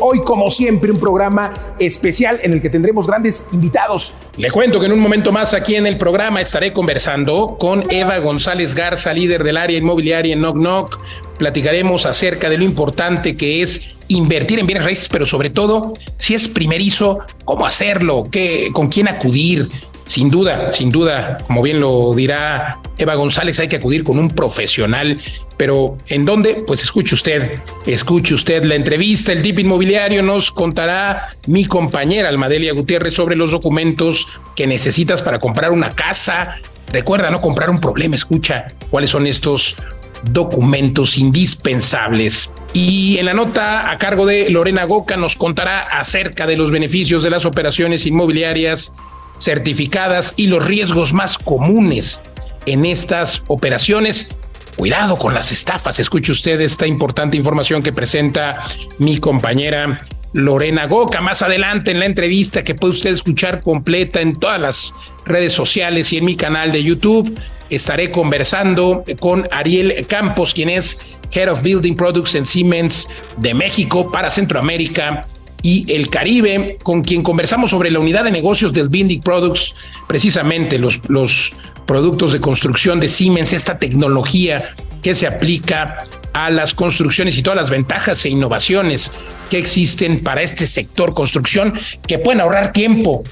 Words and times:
Hoy, 0.00 0.22
como 0.22 0.50
siempre, 0.50 0.90
un 0.90 0.98
programa 0.98 1.52
especial 1.78 2.40
en 2.42 2.52
el 2.52 2.60
que 2.60 2.68
tendremos 2.68 3.06
grandes 3.06 3.46
invitados. 3.52 4.12
Le 4.36 4.50
cuento 4.50 4.80
que 4.80 4.86
en 4.86 4.92
un 4.92 5.00
momento 5.00 5.30
más 5.30 5.54
aquí 5.54 5.76
en 5.76 5.86
el 5.86 5.98
programa 5.98 6.40
estaré 6.40 6.72
conversando 6.72 7.56
con 7.58 7.84
Eva 7.90 8.18
González 8.18 8.74
Garza, 8.74 9.12
líder 9.12 9.44
del 9.44 9.56
área 9.56 9.78
inmobiliaria 9.78 10.32
en 10.32 10.40
Knock 10.40 10.56
Knock. 10.56 11.00
Platicaremos 11.38 12.06
acerca 12.06 12.50
de 12.50 12.58
lo 12.58 12.64
importante 12.64 13.36
que 13.36 13.62
es 13.62 13.94
invertir 14.08 14.58
en 14.58 14.66
bienes 14.66 14.84
raíces, 14.84 15.08
pero 15.08 15.26
sobre 15.26 15.50
todo, 15.50 15.94
si 16.16 16.34
es 16.34 16.48
primerizo, 16.48 17.20
cómo 17.44 17.66
hacerlo, 17.66 18.24
qué, 18.30 18.70
con 18.72 18.88
quién 18.88 19.06
acudir, 19.06 19.68
sin 20.08 20.30
duda, 20.30 20.72
sin 20.72 20.90
duda, 20.90 21.36
como 21.46 21.60
bien 21.60 21.80
lo 21.80 22.14
dirá 22.14 22.78
Eva 22.96 23.14
González, 23.14 23.60
hay 23.60 23.68
que 23.68 23.76
acudir 23.76 24.04
con 24.04 24.18
un 24.18 24.30
profesional. 24.30 25.20
Pero 25.58 25.98
¿en 26.06 26.24
dónde? 26.24 26.64
Pues 26.66 26.82
escuche 26.82 27.14
usted, 27.14 27.60
escuche 27.84 28.32
usted 28.32 28.64
la 28.64 28.74
entrevista. 28.74 29.32
El 29.32 29.42
tip 29.42 29.58
inmobiliario 29.58 30.22
nos 30.22 30.50
contará 30.50 31.28
mi 31.46 31.66
compañera 31.66 32.30
Almadelia 32.30 32.72
Gutiérrez 32.72 33.12
sobre 33.12 33.36
los 33.36 33.50
documentos 33.50 34.26
que 34.56 34.66
necesitas 34.66 35.20
para 35.20 35.40
comprar 35.40 35.72
una 35.72 35.90
casa. 35.90 36.56
Recuerda, 36.90 37.30
no 37.30 37.42
comprar 37.42 37.68
un 37.68 37.78
problema, 37.78 38.14
escucha 38.14 38.72
cuáles 38.88 39.10
son 39.10 39.26
estos 39.26 39.76
documentos 40.22 41.18
indispensables. 41.18 42.54
Y 42.72 43.18
en 43.18 43.26
la 43.26 43.34
nota 43.34 43.90
a 43.90 43.98
cargo 43.98 44.24
de 44.24 44.48
Lorena 44.48 44.84
Goca 44.84 45.18
nos 45.18 45.36
contará 45.36 45.80
acerca 45.80 46.46
de 46.46 46.56
los 46.56 46.70
beneficios 46.70 47.22
de 47.22 47.28
las 47.28 47.44
operaciones 47.44 48.06
inmobiliarias 48.06 48.94
certificadas 49.38 50.34
y 50.36 50.46
los 50.48 50.66
riesgos 50.66 51.12
más 51.12 51.38
comunes 51.38 52.20
en 52.66 52.84
estas 52.84 53.42
operaciones. 53.46 54.34
Cuidado 54.76 55.18
con 55.18 55.34
las 55.34 55.50
estafas. 55.50 55.98
Escuche 55.98 56.30
usted 56.32 56.60
esta 56.60 56.86
importante 56.86 57.36
información 57.36 57.82
que 57.82 57.92
presenta 57.92 58.64
mi 58.98 59.18
compañera 59.18 60.06
Lorena 60.32 60.86
Goca 60.86 61.20
más 61.20 61.42
adelante 61.42 61.90
en 61.90 62.00
la 62.00 62.06
entrevista 62.06 62.62
que 62.62 62.74
puede 62.74 62.92
usted 62.92 63.10
escuchar 63.10 63.62
completa 63.62 64.20
en 64.20 64.38
todas 64.38 64.60
las 64.60 64.94
redes 65.24 65.52
sociales 65.52 66.12
y 66.12 66.18
en 66.18 66.26
mi 66.26 66.36
canal 66.36 66.70
de 66.70 66.82
YouTube. 66.82 67.38
Estaré 67.70 68.10
conversando 68.10 69.04
con 69.20 69.48
Ariel 69.50 70.06
Campos, 70.06 70.54
quien 70.54 70.70
es 70.70 71.18
Head 71.32 71.50
of 71.50 71.62
Building 71.62 71.94
Products 71.94 72.34
en 72.34 72.46
Siemens 72.46 73.08
de 73.36 73.54
México 73.54 74.10
para 74.10 74.30
Centroamérica 74.30 75.26
y 75.62 75.92
el 75.92 76.10
Caribe, 76.10 76.78
con 76.82 77.02
quien 77.02 77.22
conversamos 77.22 77.70
sobre 77.70 77.90
la 77.90 77.98
unidad 77.98 78.24
de 78.24 78.30
negocios 78.30 78.72
del 78.72 78.88
Bindic 78.88 79.22
Products, 79.22 79.74
precisamente 80.06 80.78
los, 80.78 81.00
los 81.08 81.52
productos 81.86 82.32
de 82.32 82.40
construcción 82.40 83.00
de 83.00 83.08
Siemens, 83.08 83.52
esta 83.52 83.78
tecnología 83.78 84.74
que 85.02 85.14
se 85.14 85.26
aplica 85.26 86.04
a 86.32 86.50
las 86.50 86.74
construcciones 86.74 87.36
y 87.38 87.42
todas 87.42 87.56
las 87.56 87.70
ventajas 87.70 88.24
e 88.24 88.28
innovaciones 88.28 89.10
que 89.50 89.58
existen 89.58 90.22
para 90.22 90.42
este 90.42 90.66
sector 90.66 91.14
construcción 91.14 91.74
que 92.06 92.18
pueden 92.18 92.40
ahorrar 92.40 92.72
tiempo, 92.72 93.22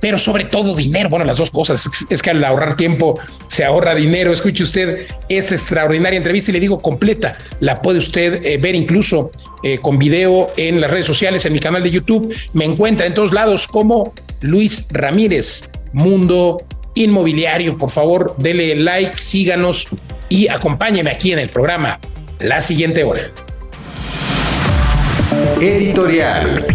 pero 0.00 0.18
sobre 0.18 0.44
todo 0.44 0.74
dinero. 0.74 1.08
Bueno, 1.08 1.24
las 1.24 1.36
dos 1.36 1.50
cosas. 1.50 1.88
Es 2.08 2.22
que 2.22 2.30
al 2.30 2.42
ahorrar 2.44 2.76
tiempo 2.76 3.18
se 3.46 3.64
ahorra 3.64 3.94
dinero. 3.94 4.32
Escuche 4.32 4.62
usted 4.62 5.06
esta 5.28 5.54
extraordinaria 5.54 6.16
entrevista 6.16 6.50
y 6.50 6.54
le 6.54 6.60
digo 6.60 6.80
completa. 6.80 7.36
La 7.60 7.82
puede 7.82 7.98
usted 7.98 8.44
eh, 8.44 8.56
ver 8.58 8.74
incluso 8.74 9.30
eh, 9.62 9.78
con 9.78 9.98
video 9.98 10.48
en 10.56 10.80
las 10.80 10.90
redes 10.90 11.06
sociales, 11.06 11.44
en 11.46 11.52
mi 11.52 11.60
canal 11.60 11.82
de 11.82 11.90
YouTube. 11.90 12.34
Me 12.52 12.64
encuentra 12.64 13.06
en 13.06 13.14
todos 13.14 13.32
lados 13.32 13.66
como 13.66 14.14
Luis 14.40 14.86
Ramírez, 14.90 15.70
Mundo 15.92 16.64
Inmobiliario. 16.94 17.76
Por 17.76 17.90
favor, 17.90 18.34
dele 18.38 18.74
like, 18.76 19.18
síganos 19.18 19.88
y 20.28 20.48
acompáñeme 20.48 21.10
aquí 21.10 21.32
en 21.32 21.38
el 21.38 21.50
programa 21.50 22.00
la 22.40 22.60
siguiente 22.60 23.04
hora. 23.04 23.30
Editorial. 25.60 26.66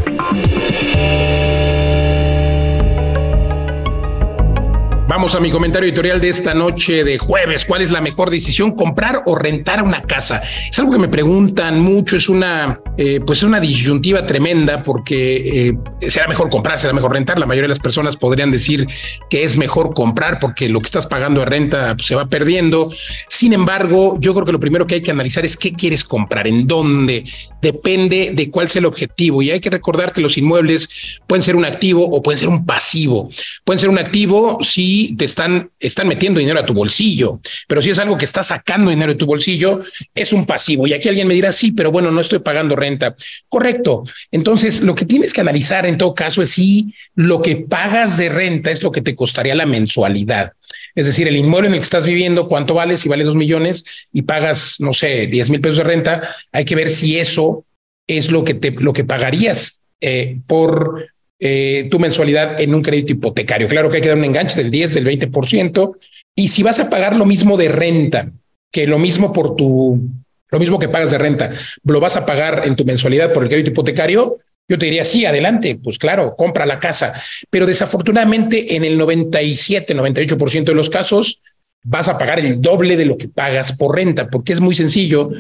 Vamos 5.22 5.36
a 5.36 5.40
mi 5.40 5.52
comentario 5.52 5.88
editorial 5.88 6.20
de 6.20 6.30
esta 6.30 6.56
noche 6.56 7.04
de 7.04 7.20
jueves. 7.20 7.64
¿Cuál 7.66 7.84
es 7.84 7.92
la 7.92 8.02
mejor 8.02 8.32
decisión, 8.32 8.72
comprar 8.72 9.22
o 9.28 9.36
rentar 9.36 9.84
una 9.84 10.02
casa? 10.02 10.42
Es 10.68 10.80
algo 10.80 10.94
que 10.94 10.98
me 10.98 11.10
preguntan 11.10 11.80
mucho. 11.80 12.18
Es 12.18 12.28
una, 12.28 12.80
eh, 12.98 13.20
pues 13.24 13.44
una 13.44 13.60
disyuntiva 13.60 14.26
tremenda 14.26 14.82
porque 14.82 15.68
eh, 15.70 16.10
será 16.10 16.28
mejor 16.28 16.50
comprar, 16.50 16.80
será 16.80 16.92
mejor 16.94 17.14
rentar. 17.14 17.38
La 17.38 17.46
mayoría 17.46 17.66
de 17.68 17.76
las 17.76 17.78
personas 17.78 18.18
podrían 18.18 18.50
decir 18.50 18.88
que 19.30 19.44
es 19.44 19.58
mejor 19.58 19.94
comprar 19.94 20.40
porque 20.40 20.68
lo 20.70 20.80
que 20.80 20.88
estás 20.88 21.06
pagando 21.06 21.42
de 21.42 21.46
renta 21.46 21.94
pues, 21.96 22.08
se 22.08 22.16
va 22.16 22.28
perdiendo. 22.28 22.92
Sin 23.30 23.54
embargo, 23.54 24.18
yo 24.20 24.34
creo 24.34 24.48
que 24.48 24.54
lo 24.54 24.60
primero 24.60 24.88
que 24.88 24.96
hay 24.96 25.02
que 25.04 25.12
analizar 25.12 25.46
es 25.46 25.56
qué 25.56 25.74
quieres 25.74 26.04
comprar, 26.04 26.48
en 26.48 26.66
dónde. 26.66 27.26
Depende 27.62 28.32
de 28.34 28.50
cuál 28.50 28.72
sea 28.72 28.80
el 28.80 28.88
objetivo. 28.88 29.44
Y 29.44 29.52
hay 29.52 29.60
que 29.60 29.70
recordar 29.70 30.14
que 30.14 30.22
los 30.22 30.36
inmuebles 30.40 31.20
pueden 31.28 31.44
ser 31.44 31.56
un 31.56 31.66
activo 31.66 32.10
o 32.10 32.24
pueden 32.24 32.40
ser 32.40 32.50
un 32.50 32.66
pasivo. 32.66 33.30
Pueden 33.64 33.78
ser 33.78 33.90
un 33.90 34.00
activo 34.00 34.58
si 34.62 35.11
te 35.16 35.26
están, 35.26 35.72
están 35.80 36.08
metiendo 36.08 36.40
dinero 36.40 36.60
a 36.60 36.66
tu 36.66 36.74
bolsillo, 36.74 37.40
pero 37.68 37.82
si 37.82 37.90
es 37.90 38.00
algo 38.00 38.18
que 38.18 38.26
está 38.26 38.44
sacando 38.44 38.90
dinero 38.90 39.14
de 39.14 39.18
tu 39.18 39.26
bolsillo, 39.26 39.82
es 40.14 40.34
un 40.34 40.46
pasivo. 40.46 40.88
Y 40.88 40.94
aquí 40.94 41.10
alguien 41.10 41.28
me 41.28 41.34
dirá, 41.34 41.52
sí, 41.52 41.72
pero 41.72 41.92
bueno, 41.92 42.12
no 42.12 42.22
estoy 42.22 42.40
pagando 42.40 42.76
renta. 42.76 43.16
Correcto. 43.50 44.04
Entonces, 44.32 44.82
lo 44.82 44.96
que 44.96 45.06
tienes 45.06 45.34
que 45.34 45.42
analizar 45.42 45.86
en 45.86 45.98
todo 45.98 46.14
caso 46.14 46.42
es 46.42 46.52
si 46.52 46.94
lo 47.16 47.42
que 47.42 47.58
pagas 47.58 48.18
de 48.18 48.30
renta 48.30 48.72
es 48.72 48.84
lo 48.84 48.92
que 48.92 49.02
te 49.02 49.16
costaría 49.16 49.56
la 49.56 49.66
mensualidad. 49.66 50.54
Es 50.96 51.06
decir, 51.06 51.28
el 51.28 51.38
inmueble 51.38 51.68
en 51.68 51.74
el 51.74 51.80
que 51.80 51.84
estás 51.84 52.06
viviendo, 52.06 52.48
cuánto 52.48 52.74
vale, 52.74 52.98
si 52.98 53.10
vale 53.10 53.24
dos 53.24 53.36
millones 53.36 53.86
y 54.12 54.24
pagas, 54.24 54.76
no 54.80 54.94
sé, 54.94 55.28
diez 55.28 55.50
mil 55.50 55.62
pesos 55.62 55.78
de 55.78 55.84
renta, 55.84 56.30
hay 56.52 56.66
que 56.66 56.76
ver 56.76 56.90
si 56.90 57.20
eso 57.20 57.66
es 58.08 58.32
lo 58.32 58.44
que 58.44 58.54
te, 58.54 58.72
lo 58.72 58.94
que 58.94 59.04
pagarías 59.04 59.84
eh, 60.02 60.40
por 60.48 61.08
eh, 61.44 61.88
tu 61.90 61.98
mensualidad 61.98 62.62
en 62.62 62.76
un 62.76 62.84
crédito 62.84 63.14
hipotecario. 63.14 63.68
Claro 63.68 63.90
que 63.90 63.98
hay 63.98 64.02
que 64.04 64.10
dar 64.10 64.18
un 64.18 64.26
enganche 64.26 64.62
del 64.62 64.70
10, 64.70 64.94
del 64.94 65.08
20%. 65.08 65.98
Y 66.36 66.50
si 66.50 66.62
vas 66.62 66.80
a 66.80 66.88
pagar 66.88 67.16
lo 67.16 67.26
mismo 67.26 67.58
de 67.58 67.68
renta, 67.68 68.32
que 68.72 68.86
lo 68.86 69.00
mismo 69.00 69.34
por 69.34 69.56
tu, 69.56 70.08
lo 70.52 70.60
mismo 70.60 70.78
que 70.78 70.88
pagas 70.88 71.10
de 71.10 71.18
renta, 71.18 71.50
lo 71.84 72.00
vas 72.00 72.16
a 72.16 72.28
pagar 72.28 72.62
en 72.66 72.76
tu 72.76 72.86
mensualidad 72.86 73.34
por 73.34 73.42
el 73.42 73.50
crédito 73.50 73.72
hipotecario, 73.72 74.38
yo 74.70 74.78
te 74.78 74.86
diría, 74.86 75.04
sí, 75.04 75.26
adelante, 75.26 75.80
pues 75.84 75.98
claro, 75.98 76.36
compra 76.38 76.68
la 76.68 76.80
casa. 76.80 77.12
Pero 77.50 77.66
desafortunadamente 77.66 78.76
en 78.76 78.86
el 78.86 78.96
97, 79.00 79.96
98% 79.96 80.64
de 80.64 80.76
los 80.76 80.92
casos 80.92 81.42
vas 81.84 82.08
a 82.08 82.20
pagar 82.20 82.40
el 82.40 82.62
doble 82.62 82.98
de 82.98 83.06
lo 83.06 83.18
que 83.18 83.28
pagas 83.28 83.74
por 83.74 83.96
renta, 83.96 84.30
porque 84.30 84.54
es 84.54 84.62
muy 84.62 84.76
sencillo. 84.76 85.32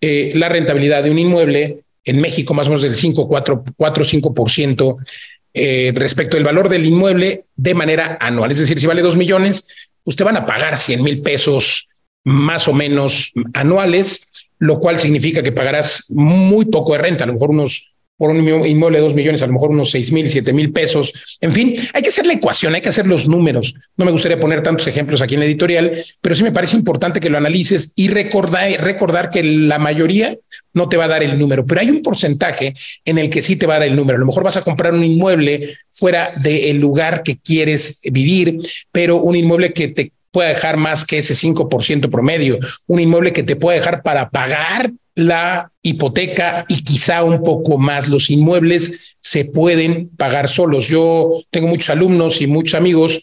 Eh, 0.00 0.32
la 0.34 0.48
rentabilidad 0.48 1.04
de 1.04 1.10
un 1.10 1.18
inmueble 1.18 1.82
en 2.02 2.18
México 2.18 2.54
más 2.54 2.66
o 2.66 2.70
menos 2.70 2.82
del 2.82 2.96
5, 2.96 3.28
4, 3.28 3.64
4 3.76 4.04
5% 4.04 4.96
eh, 5.52 5.92
respecto 5.94 6.36
al 6.36 6.44
valor 6.44 6.68
del 6.68 6.86
inmueble 6.86 7.44
de 7.56 7.74
manera 7.74 8.16
anual. 8.20 8.52
Es 8.52 8.58
decir, 8.58 8.78
si 8.78 8.86
vale 8.86 9.02
dos 9.02 9.16
millones, 9.16 9.66
usted 10.04 10.24
van 10.24 10.36
a 10.36 10.46
pagar 10.46 10.78
100 10.78 11.02
mil 11.02 11.22
pesos 11.22 11.88
más 12.24 12.68
o 12.68 12.72
menos 12.72 13.32
anuales, 13.54 14.28
lo 14.58 14.78
cual 14.78 14.98
significa 14.98 15.42
que 15.42 15.52
pagarás 15.52 16.10
muy 16.10 16.66
poco 16.66 16.92
de 16.92 16.98
renta, 16.98 17.24
a 17.24 17.26
lo 17.26 17.32
mejor 17.32 17.50
unos 17.50 17.89
por 18.20 18.28
un 18.28 18.36
inmueble 18.66 18.98
de 18.98 19.04
dos 19.04 19.14
millones, 19.14 19.40
a 19.40 19.46
lo 19.46 19.54
mejor 19.54 19.70
unos 19.70 19.90
seis 19.90 20.12
mil, 20.12 20.30
siete 20.30 20.52
mil 20.52 20.74
pesos. 20.74 21.10
En 21.40 21.54
fin, 21.54 21.74
hay 21.94 22.02
que 22.02 22.10
hacer 22.10 22.26
la 22.26 22.34
ecuación, 22.34 22.74
hay 22.74 22.82
que 22.82 22.90
hacer 22.90 23.06
los 23.06 23.26
números. 23.26 23.74
No 23.96 24.04
me 24.04 24.10
gustaría 24.10 24.38
poner 24.38 24.62
tantos 24.62 24.86
ejemplos 24.86 25.22
aquí 25.22 25.36
en 25.36 25.40
la 25.40 25.46
editorial, 25.46 25.90
pero 26.20 26.34
sí 26.34 26.42
me 26.42 26.52
parece 26.52 26.76
importante 26.76 27.18
que 27.18 27.30
lo 27.30 27.38
analices 27.38 27.94
y 27.96 28.08
recordar, 28.08 28.70
recordar 28.72 29.30
que 29.30 29.42
la 29.42 29.78
mayoría 29.78 30.36
no 30.74 30.90
te 30.90 30.98
va 30.98 31.06
a 31.06 31.08
dar 31.08 31.22
el 31.22 31.38
número, 31.38 31.64
pero 31.64 31.80
hay 31.80 31.88
un 31.88 32.02
porcentaje 32.02 32.74
en 33.06 33.16
el 33.16 33.30
que 33.30 33.40
sí 33.40 33.56
te 33.56 33.64
va 33.64 33.76
a 33.76 33.78
dar 33.78 33.88
el 33.88 33.96
número. 33.96 34.16
A 34.16 34.20
lo 34.20 34.26
mejor 34.26 34.44
vas 34.44 34.58
a 34.58 34.62
comprar 34.62 34.92
un 34.92 35.02
inmueble 35.02 35.78
fuera 35.88 36.34
del 36.42 36.76
lugar 36.78 37.22
que 37.22 37.38
quieres 37.38 38.00
vivir, 38.04 38.58
pero 38.92 39.16
un 39.16 39.34
inmueble 39.34 39.72
que 39.72 39.88
te 39.88 40.12
pueda 40.30 40.48
dejar 40.48 40.76
más 40.76 41.04
que 41.04 41.18
ese 41.18 41.34
5% 41.34 42.10
promedio, 42.10 42.58
un 42.86 43.00
inmueble 43.00 43.32
que 43.32 43.42
te 43.42 43.56
pueda 43.56 43.78
dejar 43.78 44.02
para 44.02 44.30
pagar 44.30 44.92
la 45.14 45.70
hipoteca 45.82 46.64
y 46.68 46.84
quizá 46.84 47.22
un 47.22 47.42
poco 47.42 47.78
más. 47.78 48.08
Los 48.08 48.30
inmuebles 48.30 49.16
se 49.20 49.44
pueden 49.44 50.08
pagar 50.16 50.48
solos. 50.48 50.88
Yo 50.88 51.30
tengo 51.50 51.68
muchos 51.68 51.90
alumnos 51.90 52.40
y 52.40 52.46
muchos 52.46 52.74
amigos 52.74 53.20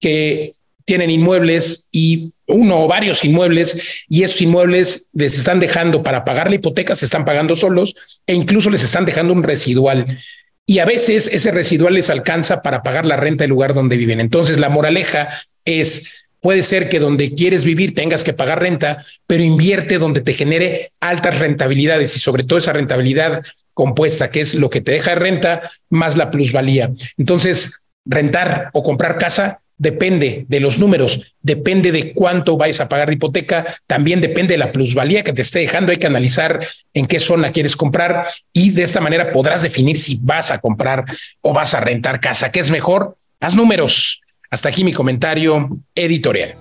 que 0.00 0.54
tienen 0.84 1.10
inmuebles 1.10 1.88
y 1.92 2.32
uno 2.46 2.80
o 2.80 2.88
varios 2.88 3.24
inmuebles 3.24 4.04
y 4.08 4.22
esos 4.22 4.40
inmuebles 4.40 5.08
les 5.12 5.38
están 5.38 5.60
dejando 5.60 6.02
para 6.02 6.24
pagar 6.24 6.48
la 6.48 6.56
hipoteca, 6.56 6.96
se 6.96 7.04
están 7.04 7.26
pagando 7.26 7.54
solos 7.56 7.94
e 8.26 8.34
incluso 8.34 8.70
les 8.70 8.82
están 8.82 9.04
dejando 9.04 9.34
un 9.34 9.42
residual. 9.42 10.18
Y 10.64 10.80
a 10.80 10.86
veces 10.86 11.30
ese 11.32 11.50
residual 11.50 11.94
les 11.94 12.10
alcanza 12.10 12.62
para 12.62 12.82
pagar 12.82 13.06
la 13.06 13.16
renta 13.16 13.44
del 13.44 13.50
lugar 13.50 13.74
donde 13.74 13.96
viven. 13.96 14.20
Entonces 14.20 14.58
la 14.58 14.70
moraleja 14.70 15.28
es, 15.64 16.17
puede 16.40 16.62
ser 16.62 16.88
que 16.88 16.98
donde 16.98 17.34
quieres 17.34 17.64
vivir 17.64 17.94
tengas 17.94 18.24
que 18.24 18.32
pagar 18.32 18.60
renta, 18.60 19.04
pero 19.26 19.42
invierte 19.42 19.98
donde 19.98 20.20
te 20.20 20.32
genere 20.32 20.92
altas 21.00 21.38
rentabilidades 21.38 22.16
y 22.16 22.20
sobre 22.20 22.44
todo 22.44 22.58
esa 22.58 22.72
rentabilidad 22.72 23.42
compuesta, 23.74 24.30
que 24.30 24.40
es 24.40 24.54
lo 24.54 24.70
que 24.70 24.80
te 24.80 24.92
deja 24.92 25.10
de 25.10 25.16
renta 25.16 25.70
más 25.88 26.16
la 26.16 26.30
plusvalía. 26.30 26.90
Entonces, 27.16 27.82
rentar 28.04 28.70
o 28.72 28.82
comprar 28.82 29.18
casa 29.18 29.60
depende 29.76 30.44
de 30.48 30.60
los 30.60 30.78
números, 30.78 31.34
depende 31.40 31.92
de 31.92 32.12
cuánto 32.12 32.56
vais 32.56 32.80
a 32.80 32.88
pagar 32.88 33.08
de 33.08 33.14
hipoteca, 33.14 33.64
también 33.86 34.20
depende 34.20 34.54
de 34.54 34.58
la 34.58 34.72
plusvalía 34.72 35.22
que 35.22 35.32
te 35.32 35.42
esté 35.42 35.60
dejando. 35.60 35.92
Hay 35.92 35.98
que 35.98 36.08
analizar 36.08 36.60
en 36.92 37.06
qué 37.06 37.20
zona 37.20 37.52
quieres 37.52 37.76
comprar 37.76 38.26
y 38.52 38.70
de 38.70 38.82
esta 38.82 39.00
manera 39.00 39.32
podrás 39.32 39.62
definir 39.62 39.98
si 39.98 40.18
vas 40.20 40.50
a 40.50 40.58
comprar 40.58 41.04
o 41.40 41.52
vas 41.52 41.74
a 41.74 41.80
rentar 41.80 42.20
casa. 42.20 42.50
¿Qué 42.50 42.60
es 42.60 42.70
mejor? 42.70 43.16
Haz 43.40 43.54
números. 43.54 44.20
Hasta 44.50 44.70
aquí 44.70 44.82
mi 44.82 44.94
comentario 44.94 45.68
editorial. 45.94 46.54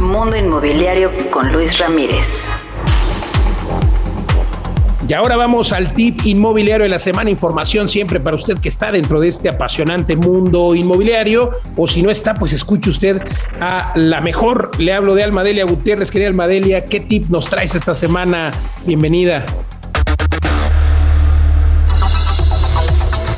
Mundo 0.00 0.36
Inmobiliario 0.36 1.12
con 1.30 1.52
Luis 1.52 1.78
Ramírez. 1.78 2.48
Y 5.08 5.12
ahora 5.12 5.36
vamos 5.36 5.72
al 5.72 5.92
tip 5.92 6.18
inmobiliario 6.24 6.82
de 6.82 6.88
la 6.88 6.98
semana. 6.98 7.30
Información 7.30 7.88
siempre 7.88 8.18
para 8.18 8.34
usted 8.34 8.58
que 8.58 8.68
está 8.68 8.90
dentro 8.90 9.20
de 9.20 9.28
este 9.28 9.48
apasionante 9.48 10.16
mundo 10.16 10.74
inmobiliario. 10.74 11.52
O 11.76 11.86
si 11.86 12.02
no 12.02 12.10
está, 12.10 12.34
pues 12.34 12.52
escuche 12.54 12.90
usted 12.90 13.22
a 13.60 13.92
la 13.94 14.20
mejor. 14.20 14.72
Le 14.80 14.92
hablo 14.92 15.14
de 15.14 15.22
Almadelia 15.22 15.64
Gutiérrez. 15.64 16.10
Querida 16.10 16.26
Almadelia, 16.26 16.84
¿qué 16.86 16.98
tip 16.98 17.30
nos 17.30 17.48
traes 17.48 17.76
esta 17.76 17.94
semana? 17.94 18.50
Bienvenida. 18.84 19.44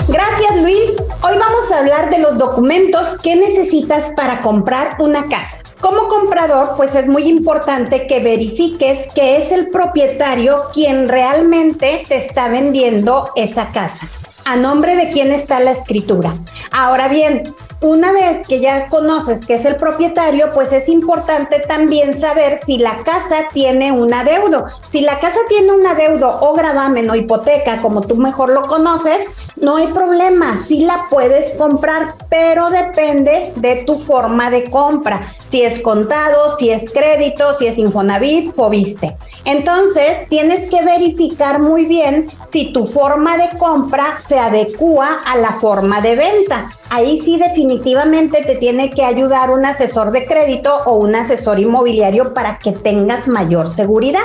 Gracias 0.09 0.63
Luis. 0.63 1.04
Hoy 1.35 1.41
vamos 1.41 1.73
a 1.73 1.79
hablar 1.81 2.11
de 2.11 2.21
los 2.21 2.39
documentos 2.39 3.17
que 3.21 3.35
necesitas 3.35 4.13
para 4.13 4.39
comprar 4.39 4.95
una 5.01 5.27
casa. 5.27 5.59
Como 5.81 6.07
comprador, 6.07 6.75
pues 6.77 6.95
es 6.95 7.09
muy 7.09 7.25
importante 7.25 8.07
que 8.07 8.21
verifiques 8.21 9.09
que 9.17 9.39
es 9.39 9.51
el 9.51 9.71
propietario 9.71 10.67
quien 10.73 11.09
realmente 11.09 12.05
te 12.07 12.19
está 12.19 12.47
vendiendo 12.47 13.33
esa 13.35 13.73
casa. 13.73 14.07
A 14.45 14.57
nombre 14.57 14.97
de 14.97 15.09
quién 15.11 15.33
está 15.33 15.61
la 15.61 15.73
escritura. 15.73 16.35
Ahora 16.71 17.09
bien, 17.09 17.45
una 17.81 18.13
vez 18.13 18.47
que 18.47 18.61
ya 18.61 18.89
conoces 18.89 19.47
que 19.47 19.55
es 19.55 19.65
el 19.65 19.77
propietario, 19.77 20.53
pues 20.53 20.73
es 20.73 20.89
importante 20.89 21.61
también 21.61 22.19
saber 22.19 22.59
si 22.65 22.79
la 22.79 22.99
casa 22.99 23.45
tiene 23.53 23.93
un 23.93 24.13
adeudo. 24.13 24.65
Si 24.87 25.01
la 25.03 25.19
casa 25.19 25.41
tiene 25.49 25.73
un 25.73 25.87
adeudo 25.87 26.39
o 26.41 26.55
gravamen 26.55 27.11
o 27.11 27.15
hipoteca, 27.15 27.79
como 27.79 28.01
tú 28.01 28.17
mejor 28.17 28.51
lo 28.51 28.63
conoces, 28.63 29.27
no 29.57 29.77
hay 29.77 29.87
problema, 29.89 30.59
sí 30.59 30.81
la 30.81 31.07
puedes 31.11 31.55
comprar, 31.55 32.15
pero 32.29 32.71
depende 32.71 33.53
de 33.57 33.85
tu 33.85 33.99
forma 33.99 34.51
de 34.51 34.71
compra. 34.71 35.33
Si 35.51 35.63
es 35.63 35.81
contado, 35.81 36.57
si 36.57 36.71
es 36.71 36.91
crédito, 36.91 37.55
si 37.55 37.67
es 37.67 37.79
Infonavit, 37.79 38.53
Fobiste. 38.53 39.17
Entonces, 39.45 40.29
tienes 40.29 40.71
que 40.71 40.83
verificar 40.83 41.61
muy 41.61 41.85
bien 41.85 42.27
si 42.51 42.73
tu 42.73 42.87
forma 42.87 43.37
de 43.37 43.57
compra 43.59 44.19
se 44.19 44.39
adecua 44.39 45.19
a 45.27 45.37
la 45.37 45.53
forma 45.55 46.01
de 46.01 46.17
venta. 46.17 46.71
Ahí 46.89 47.21
sí 47.21 47.39
definitivamente 47.39 48.43
te 48.43 48.57
tiene 48.57 48.91
que 48.91 49.05
ayudar 49.05 49.51
un 49.51 49.67
asesor 49.67 50.13
de 50.13 50.25
crédito 50.25 50.75
o 50.87 50.95
un 50.95 51.15
asesor 51.15 51.61
inmobiliario 51.61 52.33
para 52.33 52.59
que 52.59 52.73
tengas 52.73 53.29
mayor 53.29 53.69
seguridad. 53.69 54.25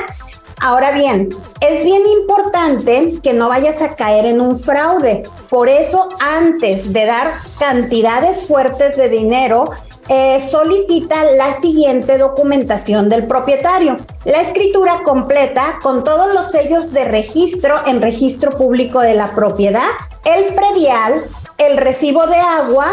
Ahora 0.61 0.91
bien, 0.91 1.29
es 1.61 1.85
bien 1.85 2.03
importante 2.05 3.13
que 3.23 3.33
no 3.33 3.47
vayas 3.47 3.81
a 3.81 3.95
caer 3.95 4.25
en 4.25 4.41
un 4.41 4.57
fraude. 4.57 5.23
Por 5.49 5.69
eso, 5.69 6.09
antes 6.19 6.91
de 6.91 7.05
dar 7.05 7.31
cantidades 7.57 8.45
fuertes 8.45 8.97
de 8.97 9.07
dinero, 9.07 9.71
eh, 10.09 10.41
solicita 10.41 11.23
la 11.23 11.53
siguiente 11.53 12.17
documentación 12.17 13.09
del 13.09 13.27
propietario. 13.27 13.97
La 14.25 14.41
escritura 14.41 15.03
completa 15.03 15.79
con 15.83 16.03
todos 16.03 16.33
los 16.33 16.51
sellos 16.51 16.91
de 16.91 17.05
registro 17.05 17.75
en 17.85 18.01
registro 18.01 18.51
público 18.51 19.01
de 19.01 19.13
la 19.13 19.31
propiedad, 19.35 19.89
el 20.25 20.53
predial, 20.53 21.23
el 21.57 21.77
recibo 21.77 22.25
de 22.25 22.37
agua, 22.37 22.91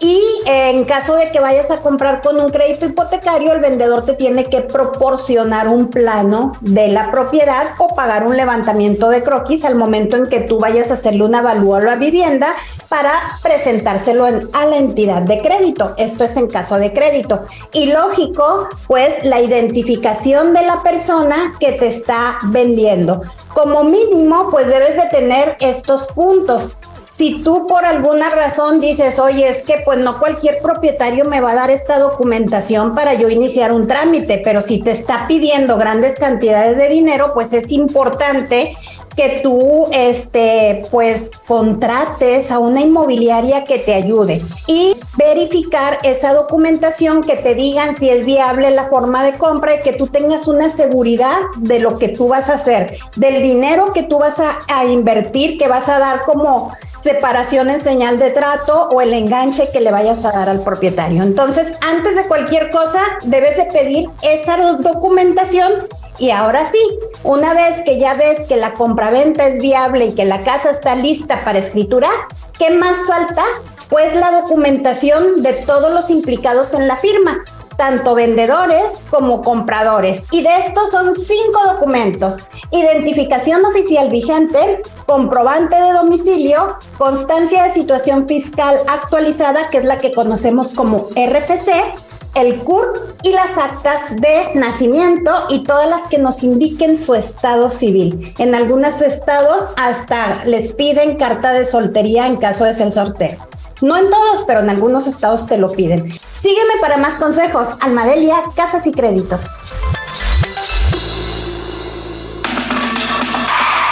y 0.00 0.22
en 0.46 0.84
caso 0.84 1.16
de 1.16 1.30
que 1.30 1.40
vayas 1.40 1.70
a 1.70 1.80
comprar 1.80 2.22
con 2.22 2.38
un 2.38 2.48
crédito 2.48 2.86
hipotecario, 2.86 3.52
el 3.52 3.60
vendedor 3.60 4.04
te 4.04 4.14
tiene 4.14 4.44
que 4.44 4.60
proporcionar 4.60 5.68
un 5.68 5.88
plano 5.88 6.52
de 6.60 6.88
la 6.88 7.10
propiedad 7.10 7.68
o 7.78 7.94
pagar 7.94 8.26
un 8.26 8.36
levantamiento 8.36 9.08
de 9.08 9.22
croquis 9.22 9.64
al 9.64 9.74
momento 9.74 10.16
en 10.16 10.28
que 10.28 10.40
tú 10.40 10.58
vayas 10.58 10.90
a 10.90 10.94
hacerle 10.94 11.24
una 11.24 11.40
avalúo 11.40 11.76
a 11.76 11.80
la 11.80 11.96
vivienda 11.96 12.54
para 12.88 13.12
presentárselo 13.42 14.24
a 14.52 14.66
la 14.66 14.76
entidad 14.76 15.22
de 15.22 15.40
crédito. 15.40 15.94
Esto 15.98 16.24
es 16.24 16.36
en 16.36 16.46
caso 16.46 16.78
de 16.78 16.92
crédito. 16.92 17.44
Y 17.72 17.86
lógico, 17.86 18.68
pues 18.86 19.24
la 19.24 19.40
identificación 19.40 20.54
de 20.54 20.62
la 20.62 20.82
persona 20.82 21.54
que 21.58 21.72
te 21.72 21.88
está 21.88 22.38
vendiendo. 22.44 23.22
Como 23.52 23.84
mínimo, 23.84 24.48
pues 24.50 24.68
debes 24.68 24.94
de 24.94 25.08
tener 25.08 25.56
estos 25.60 26.06
puntos 26.08 26.76
si 27.10 27.42
tú 27.42 27.66
por 27.66 27.84
alguna 27.84 28.30
razón 28.30 28.80
dices, 28.80 29.18
oye, 29.18 29.48
es 29.48 29.62
que 29.62 29.82
pues 29.84 29.98
no 29.98 30.18
cualquier 30.18 30.60
propietario 30.60 31.24
me 31.24 31.40
va 31.40 31.52
a 31.52 31.56
dar 31.56 31.70
esta 31.70 31.98
documentación 31.98 32.94
para 32.94 33.14
yo 33.14 33.28
iniciar 33.28 33.72
un 33.72 33.86
trámite, 33.88 34.40
pero 34.44 34.62
si 34.62 34.80
te 34.80 34.90
está 34.90 35.26
pidiendo 35.26 35.76
grandes 35.76 36.14
cantidades 36.16 36.76
de 36.76 36.88
dinero, 36.88 37.32
pues 37.34 37.52
es 37.52 37.70
importante 37.72 38.76
que 39.18 39.40
tú, 39.42 39.88
este, 39.90 40.82
pues 40.92 41.32
contrates 41.48 42.52
a 42.52 42.60
una 42.60 42.82
inmobiliaria 42.82 43.64
que 43.64 43.80
te 43.80 43.94
ayude 43.94 44.40
y 44.68 44.94
verificar 45.16 45.98
esa 46.04 46.32
documentación 46.32 47.22
que 47.22 47.34
te 47.34 47.56
digan 47.56 47.96
si 47.96 48.10
es 48.10 48.24
viable 48.24 48.70
la 48.70 48.86
forma 48.86 49.24
de 49.24 49.32
compra 49.36 49.74
y 49.74 49.80
que 49.80 49.92
tú 49.92 50.06
tengas 50.06 50.46
una 50.46 50.68
seguridad 50.68 51.38
de 51.56 51.80
lo 51.80 51.98
que 51.98 52.10
tú 52.10 52.28
vas 52.28 52.48
a 52.48 52.54
hacer, 52.54 52.96
del 53.16 53.42
dinero 53.42 53.92
que 53.92 54.04
tú 54.04 54.20
vas 54.20 54.38
a, 54.38 54.58
a 54.68 54.84
invertir, 54.84 55.58
que 55.58 55.66
vas 55.66 55.88
a 55.88 55.98
dar 55.98 56.22
como 56.22 56.72
separación 57.02 57.70
en 57.70 57.80
señal 57.80 58.18
de 58.18 58.30
trato 58.30 58.88
o 58.90 59.00
el 59.00 59.12
enganche 59.14 59.70
que 59.72 59.80
le 59.80 59.90
vayas 59.90 60.24
a 60.24 60.32
dar 60.32 60.48
al 60.48 60.60
propietario. 60.60 61.22
Entonces, 61.22 61.72
antes 61.80 62.16
de 62.16 62.26
cualquier 62.26 62.70
cosa, 62.70 63.02
debes 63.24 63.56
de 63.56 63.64
pedir 63.66 64.10
esa 64.22 64.56
documentación 64.78 65.72
y 66.18 66.30
ahora 66.30 66.68
sí, 66.70 66.78
una 67.22 67.54
vez 67.54 67.82
que 67.84 67.98
ya 67.98 68.14
ves 68.14 68.40
que 68.48 68.56
la 68.56 68.72
compraventa 68.72 69.46
es 69.46 69.60
viable 69.60 70.06
y 70.06 70.14
que 70.14 70.24
la 70.24 70.42
casa 70.42 70.70
está 70.70 70.96
lista 70.96 71.44
para 71.44 71.60
escriturar, 71.60 72.10
¿qué 72.58 72.70
más 72.70 73.06
falta? 73.06 73.44
Pues 73.88 74.16
la 74.16 74.32
documentación 74.32 75.42
de 75.42 75.52
todos 75.52 75.92
los 75.92 76.10
implicados 76.10 76.74
en 76.74 76.88
la 76.88 76.96
firma 76.96 77.44
tanto 77.78 78.16
vendedores 78.16 79.04
como 79.08 79.40
compradores. 79.40 80.24
Y 80.32 80.42
de 80.42 80.56
estos 80.58 80.90
son 80.90 81.14
cinco 81.14 81.60
documentos. 81.64 82.40
Identificación 82.72 83.64
oficial 83.64 84.10
vigente, 84.10 84.82
comprobante 85.06 85.76
de 85.76 85.92
domicilio, 85.92 86.76
constancia 86.98 87.62
de 87.62 87.72
situación 87.72 88.26
fiscal 88.26 88.78
actualizada, 88.88 89.68
que 89.68 89.78
es 89.78 89.84
la 89.84 89.98
que 89.98 90.12
conocemos 90.12 90.70
como 90.72 91.06
RFC, 91.14 91.94
el 92.34 92.56
CUR 92.64 93.14
y 93.22 93.30
las 93.30 93.56
actas 93.56 94.16
de 94.16 94.54
nacimiento 94.54 95.30
y 95.48 95.62
todas 95.62 95.88
las 95.88 96.02
que 96.08 96.18
nos 96.18 96.42
indiquen 96.42 96.96
su 96.96 97.14
estado 97.14 97.70
civil. 97.70 98.34
En 98.38 98.56
algunos 98.56 99.02
estados 99.02 99.68
hasta 99.76 100.44
les 100.44 100.72
piden 100.72 101.16
carta 101.16 101.52
de 101.52 101.64
soltería 101.64 102.26
en 102.26 102.36
caso 102.36 102.64
de 102.64 102.74
ser 102.74 102.92
sorteo. 102.92 103.38
No 103.80 103.96
en 103.96 104.10
todos, 104.10 104.44
pero 104.44 104.60
en 104.60 104.70
algunos 104.70 105.06
estados 105.06 105.46
te 105.46 105.56
lo 105.56 105.70
piden. 105.70 106.12
Sígueme 106.32 106.72
para 106.80 106.96
más 106.96 107.14
consejos. 107.14 107.76
Almadelia, 107.80 108.42
Casas 108.56 108.86
y 108.86 108.92
Créditos. 108.92 109.44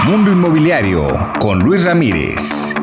Mundo 0.04 0.32
Inmobiliario 0.32 1.08
con 1.40 1.60
Luis 1.60 1.84
Ramírez. 1.84 2.74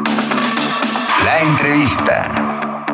La 1.26 1.42
entrevista. 1.42 2.86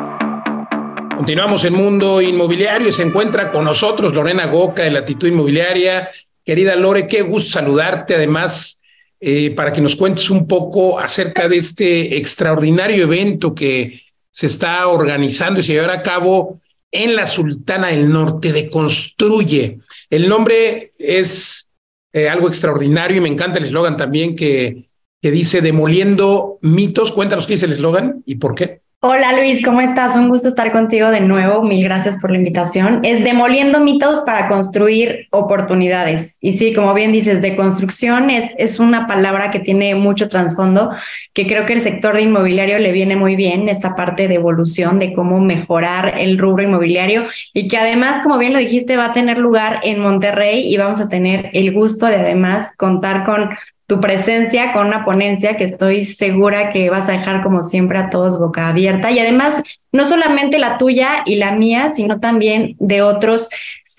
Continuamos 1.16 1.64
en 1.64 1.74
Mundo 1.74 2.20
Inmobiliario 2.20 2.88
y 2.88 2.92
se 2.92 3.02
encuentra 3.02 3.52
con 3.52 3.64
nosotros 3.64 4.12
Lorena 4.12 4.46
Goca 4.46 4.82
de 4.82 4.90
Latitud 4.90 5.28
Inmobiliaria. 5.28 6.08
Querida 6.44 6.74
Lore, 6.74 7.06
qué 7.06 7.22
gusto 7.22 7.52
saludarte. 7.52 8.16
Además, 8.16 8.79
eh, 9.20 9.50
para 9.50 9.72
que 9.72 9.82
nos 9.82 9.96
cuentes 9.96 10.30
un 10.30 10.46
poco 10.46 10.98
acerca 10.98 11.46
de 11.48 11.58
este 11.58 12.16
extraordinario 12.16 13.04
evento 13.04 13.54
que 13.54 14.00
se 14.30 14.46
está 14.46 14.86
organizando 14.88 15.60
y 15.60 15.62
se 15.62 15.74
llevará 15.74 15.94
a 15.94 16.02
cabo 16.02 16.60
en 16.90 17.14
la 17.14 17.26
Sultana 17.26 17.88
del 17.88 18.08
Norte, 18.08 18.52
de 18.52 18.70
Construye. 18.70 19.78
El 20.08 20.28
nombre 20.28 20.92
es 20.98 21.70
eh, 22.12 22.28
algo 22.28 22.48
extraordinario 22.48 23.18
y 23.18 23.20
me 23.20 23.28
encanta 23.28 23.58
el 23.58 23.66
eslogan 23.66 23.96
también 23.96 24.34
que, 24.34 24.88
que 25.20 25.30
dice 25.30 25.60
Demoliendo 25.60 26.58
mitos. 26.62 27.12
Cuéntanos 27.12 27.46
qué 27.46 27.54
es 27.54 27.62
el 27.62 27.72
eslogan 27.72 28.22
y 28.26 28.36
por 28.36 28.54
qué. 28.54 28.80
Hola 29.02 29.32
Luis, 29.32 29.64
¿cómo 29.64 29.80
estás? 29.80 30.14
Un 30.14 30.28
gusto 30.28 30.48
estar 30.48 30.72
contigo 30.72 31.10
de 31.10 31.22
nuevo. 31.22 31.62
Mil 31.62 31.82
gracias 31.82 32.18
por 32.18 32.30
la 32.30 32.36
invitación. 32.36 33.00
Es 33.02 33.24
demoliendo 33.24 33.80
mitos 33.80 34.20
para 34.20 34.46
construir 34.46 35.26
oportunidades. 35.30 36.36
Y 36.38 36.52
sí, 36.52 36.74
como 36.74 36.92
bien 36.92 37.10
dices, 37.10 37.40
de 37.40 37.56
construcción 37.56 38.28
es, 38.28 38.52
es 38.58 38.78
una 38.78 39.06
palabra 39.06 39.50
que 39.50 39.58
tiene 39.58 39.94
mucho 39.94 40.28
trasfondo, 40.28 40.90
que 41.32 41.46
creo 41.46 41.64
que 41.64 41.72
el 41.72 41.80
sector 41.80 42.14
de 42.14 42.20
inmobiliario 42.20 42.78
le 42.78 42.92
viene 42.92 43.16
muy 43.16 43.36
bien, 43.36 43.70
esta 43.70 43.96
parte 43.96 44.28
de 44.28 44.34
evolución, 44.34 44.98
de 44.98 45.14
cómo 45.14 45.40
mejorar 45.40 46.16
el 46.18 46.36
rubro 46.36 46.62
inmobiliario 46.62 47.24
y 47.54 47.68
que 47.68 47.78
además, 47.78 48.22
como 48.22 48.36
bien 48.36 48.52
lo 48.52 48.58
dijiste, 48.58 48.98
va 48.98 49.06
a 49.06 49.14
tener 49.14 49.38
lugar 49.38 49.80
en 49.82 50.00
Monterrey 50.00 50.70
y 50.70 50.76
vamos 50.76 51.00
a 51.00 51.08
tener 51.08 51.48
el 51.54 51.72
gusto 51.72 52.04
de 52.04 52.16
además 52.16 52.74
contar 52.76 53.24
con 53.24 53.48
tu 53.90 54.00
presencia 54.00 54.72
con 54.72 54.86
una 54.86 55.04
ponencia 55.04 55.56
que 55.56 55.64
estoy 55.64 56.04
segura 56.04 56.70
que 56.70 56.90
vas 56.90 57.08
a 57.08 57.12
dejar 57.12 57.42
como 57.42 57.64
siempre 57.64 57.98
a 57.98 58.08
todos 58.08 58.38
boca 58.38 58.68
abierta. 58.68 59.10
Y 59.10 59.18
además 59.18 59.64
no 59.90 60.06
solamente 60.06 60.60
la 60.60 60.78
tuya 60.78 61.24
y 61.26 61.34
la 61.34 61.50
mía, 61.56 61.90
sino 61.92 62.20
también 62.20 62.76
de 62.78 63.02
otros 63.02 63.48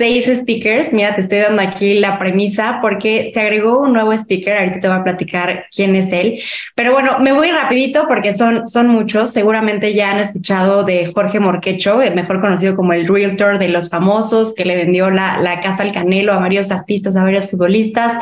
seis 0.02 0.26
speakers. 0.36 0.94
Mira, 0.94 1.14
te 1.14 1.22
estoy 1.22 1.38
dando 1.38 1.62
aquí 1.62 1.94
la 1.94 2.18
premisa 2.18 2.80
porque 2.82 3.30
se 3.32 3.40
agregó 3.40 3.82
un 3.82 3.94
nuevo 3.94 4.12
speaker. 4.14 4.58
Ahorita 4.58 4.80
te 4.80 4.88
voy 4.88 4.98
a 4.98 5.04
platicar 5.04 5.66
quién 5.70 5.96
es 5.96 6.12
él. 6.12 6.42
Pero 6.74 6.92
bueno, 6.92 7.20
me 7.20 7.32
voy 7.34 7.52
rapidito 7.52 8.08
porque 8.08 8.34
son, 8.34 8.68
son 8.68 8.88
muchos. 8.88 9.30
Seguramente 9.30 9.94
ya 9.94 10.10
han 10.10 10.20
escuchado 10.20 10.84
de 10.84 11.12
Jorge 11.14 11.40
Morquecho, 11.40 12.00
mejor 12.16 12.42
conocido 12.42 12.76
como 12.76 12.94
el 12.94 13.08
realtor 13.08 13.60
de 13.60 13.70
los 13.70 13.92
famosos, 13.92 14.56
que 14.56 14.66
le 14.66 14.76
vendió 14.76 15.12
la, 15.12 15.38
la 15.38 15.60
casa 15.60 15.84
al 15.84 15.92
Canelo 15.92 16.34
a 16.34 16.40
varios 16.40 16.72
artistas, 16.72 17.16
a 17.16 17.24
varios 17.24 17.52
futbolistas. 17.52 18.14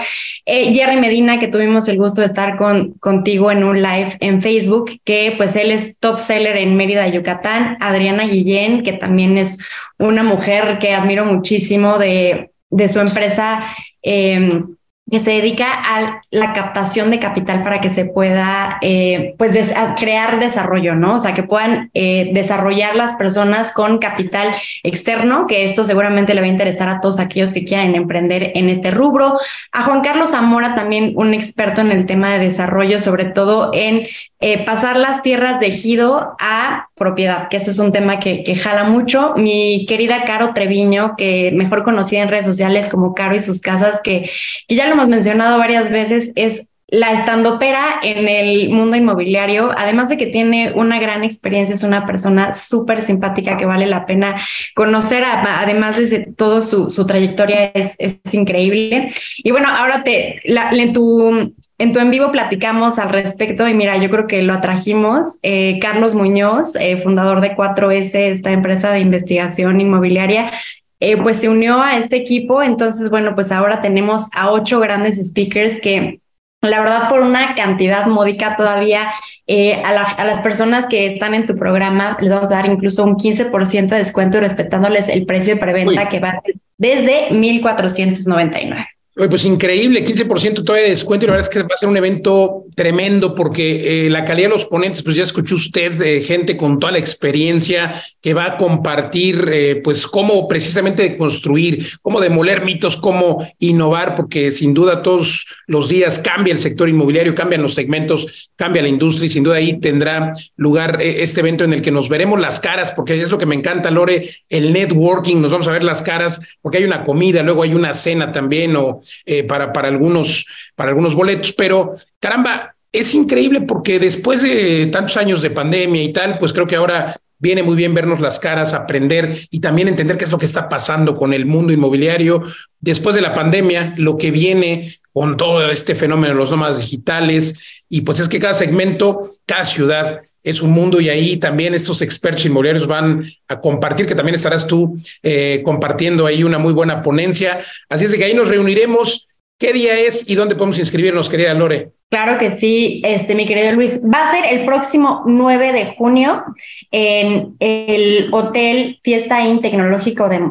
Eh, 0.45 0.73
Jerry 0.73 0.99
Medina, 0.99 1.39
que 1.39 1.47
tuvimos 1.47 1.87
el 1.87 1.97
gusto 1.97 2.19
de 2.19 2.27
estar 2.27 2.57
con, 2.57 2.91
contigo 2.95 3.51
en 3.51 3.63
un 3.63 3.81
live 3.81 4.17
en 4.19 4.41
Facebook, 4.41 4.99
que 5.05 5.33
pues 5.37 5.55
él 5.55 5.71
es 5.71 5.97
top 5.99 6.19
seller 6.19 6.57
en 6.57 6.75
Mérida, 6.75 7.07
Yucatán. 7.07 7.77
Adriana 7.79 8.25
Guillén, 8.25 8.83
que 8.83 8.91
también 8.91 9.37
es 9.37 9.59
una 9.99 10.23
mujer 10.23 10.79
que 10.79 10.93
admiro 10.93 11.25
muchísimo 11.25 11.97
de, 11.97 12.51
de 12.69 12.87
su 12.87 12.99
empresa. 12.99 13.63
Eh, 14.01 14.63
que 15.09 15.19
se 15.19 15.31
dedica 15.31 15.67
a 15.71 16.21
la 16.29 16.53
captación 16.53 17.11
de 17.11 17.19
capital 17.19 17.63
para 17.63 17.81
que 17.81 17.89
se 17.89 18.05
pueda 18.05 18.77
eh, 18.81 19.33
pues 19.37 19.51
crear 19.97 20.39
desarrollo, 20.39 20.95
¿no? 20.95 21.15
O 21.15 21.19
sea, 21.19 21.33
que 21.33 21.43
puedan 21.43 21.89
eh, 21.93 22.29
desarrollar 22.33 22.95
las 22.95 23.15
personas 23.15 23.71
con 23.71 23.97
capital 23.97 24.49
externo, 24.83 25.47
que 25.47 25.63
esto 25.63 25.83
seguramente 25.83 26.33
le 26.33 26.41
va 26.41 26.47
a 26.47 26.51
interesar 26.51 26.89
a 26.89 26.99
todos 26.99 27.19
aquellos 27.19 27.53
que 27.53 27.65
quieran 27.65 27.95
emprender 27.95 28.51
en 28.55 28.69
este 28.69 28.91
rubro. 28.91 29.37
A 29.71 29.83
Juan 29.83 30.01
Carlos 30.01 30.31
Zamora, 30.31 30.75
también 30.75 31.13
un 31.15 31.33
experto 31.33 31.81
en 31.81 31.91
el 31.91 32.05
tema 32.05 32.33
de 32.33 32.39
desarrollo, 32.39 32.99
sobre 32.99 33.25
todo 33.25 33.71
en 33.73 34.05
eh, 34.41 34.63
pasar 34.63 34.97
las 34.97 35.21
tierras 35.21 35.59
de 35.59 35.67
ejido 35.67 36.35
a 36.39 36.88
propiedad, 36.99 37.47
que 37.47 37.57
eso 37.57 37.71
es 37.71 37.79
un 37.79 37.91
tema 37.91 38.19
que, 38.19 38.43
que 38.43 38.55
jala 38.55 38.83
mucho. 38.83 39.33
Mi 39.35 39.87
querida 39.87 40.25
Caro 40.25 40.53
Treviño, 40.53 41.15
que 41.17 41.51
mejor 41.55 41.83
conocida 41.83 42.21
en 42.21 42.29
redes 42.29 42.45
sociales 42.45 42.87
como 42.87 43.15
Caro 43.15 43.35
y 43.35 43.39
sus 43.39 43.61
casas, 43.61 44.01
que, 44.03 44.29
que 44.67 44.75
ya 44.75 44.85
lo 44.85 44.93
hemos 44.93 45.07
mencionado 45.07 45.57
varias 45.57 45.89
veces, 45.89 46.31
es 46.35 46.69
la 46.91 47.13
estandopera 47.13 47.99
en 48.01 48.27
el 48.27 48.69
mundo 48.69 48.95
inmobiliario, 48.95 49.71
además 49.77 50.09
de 50.09 50.17
que 50.17 50.25
tiene 50.25 50.73
una 50.73 50.99
gran 50.99 51.23
experiencia, 51.23 51.75
es 51.75 51.83
una 51.83 52.05
persona 52.05 52.55
súper 52.55 53.01
simpática 53.01 53.57
que 53.57 53.65
vale 53.65 53.85
la 53.85 54.05
pena 54.05 54.35
conocer, 54.73 55.23
además 55.23 55.97
de 55.97 56.31
todo 56.35 56.61
su, 56.61 56.89
su 56.89 57.05
trayectoria 57.05 57.65
es, 57.75 57.95
es, 57.99 58.19
increíble. 58.33 59.11
Y 59.37 59.51
bueno, 59.51 59.67
ahora 59.69 60.03
te, 60.03 60.41
la, 60.45 60.71
en, 60.71 60.93
tu, 60.93 61.53
en 61.79 61.93
tu 61.93 61.99
en 61.99 62.11
vivo 62.11 62.31
platicamos 62.31 62.99
al 62.99 63.09
respecto 63.09 63.67
y 63.67 63.73
mira, 63.73 63.97
yo 63.97 64.09
creo 64.09 64.27
que 64.27 64.43
lo 64.43 64.53
atrajimos. 64.53 65.39
Eh, 65.41 65.79
Carlos 65.79 66.13
Muñoz, 66.13 66.75
eh, 66.75 66.97
fundador 66.97 67.39
de 67.39 67.55
4S, 67.55 68.15
esta 68.15 68.51
empresa 68.51 68.91
de 68.91 68.99
investigación 68.99 69.79
inmobiliaria, 69.79 70.51
eh, 70.99 71.15
pues 71.17 71.37
se 71.37 71.47
unió 71.47 71.81
a 71.81 71.97
este 71.97 72.17
equipo. 72.17 72.61
Entonces, 72.61 73.09
bueno, 73.09 73.33
pues 73.33 73.51
ahora 73.53 73.81
tenemos 73.81 74.27
a 74.35 74.51
ocho 74.51 74.81
grandes 74.81 75.25
speakers 75.25 75.79
que 75.81 76.19
la 76.61 76.81
verdad, 76.81 77.07
por 77.07 77.21
una 77.21 77.55
cantidad 77.55 78.05
módica 78.07 78.57
todavía 78.57 79.13
eh, 79.47 79.81
a, 79.81 79.91
a, 79.91 80.25
las 80.25 80.41
personas 80.41 80.87
que 80.87 81.05
están 81.05 81.33
en 81.33 81.45
tu 81.45 81.55
programa 81.55 82.17
les 82.19 82.29
vamos 82.29 82.51
a 82.51 82.55
dar 82.55 82.65
incluso 82.65 83.05
un 83.05 83.15
15% 83.15 83.87
de 83.87 83.97
descuento 83.97 84.41
respetándoles 84.41 85.07
el 85.07 85.25
precio 85.25 85.55
de 85.55 85.61
preventa 85.61 86.09
que 86.09 86.19
va 86.19 86.41
desde 86.77 87.29
1,499. 87.31 88.85
Oye, 89.19 89.27
pues 89.27 89.43
increíble, 89.43 90.05
15% 90.05 90.63
todavía 90.63 90.85
de 90.85 90.91
descuento 90.91 91.25
y 91.25 91.27
la 91.27 91.33
verdad 91.33 91.49
es 91.49 91.53
que 91.53 91.61
va 91.61 91.73
a 91.73 91.77
ser 91.77 91.89
un 91.89 91.97
evento 91.97 92.63
tremendo 92.79 93.35
porque 93.35 94.05
eh, 94.05 94.09
la 94.09 94.23
calidad 94.23 94.47
de 94.47 94.55
los 94.55 94.63
ponentes, 94.63 95.03
pues 95.03 95.17
ya 95.17 95.25
escuchó 95.25 95.55
usted, 95.55 96.01
eh, 96.01 96.21
gente 96.21 96.55
con 96.55 96.79
toda 96.79 96.93
la 96.93 96.97
experiencia 96.97 97.93
que 98.21 98.33
va 98.33 98.45
a 98.45 98.57
compartir, 98.57 99.49
eh, 99.51 99.81
pues 99.83 100.07
cómo 100.07 100.47
precisamente 100.47 101.17
construir, 101.17 101.85
cómo 102.01 102.21
demoler 102.21 102.63
mitos, 102.63 102.95
cómo 102.95 103.45
innovar, 103.59 104.15
porque 104.15 104.51
sin 104.51 104.73
duda 104.73 105.01
todos 105.01 105.45
los 105.67 105.89
días 105.89 106.19
cambia 106.19 106.53
el 106.53 106.61
sector 106.61 106.87
inmobiliario, 106.87 107.35
cambian 107.35 107.63
los 107.63 107.73
segmentos, 107.73 108.49
cambia 108.55 108.81
la 108.81 108.87
industria 108.87 109.25
y 109.25 109.29
sin 109.29 109.43
duda 109.43 109.57
ahí 109.57 109.77
tendrá 109.81 110.31
lugar 110.55 110.99
este 111.01 111.41
evento 111.41 111.65
en 111.65 111.73
el 111.73 111.81
que 111.81 111.91
nos 111.91 112.07
veremos 112.07 112.39
las 112.39 112.61
caras, 112.61 112.93
porque 112.93 113.21
es 113.21 113.29
lo 113.29 113.37
que 113.37 113.45
me 113.45 113.55
encanta, 113.55 113.91
Lore, 113.91 114.29
el 114.47 114.71
networking, 114.71 115.41
nos 115.41 115.51
vamos 115.51 115.67
a 115.67 115.73
ver 115.73 115.83
las 115.83 116.01
caras, 116.01 116.39
porque 116.61 116.77
hay 116.77 116.85
una 116.85 117.03
comida, 117.03 117.43
luego 117.43 117.63
hay 117.63 117.73
una 117.73 117.93
cena 117.93 118.31
también 118.31 118.77
o 118.77 119.01
para, 119.49 119.73
para, 119.73 119.89
algunos, 119.89 120.45
para 120.75 120.91
algunos 120.91 121.13
boletos, 121.13 121.51
pero 121.51 121.97
caramba, 122.21 122.68
es 122.91 123.13
increíble 123.13 123.61
porque 123.61 123.99
después 123.99 124.41
de 124.41 124.87
tantos 124.87 125.17
años 125.17 125.41
de 125.41 125.51
pandemia 125.51 126.03
y 126.03 126.13
tal, 126.13 126.37
pues 126.37 126.53
creo 126.53 126.67
que 126.67 126.75
ahora 126.75 127.15
viene 127.37 127.63
muy 127.63 127.75
bien 127.75 127.93
vernos 127.93 128.19
las 128.19 128.39
caras, 128.39 128.73
aprender 128.73 129.37
y 129.49 129.59
también 129.59 129.87
entender 129.87 130.17
qué 130.17 130.25
es 130.25 130.31
lo 130.31 130.37
que 130.37 130.45
está 130.45 130.67
pasando 130.67 131.15
con 131.15 131.33
el 131.33 131.45
mundo 131.45 131.71
inmobiliario 131.71 132.43
después 132.79 133.15
de 133.15 133.21
la 133.21 133.33
pandemia, 133.33 133.93
lo 133.97 134.17
que 134.17 134.31
viene 134.31 134.99
con 135.13 135.37
todo 135.37 135.69
este 135.71 135.95
fenómeno 135.95 136.33
de 136.33 136.39
los 136.39 136.51
nómadas 136.51 136.79
digitales 136.79 137.83
y 137.87 138.01
pues 138.01 138.19
es 138.19 138.27
que 138.27 138.39
cada 138.39 138.53
segmento, 138.53 139.35
cada 139.45 139.65
ciudad 139.65 140.21
es 140.43 140.61
un 140.61 140.71
mundo 140.71 141.01
y 141.01 141.09
ahí 141.09 141.37
también 141.37 141.73
estos 141.73 142.01
expertos 142.01 142.45
inmobiliarios 142.45 142.87
van 142.87 143.25
a 143.47 143.59
compartir, 143.59 144.05
que 144.05 144.15
también 144.15 144.35
estarás 144.35 144.67
tú 144.67 144.97
eh, 145.21 145.61
compartiendo 145.63 146.25
ahí 146.25 146.43
una 146.43 146.57
muy 146.57 146.73
buena 146.73 147.01
ponencia. 147.01 147.59
Así 147.89 148.05
es 148.05 148.11
de 148.11 148.17
que 148.17 148.25
ahí 148.25 148.33
nos 148.33 148.47
reuniremos. 148.47 149.27
¿Qué 149.57 149.73
día 149.73 149.99
es 149.99 150.29
y 150.29 150.35
dónde 150.35 150.55
podemos 150.55 150.79
inscribirnos, 150.79 151.29
querida 151.29 151.53
Lore? 151.53 151.91
Claro 152.09 152.39
que 152.39 152.49
sí, 152.49 153.03
este, 153.05 153.35
mi 153.35 153.45
querido 153.45 153.71
Luis. 153.73 154.01
Va 154.03 154.27
a 154.27 154.31
ser 154.31 154.43
el 154.51 154.65
próximo 154.65 155.21
9 155.27 155.73
de 155.73 155.85
junio 155.95 156.43
en 156.89 157.55
el 157.59 158.29
Hotel 158.31 158.99
Fiesta 159.03 159.45
In 159.45 159.61
Tecnológico, 159.61 160.27
de, 160.27 160.41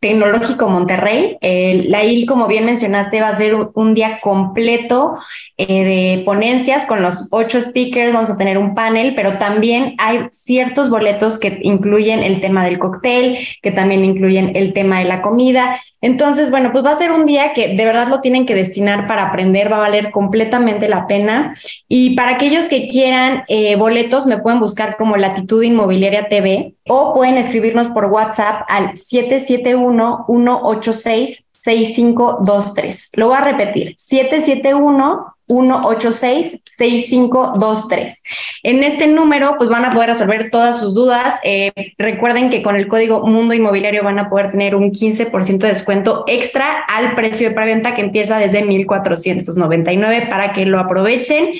Tecnológico 0.00 0.70
Monterrey. 0.70 1.36
la 1.42 2.02
IL, 2.02 2.24
como 2.24 2.46
bien 2.46 2.64
mencionaste, 2.64 3.20
va 3.20 3.28
a 3.28 3.34
ser 3.34 3.54
un, 3.74 3.92
día 3.92 4.20
completo 4.22 5.18
eh, 5.58 6.16
de 6.16 6.22
ponencias 6.24 6.86
con 6.86 7.02
los 7.02 7.28
ocho 7.30 7.60
speakers. 7.60 8.14
Vamos 8.14 8.30
a 8.30 8.38
tener 8.38 8.56
un 8.56 8.74
panel, 8.74 9.14
pero 9.14 9.36
también 9.36 9.94
hay 9.98 10.28
ciertos 10.30 10.88
boletos 10.88 11.38
que 11.38 11.58
incluyen 11.60 12.22
el 12.22 12.40
tema 12.40 12.64
del 12.64 12.78
cóctel, 12.78 13.36
que 13.60 13.70
también 13.70 14.02
incluyen 14.02 14.52
el 14.56 14.72
tema 14.72 15.00
de 15.00 15.04
la 15.04 15.20
comida. 15.20 15.78
Entonces, 16.00 16.50
bueno, 16.50 16.72
pues 16.72 16.82
va 16.84 16.92
a 16.92 16.98
ser 16.98 17.12
un 17.12 17.26
día 17.26 17.52
que 17.52 17.76
de 17.76 17.84
verdad 17.84 18.08
lo 18.08 18.20
tienen 18.20 18.46
que 18.46 18.54
destinar 18.54 19.06
para 19.06 19.24
aprender, 19.24 19.70
va 19.70 19.76
a 19.76 19.80
valer 19.80 20.10
completamente 20.10 20.88
la 20.88 21.01
pena. 21.06 21.54
Y 21.88 22.16
para 22.16 22.32
aquellos 22.32 22.66
que 22.66 22.86
quieran 22.86 23.44
eh, 23.48 23.76
boletos, 23.76 24.26
me 24.26 24.38
pueden 24.38 24.60
buscar 24.60 24.96
como 24.96 25.16
Latitud 25.16 25.62
Inmobiliaria 25.62 26.28
TV 26.28 26.74
o 26.88 27.14
pueden 27.14 27.38
escribirnos 27.38 27.88
por 27.88 28.06
WhatsApp 28.06 28.64
al 28.68 28.92
771-186. 28.92 31.38
6523. 31.62 33.10
Lo 33.14 33.28
voy 33.28 33.36
a 33.36 33.42
repetir, 33.42 33.94
771 33.96 35.31
186-6523. 35.48 38.14
En 38.62 38.82
este 38.82 39.06
número, 39.06 39.56
pues 39.58 39.68
van 39.70 39.84
a 39.84 39.92
poder 39.92 40.08
resolver 40.10 40.50
todas 40.50 40.78
sus 40.78 40.94
dudas. 40.94 41.38
Eh, 41.44 41.72
recuerden 41.98 42.48
que 42.50 42.62
con 42.62 42.76
el 42.76 42.86
código 42.88 43.26
Mundo 43.26 43.54
Inmobiliario 43.54 44.04
van 44.04 44.18
a 44.18 44.30
poder 44.30 44.50
tener 44.52 44.74
un 44.74 44.92
15% 44.92 45.58
de 45.58 45.68
descuento 45.68 46.24
extra 46.26 46.84
al 46.88 47.14
precio 47.14 47.48
de 47.48 47.54
preventa 47.54 47.94
que 47.94 48.02
empieza 48.02 48.38
desde 48.38 48.62
1,499 48.62 50.26
para 50.28 50.52
que 50.52 50.66
lo 50.66 50.78
aprovechen. 50.78 51.54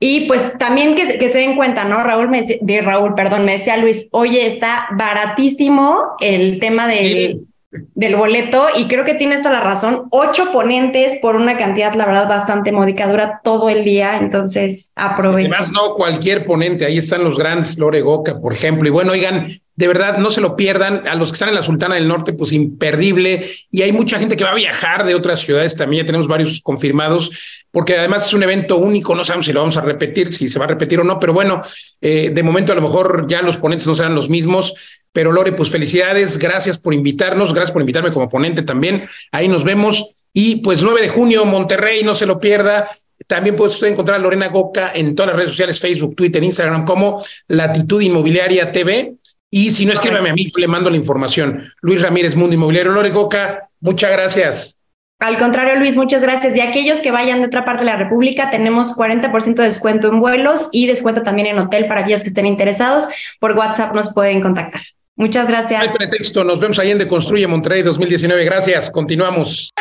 Y 0.00 0.26
pues 0.26 0.56
también 0.58 0.94
que, 0.94 1.18
que 1.18 1.28
se 1.28 1.38
den 1.38 1.56
cuenta, 1.56 1.82
¿no? 1.84 2.04
Raúl, 2.04 2.28
me 2.28 2.42
de 2.42 2.82
Raúl, 2.82 3.16
perdón, 3.16 3.44
me 3.44 3.58
decía 3.58 3.76
Luis, 3.76 4.06
oye, 4.12 4.46
está 4.46 4.86
baratísimo 4.96 5.98
el 6.20 6.60
tema 6.60 6.86
del 6.86 7.47
del 7.70 8.16
boleto 8.16 8.66
y 8.76 8.88
creo 8.88 9.04
que 9.04 9.14
tienes 9.14 9.42
toda 9.42 9.54
la 9.54 9.60
razón. 9.60 10.04
Ocho 10.10 10.52
ponentes 10.52 11.18
por 11.20 11.36
una 11.36 11.56
cantidad, 11.56 11.94
la 11.94 12.06
verdad, 12.06 12.28
bastante 12.28 12.72
módica, 12.72 13.06
dura 13.06 13.40
todo 13.44 13.68
el 13.68 13.84
día, 13.84 14.18
entonces 14.18 14.92
aprovechen. 14.96 15.52
Además, 15.52 15.72
no 15.72 15.94
cualquier 15.94 16.44
ponente, 16.44 16.86
ahí 16.86 16.98
están 16.98 17.24
los 17.24 17.38
grandes, 17.38 17.78
Lore 17.78 18.00
Goca, 18.00 18.40
por 18.40 18.54
ejemplo, 18.54 18.88
y 18.88 18.90
bueno, 18.90 19.12
oigan, 19.12 19.48
de 19.78 19.86
verdad, 19.86 20.18
no 20.18 20.32
se 20.32 20.40
lo 20.40 20.56
pierdan. 20.56 21.06
A 21.06 21.14
los 21.14 21.28
que 21.28 21.34
están 21.34 21.50
en 21.50 21.54
la 21.54 21.62
Sultana 21.62 21.94
del 21.94 22.08
Norte, 22.08 22.32
pues 22.32 22.50
imperdible. 22.50 23.48
Y 23.70 23.82
hay 23.82 23.92
mucha 23.92 24.18
gente 24.18 24.36
que 24.36 24.42
va 24.42 24.50
a 24.50 24.56
viajar 24.56 25.06
de 25.06 25.14
otras 25.14 25.38
ciudades 25.38 25.76
también. 25.76 26.02
Ya 26.02 26.06
tenemos 26.06 26.26
varios 26.26 26.60
confirmados, 26.60 27.30
porque 27.70 27.96
además 27.96 28.26
es 28.26 28.34
un 28.34 28.42
evento 28.42 28.76
único. 28.76 29.14
No 29.14 29.22
sabemos 29.22 29.46
si 29.46 29.52
lo 29.52 29.60
vamos 29.60 29.76
a 29.76 29.82
repetir, 29.82 30.34
si 30.34 30.48
se 30.48 30.58
va 30.58 30.64
a 30.64 30.68
repetir 30.68 30.98
o 30.98 31.04
no. 31.04 31.20
Pero 31.20 31.32
bueno, 31.32 31.62
eh, 32.00 32.32
de 32.34 32.42
momento 32.42 32.72
a 32.72 32.74
lo 32.74 32.82
mejor 32.82 33.26
ya 33.28 33.40
los 33.40 33.56
ponentes 33.56 33.86
no 33.86 33.94
serán 33.94 34.16
los 34.16 34.28
mismos. 34.28 34.74
Pero 35.18 35.32
Lore, 35.32 35.50
pues 35.50 35.68
felicidades. 35.68 36.38
Gracias 36.38 36.78
por 36.78 36.94
invitarnos. 36.94 37.52
Gracias 37.52 37.72
por 37.72 37.82
invitarme 37.82 38.12
como 38.12 38.28
ponente 38.28 38.62
también. 38.62 39.02
Ahí 39.32 39.48
nos 39.48 39.64
vemos. 39.64 40.14
Y 40.32 40.60
pues 40.62 40.80
9 40.80 41.02
de 41.02 41.08
junio, 41.08 41.44
Monterrey, 41.44 42.04
no 42.04 42.14
se 42.14 42.24
lo 42.24 42.38
pierda. 42.38 42.88
También 43.26 43.56
puede 43.56 43.70
usted 43.70 43.88
encontrar 43.88 44.20
a 44.20 44.22
Lorena 44.22 44.46
Goca 44.46 44.92
en 44.94 45.16
todas 45.16 45.30
las 45.30 45.36
redes 45.36 45.50
sociales, 45.50 45.80
Facebook, 45.80 46.14
Twitter, 46.14 46.44
Instagram, 46.44 46.84
como 46.84 47.20
Latitud 47.48 48.00
Inmobiliaria 48.00 48.70
TV. 48.70 49.14
Y 49.50 49.72
si 49.72 49.86
no, 49.86 49.92
escríbame 49.92 50.30
a 50.30 50.34
mí, 50.34 50.52
le 50.54 50.68
mando 50.68 50.88
la 50.88 50.96
información. 50.96 51.64
Luis 51.80 52.00
Ramírez, 52.00 52.36
Mundo 52.36 52.54
Inmobiliario. 52.54 52.92
Lore 52.92 53.10
Goca, 53.10 53.68
muchas 53.80 54.12
gracias. 54.12 54.78
Al 55.18 55.36
contrario, 55.36 55.74
Luis, 55.80 55.96
muchas 55.96 56.22
gracias. 56.22 56.54
Y 56.54 56.60
aquellos 56.60 57.00
que 57.00 57.10
vayan 57.10 57.40
de 57.40 57.48
otra 57.48 57.64
parte 57.64 57.84
de 57.84 57.90
la 57.90 57.96
República, 57.96 58.50
tenemos 58.50 58.94
40% 58.94 59.56
de 59.56 59.64
descuento 59.64 60.10
en 60.10 60.20
vuelos 60.20 60.68
y 60.70 60.86
descuento 60.86 61.22
también 61.22 61.48
en 61.48 61.58
hotel 61.58 61.88
para 61.88 62.02
aquellos 62.02 62.22
que 62.22 62.28
estén 62.28 62.46
interesados. 62.46 63.08
Por 63.40 63.56
WhatsApp 63.56 63.96
nos 63.96 64.14
pueden 64.14 64.40
contactar. 64.40 64.82
Muchas 65.18 65.48
gracias. 65.48 65.82
Hay 65.82 65.88
pretexto. 65.88 66.44
Nos 66.44 66.60
vemos 66.60 66.78
ahí 66.78 66.92
en 66.92 66.98
De 66.98 67.08
Construye 67.08 67.46
Monterrey 67.48 67.82
2019. 67.82 68.44
Gracias. 68.44 68.88
Continuamos. 68.88 69.72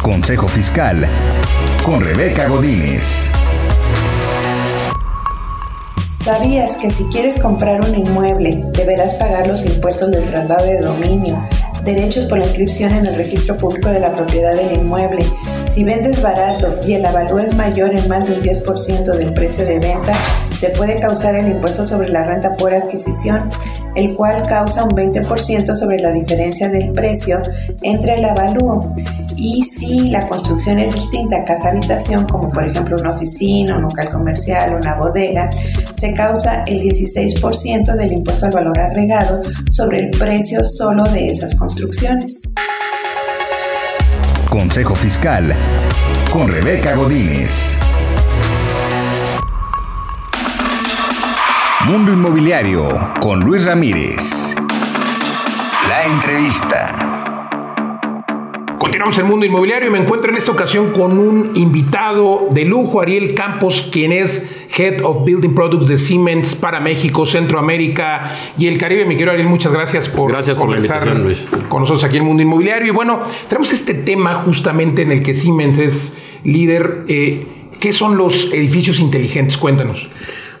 Consejo 0.00 0.46
Fiscal 0.46 1.06
con 1.84 2.00
Rebeca 2.00 2.48
Godínez. 2.48 3.32
¿Sabías 5.96 6.76
que 6.76 6.90
si 6.90 7.04
quieres 7.06 7.38
comprar 7.42 7.80
un 7.80 7.94
inmueble 7.94 8.60
deberás 8.72 9.14
pagar 9.14 9.46
los 9.48 9.64
impuestos 9.64 10.10
del 10.10 10.24
traslado 10.26 10.64
de 10.64 10.80
dominio, 10.80 11.38
derechos 11.84 12.26
por 12.26 12.38
la 12.38 12.44
inscripción 12.44 12.92
en 12.92 13.06
el 13.06 13.14
registro 13.14 13.56
público 13.56 13.88
de 13.90 14.00
la 14.00 14.12
propiedad 14.14 14.54
del 14.54 14.72
inmueble? 14.72 15.24
Si 15.68 15.84
vendes 15.84 16.20
barato 16.20 16.80
y 16.86 16.94
el 16.94 17.04
avalúo 17.04 17.38
es 17.38 17.54
mayor 17.54 17.94
en 17.94 18.08
más 18.08 18.24
de 18.24 18.34
un 18.34 18.42
10% 18.42 19.04
del 19.16 19.32
precio 19.32 19.64
de 19.64 19.78
venta, 19.78 20.12
se 20.50 20.70
puede 20.70 20.96
causar 20.96 21.36
el 21.36 21.48
impuesto 21.48 21.84
sobre 21.84 22.08
la 22.08 22.24
renta 22.24 22.54
por 22.56 22.74
adquisición, 22.74 23.48
el 23.94 24.14
cual 24.14 24.42
causa 24.46 24.84
un 24.84 24.90
20% 24.90 25.74
sobre 25.74 25.98
la 25.98 26.12
diferencia 26.12 26.68
del 26.68 26.92
precio 26.92 27.40
entre 27.82 28.14
el 28.14 28.24
avalúo. 28.24 28.80
Y 29.42 29.62
si 29.62 30.10
la 30.10 30.28
construcción 30.28 30.78
es 30.78 30.92
distinta 30.92 31.38
a 31.38 31.44
casa-habitación, 31.46 32.26
como 32.26 32.50
por 32.50 32.68
ejemplo 32.68 32.98
una 33.00 33.12
oficina, 33.12 33.76
un 33.76 33.84
local 33.84 34.10
comercial, 34.10 34.76
una 34.78 34.96
bodega, 34.96 35.48
se 35.92 36.12
causa 36.12 36.62
el 36.66 36.78
16% 36.82 37.96
del 37.96 38.12
impuesto 38.12 38.44
al 38.44 38.52
valor 38.52 38.78
agregado 38.78 39.40
sobre 39.70 40.00
el 40.00 40.10
precio 40.10 40.62
solo 40.62 41.04
de 41.04 41.30
esas 41.30 41.54
construcciones. 41.54 42.52
Consejo 44.50 44.94
Fiscal 44.94 45.54
con 46.30 46.50
Rebeca 46.50 46.94
Godínez. 46.94 47.78
Mundo 51.86 52.12
Inmobiliario 52.12 52.90
con 53.22 53.40
Luis 53.40 53.64
Ramírez. 53.64 54.54
La 55.88 56.04
entrevista. 56.04 56.99
Continuamos 59.00 59.18
el 59.18 59.32
mundo 59.32 59.46
inmobiliario 59.46 59.88
y 59.88 59.92
me 59.92 59.98
encuentro 59.98 60.30
en 60.30 60.36
esta 60.36 60.52
ocasión 60.52 60.92
con 60.92 61.18
un 61.18 61.52
invitado 61.54 62.48
de 62.50 62.66
lujo, 62.66 63.00
Ariel 63.00 63.34
Campos, 63.34 63.88
quien 63.90 64.12
es 64.12 64.66
Head 64.76 65.02
of 65.04 65.24
Building 65.24 65.54
Products 65.54 65.88
de 65.88 65.96
Siemens 65.96 66.54
para 66.54 66.80
México, 66.80 67.24
Centroamérica 67.24 68.30
y 68.58 68.66
el 68.66 68.76
Caribe. 68.76 69.06
Mi 69.06 69.14
querido 69.14 69.32
Ariel, 69.32 69.48
muchas 69.48 69.72
gracias 69.72 70.10
por 70.10 70.30
gracias 70.30 70.58
por 70.58 70.68
con 71.70 71.80
nosotros 71.80 72.04
aquí 72.04 72.18
en 72.18 72.24
el 72.24 72.28
mundo 72.28 72.42
inmobiliario. 72.42 72.88
Y 72.88 72.90
bueno, 72.90 73.22
tenemos 73.48 73.72
este 73.72 73.94
tema 73.94 74.34
justamente 74.34 75.00
en 75.00 75.12
el 75.12 75.22
que 75.22 75.32
Siemens 75.32 75.78
es 75.78 76.18
líder. 76.44 77.04
Eh, 77.08 77.46
¿Qué 77.80 77.92
son 77.92 78.18
los 78.18 78.52
edificios 78.52 79.00
inteligentes? 79.00 79.56
Cuéntanos. 79.56 80.10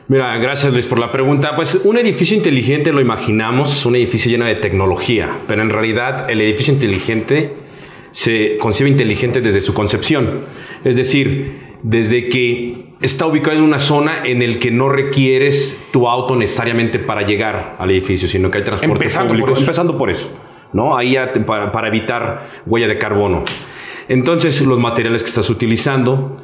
Mira, 0.08 0.38
gracias 0.38 0.72
Luis 0.72 0.86
por 0.86 0.98
la 0.98 1.12
pregunta. 1.12 1.54
Pues 1.56 1.82
un 1.84 1.98
edificio 1.98 2.34
inteligente 2.34 2.90
lo 2.90 3.02
imaginamos, 3.02 3.84
un 3.84 3.96
edificio 3.96 4.30
lleno 4.30 4.46
de 4.46 4.54
tecnología, 4.54 5.28
pero 5.46 5.60
en 5.60 5.68
realidad 5.68 6.30
el 6.30 6.40
edificio 6.40 6.72
inteligente 6.72 7.68
se 8.12 8.56
concibe 8.58 8.90
inteligente 8.90 9.40
desde 9.40 9.60
su 9.60 9.74
concepción. 9.74 10.40
Es 10.84 10.96
decir, 10.96 11.70
desde 11.82 12.28
que 12.28 12.90
está 13.00 13.26
ubicado 13.26 13.56
en 13.56 13.62
una 13.62 13.78
zona 13.78 14.22
en 14.24 14.42
el 14.42 14.58
que 14.58 14.70
no 14.70 14.88
requieres 14.88 15.78
tu 15.92 16.08
auto 16.08 16.36
necesariamente 16.36 16.98
para 16.98 17.22
llegar 17.22 17.76
al 17.78 17.90
edificio, 17.90 18.28
sino 18.28 18.50
que 18.50 18.58
hay 18.58 18.64
transporte 18.64 19.08
público. 19.26 19.56
empezando 19.56 19.96
por 19.96 20.10
eso, 20.10 20.30
¿no? 20.72 20.96
Ahí 20.96 21.16
para, 21.46 21.72
para 21.72 21.88
evitar 21.88 22.48
huella 22.66 22.88
de 22.88 22.98
carbono. 22.98 23.44
Entonces, 24.08 24.60
los 24.62 24.78
materiales 24.78 25.22
que 25.22 25.28
estás 25.28 25.48
utilizando, 25.50 26.36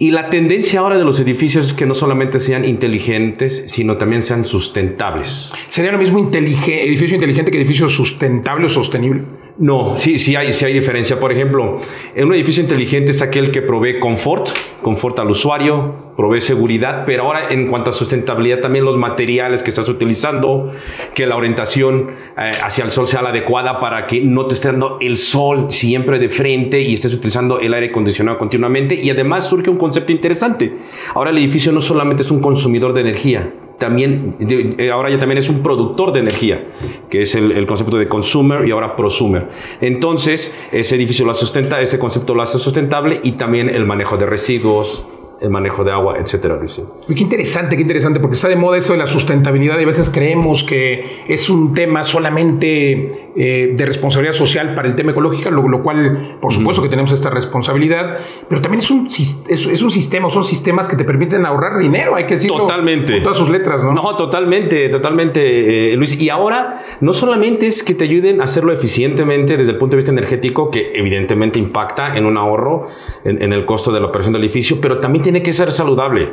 y 0.00 0.12
la 0.12 0.30
tendencia 0.30 0.78
ahora 0.78 0.96
de 0.96 1.02
los 1.02 1.18
edificios 1.18 1.66
es 1.66 1.72
que 1.72 1.84
no 1.84 1.92
solamente 1.92 2.38
sean 2.38 2.64
inteligentes, 2.64 3.64
sino 3.66 3.96
también 3.96 4.22
sean 4.22 4.44
sustentables. 4.44 5.50
¿Sería 5.66 5.90
lo 5.90 5.98
mismo 5.98 6.20
edificio 6.32 7.16
inteligente 7.16 7.50
que 7.50 7.58
edificio 7.58 7.88
sustentable 7.88 8.66
o 8.66 8.68
sostenible? 8.68 9.24
No, 9.58 9.96
sí, 9.96 10.18
sí 10.18 10.36
hay, 10.36 10.52
sí 10.52 10.64
hay 10.64 10.72
diferencia. 10.72 11.18
Por 11.18 11.32
ejemplo, 11.32 11.80
un 12.16 12.32
edificio 12.32 12.62
inteligente 12.62 13.10
es 13.10 13.22
aquel 13.22 13.50
que 13.50 13.60
provee 13.60 13.98
confort, 13.98 14.50
confort 14.82 15.18
al 15.18 15.30
usuario, 15.30 16.12
provee 16.16 16.40
seguridad, 16.40 17.02
pero 17.04 17.24
ahora 17.24 17.50
en 17.50 17.66
cuanto 17.66 17.90
a 17.90 17.92
sustentabilidad 17.92 18.60
también 18.60 18.84
los 18.84 18.96
materiales 18.96 19.64
que 19.64 19.70
estás 19.70 19.88
utilizando, 19.88 20.72
que 21.12 21.26
la 21.26 21.34
orientación 21.34 22.10
eh, 22.38 22.52
hacia 22.62 22.84
el 22.84 22.92
sol 22.92 23.08
sea 23.08 23.20
la 23.20 23.30
adecuada 23.30 23.80
para 23.80 24.06
que 24.06 24.20
no 24.20 24.46
te 24.46 24.54
esté 24.54 24.68
dando 24.68 24.98
el 25.00 25.16
sol 25.16 25.66
siempre 25.70 26.20
de 26.20 26.28
frente 26.28 26.80
y 26.80 26.94
estés 26.94 27.14
utilizando 27.14 27.58
el 27.58 27.74
aire 27.74 27.88
acondicionado 27.88 28.38
continuamente. 28.38 28.94
Y 28.94 29.10
además 29.10 29.48
surge 29.48 29.70
un 29.70 29.76
concepto 29.76 30.12
interesante. 30.12 30.72
Ahora 31.14 31.30
el 31.30 31.38
edificio 31.38 31.72
no 31.72 31.80
solamente 31.80 32.22
es 32.22 32.30
un 32.30 32.40
consumidor 32.40 32.92
de 32.92 33.00
energía, 33.00 33.52
también, 33.78 34.36
eh, 34.40 34.90
ahora 34.90 35.08
ya 35.08 35.18
también 35.18 35.38
es 35.38 35.48
un 35.48 35.62
productor 35.62 36.12
de 36.12 36.20
energía, 36.20 36.66
que 37.08 37.22
es 37.22 37.34
el, 37.34 37.64
concepto 37.66 37.96
de 37.96 38.08
consumer 38.08 38.66
y 38.66 38.72
ahora 38.72 38.96
prosumer. 38.96 39.48
Entonces, 39.80 40.52
ese 40.72 40.96
edificio 40.96 41.24
lo 41.24 41.32
sustenta, 41.32 41.80
ese 41.80 41.98
concepto 41.98 42.34
lo 42.34 42.42
hace 42.42 42.58
sustentable 42.58 43.20
y 43.22 43.32
también 43.32 43.68
el 43.68 43.86
manejo 43.86 44.16
de 44.16 44.26
residuos, 44.26 45.06
el 45.40 45.50
manejo 45.50 45.84
de 45.84 45.92
agua, 45.92 46.16
etcétera, 46.18 46.56
Luis. 46.56 46.80
qué 47.06 47.22
interesante, 47.22 47.76
qué 47.76 47.82
interesante, 47.82 48.18
porque 48.18 48.34
está 48.34 48.48
de 48.48 48.56
moda 48.56 48.76
esto 48.76 48.92
de 48.92 48.98
la 48.98 49.06
sustentabilidad 49.06 49.78
y 49.78 49.84
a 49.84 49.86
veces 49.86 50.10
creemos 50.10 50.64
que 50.64 51.22
es 51.28 51.48
un 51.48 51.74
tema 51.74 52.04
solamente 52.04 53.28
eh, 53.36 53.72
de 53.76 53.86
responsabilidad 53.86 54.34
social 54.34 54.74
para 54.74 54.88
el 54.88 54.96
tema 54.96 55.12
ecológico, 55.12 55.50
lo, 55.50 55.82
cual, 55.82 56.38
por 56.40 56.52
supuesto 56.52 56.82
que 56.82 56.88
tenemos 56.88 57.12
esta 57.12 57.30
responsabilidad, 57.30 58.18
pero 58.48 58.60
también 58.60 58.80
es 58.80 58.90
un, 58.90 59.06
es, 59.06 59.82
un 59.82 59.90
sistema, 59.92 60.28
son 60.28 60.42
sistemas 60.42 60.88
que 60.88 60.96
te 60.96 61.04
permiten 61.04 61.46
ahorrar 61.46 61.78
dinero, 61.78 62.16
hay 62.16 62.24
que 62.24 62.34
decirlo. 62.34 62.56
Totalmente. 62.58 63.12
Con 63.14 63.22
todas 63.22 63.38
sus 63.38 63.48
letras, 63.48 63.84
¿no? 63.84 63.92
No, 63.92 64.16
totalmente, 64.16 64.88
totalmente, 64.88 65.92
eh, 65.92 65.96
Luis. 65.96 66.20
Y 66.20 66.30
ahora, 66.30 66.80
no 67.00 67.12
solamente 67.12 67.68
es 67.68 67.84
que 67.84 67.94
te 67.94 68.04
ayuden 68.04 68.40
a 68.40 68.44
hacerlo 68.44 68.72
eficientemente 68.72 69.56
desde 69.56 69.70
el 69.70 69.78
punto 69.78 69.92
de 69.92 69.98
vista 69.98 70.10
energético, 70.10 70.70
que 70.70 70.90
evidentemente 70.94 71.60
impacta 71.60 72.16
en 72.16 72.26
un 72.26 72.36
ahorro 72.36 72.86
en, 73.24 73.40
en 73.40 73.52
el 73.52 73.64
costo 73.64 73.92
de 73.92 74.00
la 74.00 74.06
operación 74.06 74.32
del 74.32 74.42
edificio, 74.42 74.78
pero 74.80 74.98
también 74.98 75.22
tiene 75.28 75.42
que 75.42 75.52
ser 75.52 75.72
saludable. 75.72 76.30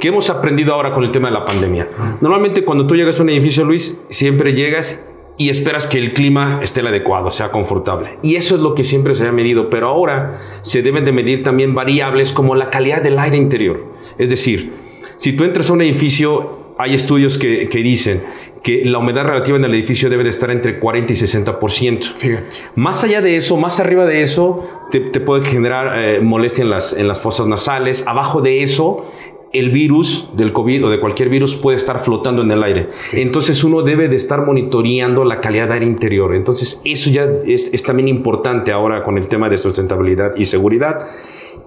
¿Qué 0.00 0.08
hemos 0.08 0.28
aprendido 0.28 0.74
ahora 0.74 0.90
con 0.90 1.04
el 1.04 1.12
tema 1.12 1.28
de 1.28 1.34
la 1.34 1.44
pandemia? 1.44 1.88
Normalmente 2.20 2.64
cuando 2.64 2.88
tú 2.88 2.96
llegas 2.96 3.20
a 3.20 3.22
un 3.22 3.30
edificio, 3.30 3.64
Luis, 3.64 3.96
siempre 4.08 4.52
llegas 4.52 5.06
y 5.36 5.48
esperas 5.48 5.86
que 5.86 5.98
el 5.98 6.12
clima 6.12 6.58
esté 6.60 6.80
el 6.80 6.88
adecuado, 6.88 7.30
sea 7.30 7.52
confortable. 7.52 8.18
Y 8.20 8.34
eso 8.34 8.56
es 8.56 8.60
lo 8.60 8.74
que 8.74 8.82
siempre 8.82 9.14
se 9.14 9.28
ha 9.28 9.30
medido, 9.30 9.70
pero 9.70 9.86
ahora 9.86 10.40
se 10.62 10.82
deben 10.82 11.04
de 11.04 11.12
medir 11.12 11.44
también 11.44 11.72
variables 11.72 12.32
como 12.32 12.56
la 12.56 12.68
calidad 12.68 13.00
del 13.00 13.16
aire 13.20 13.36
interior. 13.36 13.84
Es 14.18 14.28
decir, 14.28 14.72
si 15.18 15.34
tú 15.34 15.44
entras 15.44 15.70
a 15.70 15.74
un 15.74 15.82
edificio 15.82 16.61
hay 16.78 16.94
estudios 16.94 17.38
que, 17.38 17.66
dicen 17.82 18.22
que 18.62 18.84
la 18.84 18.98
humedad 18.98 19.24
relativa 19.24 19.56
en 19.56 19.64
el 19.64 19.74
edificio 19.74 20.08
debe 20.08 20.24
de 20.24 20.30
estar 20.30 20.50
entre 20.50 20.78
40 20.78 21.12
y 21.12 21.16
60%. 21.16 22.14
Fíjate. 22.14 22.44
Más 22.76 23.04
allá 23.04 23.20
de 23.20 23.36
eso, 23.36 23.56
más 23.56 23.80
arriba 23.80 24.04
de 24.04 24.22
eso, 24.22 24.68
te, 24.90 25.00
puede 25.20 25.44
generar 25.44 25.98
eh, 25.98 26.20
molestia 26.20 26.62
en 26.62 26.70
las, 26.70 26.92
en 26.92 27.08
las 27.08 27.20
fosas 27.20 27.46
nasales. 27.46 28.06
Abajo 28.06 28.40
de 28.40 28.62
eso, 28.62 29.06
el 29.52 29.70
virus 29.70 30.30
del 30.34 30.52
COVID 30.52 30.86
o 30.86 30.90
de 30.90 31.00
cualquier 31.00 31.28
virus 31.28 31.54
puede 31.56 31.76
estar 31.76 32.00
flotando 32.00 32.42
en 32.42 32.50
el 32.50 32.62
aire. 32.62 32.88
Entonces 33.12 33.62
uno 33.64 33.82
debe 33.82 34.08
de 34.08 34.16
estar 34.16 34.44
monitoreando 34.46 35.24
la 35.24 35.40
calidad 35.40 35.68
de 35.68 35.74
aire 35.74 35.86
interior. 35.86 36.34
Entonces 36.34 36.80
eso 36.84 37.10
ya 37.10 37.24
es, 37.24 37.72
es 37.72 37.82
también 37.82 38.08
importante 38.08 38.72
ahora 38.72 39.02
con 39.02 39.18
el 39.18 39.28
tema 39.28 39.48
de 39.48 39.58
sustentabilidad 39.58 40.34
y 40.36 40.46
seguridad. 40.46 41.06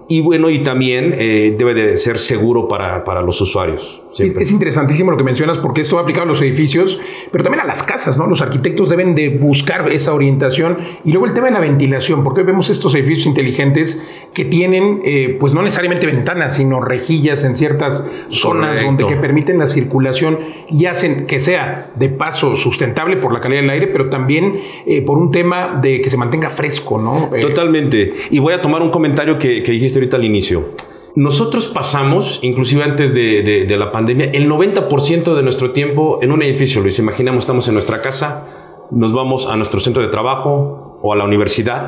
Y 0.08 0.20
bueno, 0.20 0.50
y 0.50 0.60
también 0.60 1.14
eh, 1.18 1.54
debe 1.58 1.74
de 1.74 1.96
ser 1.96 2.18
seguro 2.18 2.68
para, 2.68 3.02
para, 3.02 3.22
los 3.22 3.40
usuarios. 3.40 4.02
Es, 4.18 4.36
es 4.36 4.50
interesantísimo 4.52 5.10
lo 5.10 5.16
que 5.16 5.24
mencionas 5.24 5.58
porque 5.58 5.82
esto 5.82 5.96
va 5.96 6.02
aplicado 6.02 6.24
a 6.24 6.28
los 6.28 6.40
edificios, 6.40 7.00
pero 7.30 7.44
también 7.44 7.62
a 7.62 7.66
las 7.66 7.82
casas, 7.82 8.16
¿no? 8.16 8.26
Los 8.26 8.40
arquitectos 8.40 8.88
deben 8.88 9.14
de 9.14 9.30
buscar 9.30 9.90
esa 9.90 10.14
orientación 10.14 10.78
y 11.04 11.12
luego 11.12 11.26
el 11.26 11.34
tema 11.34 11.48
de 11.48 11.52
la 11.52 11.60
ventilación, 11.60 12.22
porque 12.22 12.40
hoy 12.40 12.46
vemos 12.46 12.70
estos 12.70 12.94
edificios 12.94 13.26
inteligentes 13.26 14.00
que 14.32 14.44
tienen, 14.44 15.00
eh, 15.04 15.36
pues 15.38 15.52
no 15.52 15.62
necesariamente 15.62 16.06
ventanas, 16.06 16.54
sino 16.54 16.80
rejillas 16.80 17.44
en 17.44 17.56
ciertas 17.56 18.06
zonas 18.28 18.68
Correcto. 18.68 18.86
donde 18.86 19.06
que 19.06 19.16
permiten 19.20 19.58
la 19.58 19.66
circulación 19.66 20.38
y 20.68 20.86
hacen 20.86 21.26
que 21.26 21.40
sea 21.40 21.90
de 21.96 22.08
paso 22.08 22.56
sustentable 22.56 23.16
por 23.16 23.32
la 23.32 23.40
calidad 23.40 23.60
del 23.60 23.70
aire, 23.70 23.88
pero 23.88 24.08
también 24.08 24.60
eh, 24.86 25.02
por 25.02 25.18
un 25.18 25.30
tema 25.30 25.78
de 25.80 26.00
que 26.00 26.10
se 26.10 26.16
mantenga 26.16 26.48
fresco, 26.48 26.98
¿no? 26.98 27.30
Eh, 27.34 27.40
Totalmente. 27.40 28.12
Y 28.30 28.38
voy 28.38 28.54
a 28.54 28.60
tomar 28.60 28.82
un 28.82 28.90
comentario 28.90 29.38
que, 29.38 29.62
que 29.62 29.72
dijiste 29.72 29.98
ahorita 29.98 30.16
al 30.16 30.24
inicio. 30.24 30.70
Nosotros 31.16 31.66
pasamos, 31.68 32.38
inclusive 32.42 32.84
antes 32.84 33.14
de, 33.14 33.42
de- 33.42 33.64
de 33.64 33.76
la 33.76 33.90
pandemia, 33.90 34.26
el 34.26 34.48
90% 34.50 35.34
de 35.34 35.42
nuestro 35.42 35.72
tiempo 35.72 36.18
en 36.22 36.30
un 36.30 36.42
edificio, 36.42 36.82
Luis. 36.82 36.98
Imaginamos, 36.98 37.44
estamos 37.44 37.66
en 37.68 37.74
nuestra 37.74 38.00
casa, 38.02 38.44
nos 38.90 39.12
vamos 39.12 39.46
a 39.46 39.56
nuestro 39.56 39.80
centro 39.80 40.02
de 40.02 40.08
trabajo 40.08 40.98
o 41.02 41.12
a 41.12 41.16
la 41.16 41.24
universidad, 41.24 41.86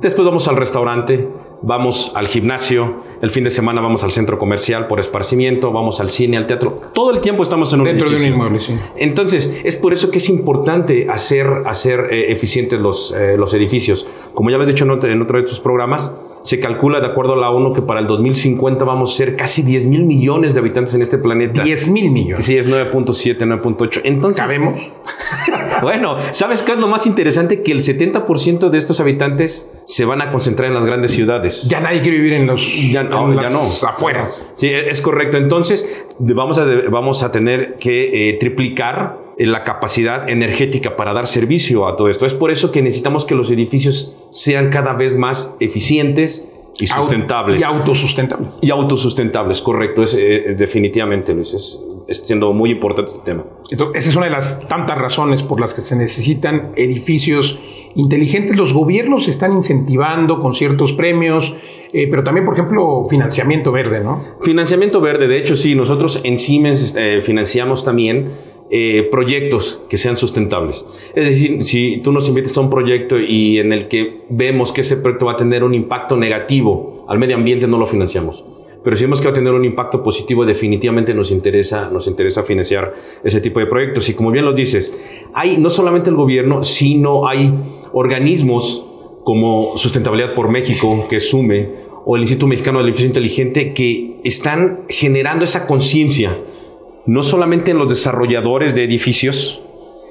después 0.00 0.24
vamos 0.26 0.46
al 0.46 0.56
restaurante, 0.56 1.28
vamos 1.64 2.12
al 2.14 2.26
gimnasio, 2.28 3.02
el 3.20 3.30
fin 3.30 3.44
de 3.44 3.50
semana 3.50 3.80
vamos 3.80 4.02
al 4.04 4.10
centro 4.12 4.38
comercial 4.38 4.86
por 4.88 4.98
esparcimiento, 5.00 5.70
vamos 5.72 6.00
al 6.00 6.10
cine, 6.10 6.36
al 6.36 6.46
teatro. 6.46 6.80
Todo 6.94 7.10
el 7.12 7.20
tiempo 7.20 7.42
estamos 7.42 7.72
en 7.72 7.80
un 7.80 7.86
dentro 7.86 8.08
de 8.08 8.16
un 8.16 8.22
edificio. 8.22 8.34
inmueble, 8.34 8.60
sí. 8.60 8.74
Entonces, 8.96 9.60
es 9.64 9.76
por 9.76 9.92
eso 9.92 10.10
que 10.10 10.18
es 10.18 10.28
importante 10.28 11.08
hacer, 11.10 11.46
hacer 11.66 12.08
eh, 12.10 12.32
eficientes 12.32 12.80
los, 12.80 13.12
eh, 13.16 13.36
los 13.36 13.54
edificios. 13.54 14.06
Como 14.34 14.50
ya 14.50 14.56
lo 14.56 14.62
has 14.62 14.68
dicho 14.68 14.84
en 14.84 14.90
otro, 14.90 15.08
en 15.10 15.20
otro 15.22 15.38
de 15.38 15.44
tus 15.44 15.60
programas, 15.60 16.16
se 16.42 16.60
calcula, 16.60 17.00
de 17.00 17.06
acuerdo 17.06 17.34
a 17.34 17.36
la 17.36 17.50
ONU, 17.50 17.72
que 17.72 17.82
para 17.82 18.00
el 18.00 18.06
2050 18.06 18.84
vamos 18.84 19.12
a 19.12 19.16
ser 19.16 19.36
casi 19.36 19.62
10 19.62 19.86
mil 19.86 20.04
millones 20.04 20.54
de 20.54 20.60
habitantes 20.60 20.94
en 20.94 21.02
este 21.02 21.18
planeta. 21.18 21.62
10 21.62 21.88
mil 21.88 22.10
millones. 22.10 22.44
Sí, 22.44 22.56
es 22.56 22.70
9.7, 22.70 23.38
9.8. 23.38 24.00
Entonces, 24.04 24.42
¿Cabemos? 24.42 24.90
bueno, 25.82 26.16
¿sabes 26.32 26.62
qué 26.62 26.72
es 26.72 26.78
lo 26.78 26.88
más 26.88 27.06
interesante? 27.06 27.62
Que 27.62 27.72
el 27.72 27.78
70% 27.78 28.70
de 28.70 28.78
estos 28.78 29.00
habitantes 29.00 29.70
se 29.84 30.04
van 30.04 30.20
a 30.20 30.30
concentrar 30.30 30.68
en 30.68 30.74
las 30.74 30.84
grandes 30.84 31.12
ciudades. 31.12 31.68
Ya 31.68 31.80
nadie 31.80 32.00
quiere 32.02 32.16
vivir 32.18 32.34
en 32.34 32.46
los 32.46 32.62
Ya 32.90 33.02
no, 33.04 33.32
en 33.32 33.40
ya 33.40 33.50
no. 33.50 33.60
afueras. 33.88 34.50
Sí, 34.54 34.68
es 34.68 35.00
correcto. 35.00 35.36
Entonces, 35.36 36.04
vamos 36.18 36.58
a, 36.58 36.64
vamos 36.90 37.22
a 37.22 37.30
tener 37.30 37.76
que 37.78 38.30
eh, 38.30 38.36
triplicar 38.38 39.21
la 39.38 39.64
capacidad 39.64 40.28
energética 40.28 40.96
para 40.96 41.12
dar 41.12 41.26
servicio 41.26 41.86
a 41.86 41.96
todo 41.96 42.08
esto. 42.08 42.26
Es 42.26 42.34
por 42.34 42.50
eso 42.50 42.70
que 42.70 42.82
necesitamos 42.82 43.24
que 43.24 43.34
los 43.34 43.50
edificios 43.50 44.14
sean 44.30 44.70
cada 44.70 44.92
vez 44.92 45.16
más 45.16 45.54
eficientes 45.60 46.48
y 46.78 46.86
sustentables. 46.86 47.60
Y 47.60 47.64
autosustentables. 47.64 48.50
Y 48.60 48.70
autosustentables, 48.70 49.60
correcto. 49.62 50.02
Es, 50.02 50.14
eh, 50.14 50.54
definitivamente, 50.56 51.34
Luis. 51.34 51.54
Es, 51.54 51.82
es 52.08 52.18
siendo 52.18 52.52
muy 52.52 52.70
importante 52.70 53.12
este 53.12 53.24
tema. 53.24 53.44
Entonces, 53.70 54.00
esa 54.00 54.10
es 54.10 54.16
una 54.16 54.26
de 54.26 54.32
las 54.32 54.60
tantas 54.68 54.98
razones 54.98 55.42
por 55.42 55.60
las 55.60 55.74
que 55.74 55.80
se 55.80 55.96
necesitan 55.96 56.72
edificios 56.76 57.58
inteligentes. 57.94 58.56
Los 58.56 58.72
gobiernos 58.72 59.28
están 59.28 59.52
incentivando 59.52 60.40
con 60.40 60.54
ciertos 60.54 60.92
premios, 60.92 61.54
eh, 61.92 62.08
pero 62.10 62.24
también, 62.24 62.44
por 62.44 62.54
ejemplo, 62.54 63.06
financiamiento 63.08 63.72
verde, 63.72 64.02
¿no? 64.02 64.20
Financiamiento 64.40 65.00
verde, 65.00 65.28
de 65.28 65.38
hecho, 65.38 65.56
sí, 65.56 65.74
nosotros 65.74 66.20
en 66.24 66.36
Siemens 66.38 66.96
eh, 66.96 67.20
financiamos 67.22 67.84
también 67.84 68.32
eh, 68.74 69.06
proyectos 69.10 69.82
que 69.86 69.98
sean 69.98 70.16
sustentables. 70.16 70.86
Es 71.14 71.28
decir, 71.28 71.62
si 71.62 71.98
tú 71.98 72.10
nos 72.10 72.26
invitas 72.26 72.56
a 72.56 72.62
un 72.62 72.70
proyecto 72.70 73.20
y 73.20 73.58
en 73.58 73.70
el 73.70 73.86
que 73.86 74.22
vemos 74.30 74.72
que 74.72 74.80
ese 74.80 74.96
proyecto 74.96 75.26
va 75.26 75.32
a 75.32 75.36
tener 75.36 75.62
un 75.62 75.74
impacto 75.74 76.16
negativo 76.16 77.04
al 77.06 77.18
medio 77.18 77.36
ambiente, 77.36 77.68
no 77.68 77.76
lo 77.76 77.84
financiamos. 77.84 78.42
Pero 78.82 78.96
si 78.96 79.04
vemos 79.04 79.20
que 79.20 79.26
va 79.26 79.32
a 79.32 79.34
tener 79.34 79.52
un 79.52 79.66
impacto 79.66 80.02
positivo, 80.02 80.46
definitivamente 80.46 81.12
nos 81.12 81.30
interesa, 81.30 81.90
nos 81.90 82.06
interesa 82.06 82.44
financiar 82.44 82.94
ese 83.22 83.42
tipo 83.42 83.60
de 83.60 83.66
proyectos. 83.66 84.08
Y 84.08 84.14
como 84.14 84.30
bien 84.30 84.46
lo 84.46 84.54
dices, 84.54 84.98
hay 85.34 85.58
no 85.58 85.68
solamente 85.68 86.08
el 86.08 86.16
gobierno, 86.16 86.64
sino 86.64 87.28
hay 87.28 87.52
organismos 87.92 88.86
como 89.22 89.76
Sustentabilidad 89.76 90.32
por 90.32 90.48
México, 90.48 91.06
que 91.10 91.20
SUME, 91.20 91.68
o 92.06 92.16
el 92.16 92.22
Instituto 92.22 92.46
Mexicano 92.46 92.78
del 92.78 92.88
Edificio 92.88 93.08
Inteligente, 93.08 93.74
que 93.74 94.18
están 94.24 94.84
generando 94.88 95.44
esa 95.44 95.66
conciencia, 95.66 96.38
no 97.06 97.22
solamente 97.22 97.70
en 97.70 97.78
los 97.78 97.88
desarrolladores 97.88 98.74
de 98.74 98.84
edificios, 98.84 99.62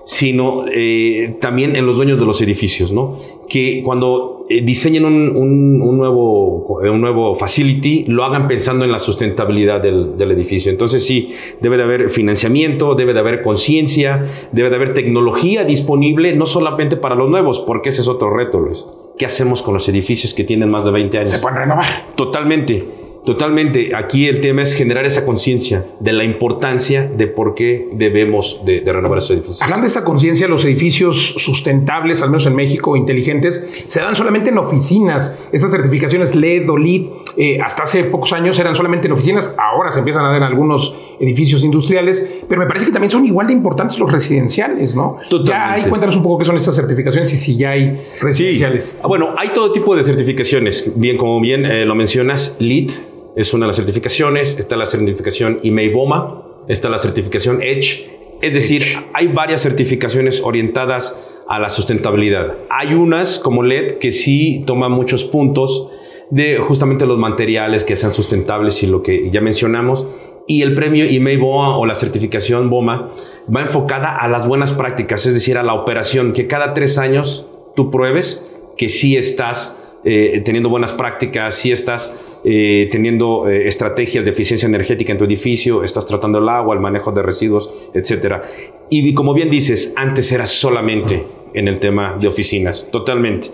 sino 0.04 0.66
eh, 0.74 1.38
también 1.40 1.76
en 1.76 1.86
los 1.86 1.96
dueños 1.96 2.20
de 2.20 2.26
los 2.26 2.42
edificios, 2.42 2.92
¿no? 2.92 3.18
Que 3.48 3.84
cuando 3.86 4.48
eh, 4.50 4.62
diseñen 4.64 5.06
un, 5.06 5.30
un- 5.36 5.80
un 5.82 5.98
nuevo, 5.98 6.80
un 6.80 7.00
nuevo 7.02 7.36
facility, 7.36 8.06
lo 8.08 8.24
hagan 8.24 8.48
pensando 8.48 8.84
en 8.84 8.92
la 8.92 8.98
sustentabilidad 8.98 9.80
del, 9.80 10.18
del 10.18 10.32
edificio. 10.32 10.72
Entonces 10.72 11.06
sí, 11.06 11.30
debe 11.62 11.78
de 11.78 11.84
haber 11.84 12.10
financiamiento, 12.10 12.96
debe 12.96 13.14
de 13.14 13.20
haber 13.20 13.44
conciencia, 13.44 14.24
debe 14.52 14.72
de 14.72 14.76
haber 14.76 14.96
tecnología 14.96 15.66
disponible, 15.66 16.36
no 16.36 16.48
solamente 16.48 16.98
para 16.98 17.14
los 17.14 17.30
nuevos, 17.30 17.60
porque 17.60 17.90
ese 17.90 18.02
es 18.02 18.08
otro 18.08 18.36
reto, 18.36 18.60
Luis. 18.60 18.86
¿Qué 19.20 19.28
hacemos 19.28 19.62
con 19.62 19.76
los 19.76 19.88
edificios 19.88 20.34
que 20.34 20.44
tienen 20.44 20.70
más 20.72 20.84
de 20.84 20.92
20 20.92 21.18
años? 21.20 21.30
Se 21.30 21.38
pueden 21.38 21.60
renovar. 21.60 22.08
Totalmente, 22.16 22.84
totalmente. 23.26 23.96
Aquí 23.96 24.28
el 24.28 24.42
tema 24.42 24.62
es 24.62 24.76
generar 24.76 25.06
esa 25.06 25.26
conciencia 25.26 25.86
de 26.00 26.14
la 26.14 26.24
importancia 26.24 27.10
de 27.16 27.28
por 27.28 27.56
qué 27.56 27.88
debemos 27.94 28.62
de, 28.66 28.82
de 28.82 28.94
renovar 28.94 29.20
estos 29.20 29.36
edificios. 29.36 29.62
Hablando 29.62 29.84
de 29.84 29.88
esta 29.88 30.04
conciencia, 30.04 30.48
los 30.48 30.66
edificios 30.66 31.36
sustentables, 31.38 32.22
al 32.22 32.30
menos 32.30 32.46
en 32.46 32.56
México, 32.56 32.96
inteligentes, 32.96 33.84
se 33.86 34.00
dan 34.00 34.16
solamente 34.16 34.50
en 34.50 34.58
oficinas. 34.58 35.36
Estas 35.52 35.72
certificaciones 35.72 36.36
LED 36.36 36.70
o 36.70 36.78
LEED, 36.78 37.02
eh, 37.38 37.60
hasta 37.62 37.84
hace 37.84 38.04
pocos 38.06 38.34
años 38.34 38.58
eran 38.60 38.76
solamente 38.76 39.08
en 39.08 39.14
oficinas, 39.14 39.56
ahora 39.58 39.92
se 39.92 40.00
empiezan 40.00 40.26
a 40.26 40.30
dar 40.30 40.38
en 40.38 40.44
algunos 40.44 40.94
edificios 41.20 41.64
industriales, 41.64 42.44
pero 42.48 42.60
me 42.60 42.68
parece 42.68 42.88
que 42.88 42.92
también 42.92 43.12
son 43.12 43.26
igual 43.26 43.48
de 43.48 43.54
importantes 43.54 44.00
los 44.00 44.12
residenciales, 44.12 44.96
¿no? 44.96 45.12
Totalmente. 45.30 45.52
Ya 45.52 45.72
hay, 45.74 45.84
cuéntanos 45.84 46.16
un 46.16 46.24
poco 46.24 46.40
qué 46.40 46.46
son 46.46 46.56
estas 46.56 46.76
certificaciones 46.76 47.32
y 47.34 47.38
si 47.38 47.56
ya 47.56 47.72
hay 47.72 48.00
residenciales. 48.20 48.98
Ah, 49.02 49.08
Bueno, 49.08 49.34
hay 49.38 49.50
todo 49.50 49.72
tipo 49.72 49.96
de 49.96 50.04
certificaciones. 50.04 50.92
Bien, 50.96 51.18
como 51.18 51.40
bien 51.40 51.66
eh, 51.66 51.86
lo 51.86 51.96
mencionas, 51.96 52.56
LEED 52.60 52.92
es 53.36 53.54
una 53.54 53.66
de 53.66 53.68
las 53.68 53.76
certificaciones. 53.78 54.58
Está 54.58 54.76
la 54.76 54.86
certificación 54.86 55.60
IMEI-BOMA, 55.62 56.66
está 56.68 56.90
la 56.90 56.98
certificación 56.98 57.62
EDGE. 57.62 58.38
Es 58.42 58.54
decir, 58.54 58.84
hay 59.14 59.28
varias 59.28 59.62
certificaciones 59.62 60.42
orientadas 60.44 61.42
a 61.48 61.60
la 61.60 61.70
sustentabilidad. 61.70 62.56
Hay 62.70 62.94
unas 62.96 63.38
como 63.38 63.62
LED 63.62 64.00
que 64.00 64.12
sí 64.12 64.64
toman 64.66 64.92
muchos 64.92 65.24
puntos 65.24 65.92
de 66.32 66.58
justamente 66.58 67.06
los 67.06 67.20
materiales 67.20 67.84
que 67.84 67.96
sean 67.96 68.14
sustentables 68.14 68.82
y 68.82 68.88
lo 68.88 69.04
que 69.04 69.30
ya 69.30 69.42
mencionamos. 69.42 70.08
Y 70.48 70.64
el 70.64 70.74
premio 70.74 71.06
IMEI 71.06 71.38
BOA 71.38 71.78
o 71.78 71.86
la 71.86 71.94
certificación 71.94 72.70
BOMA 72.70 73.12
va 73.54 73.62
enfocada 73.62 74.18
a 74.18 74.28
las 74.28 74.48
buenas 74.48 74.74
prácticas, 74.74 75.26
es 75.28 75.36
decir, 75.36 75.58
a 75.58 75.64
la 75.64 75.74
operación, 75.76 76.34
que 76.34 76.48
cada 76.48 76.74
tres 76.74 76.98
años 76.98 77.46
tú 77.76 77.92
pruebes 77.92 78.44
que 78.76 78.90
sí 78.90 79.18
estás 79.18 79.81
eh, 80.04 80.42
teniendo 80.44 80.70
buenas 80.70 80.94
prácticas, 80.94 81.56
sí 81.56 81.72
estás 81.72 82.40
eh, 82.44 82.88
teniendo 82.92 83.48
eh, 83.48 83.68
estrategias 83.68 84.26
de 84.26 84.32
eficiencia 84.32 84.68
energética 84.68 85.12
en 85.12 85.18
tu 85.18 85.26
edificio, 85.26 85.84
estás 85.84 86.06
tratando 86.06 86.40
el 86.40 86.50
agua, 86.50 86.76
el 86.76 86.82
manejo 86.82 87.12
de 87.12 87.22
residuos, 87.22 87.90
etcétera. 87.94 88.42
Y 88.90 89.14
como 89.14 89.34
bien 89.34 89.50
dices, 89.50 89.94
antes 89.96 90.32
era 90.32 90.46
solamente 90.46 91.26
en 91.54 91.68
el 91.68 91.80
tema 91.80 92.18
de 92.20 92.28
oficinas, 92.28 92.90
totalmente. 92.92 93.50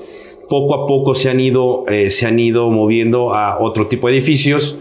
Poco 0.50 0.76
a 0.76 0.88
poco 0.88 1.14
se 1.14 1.30
han 1.30 1.40
ido, 1.40 1.84
se 2.08 2.26
han 2.26 2.40
ido 2.40 2.72
moviendo 2.72 3.34
a 3.34 3.60
otro 3.60 3.88
tipo 3.88 4.08
de 4.08 4.14
edificios. 4.14 4.80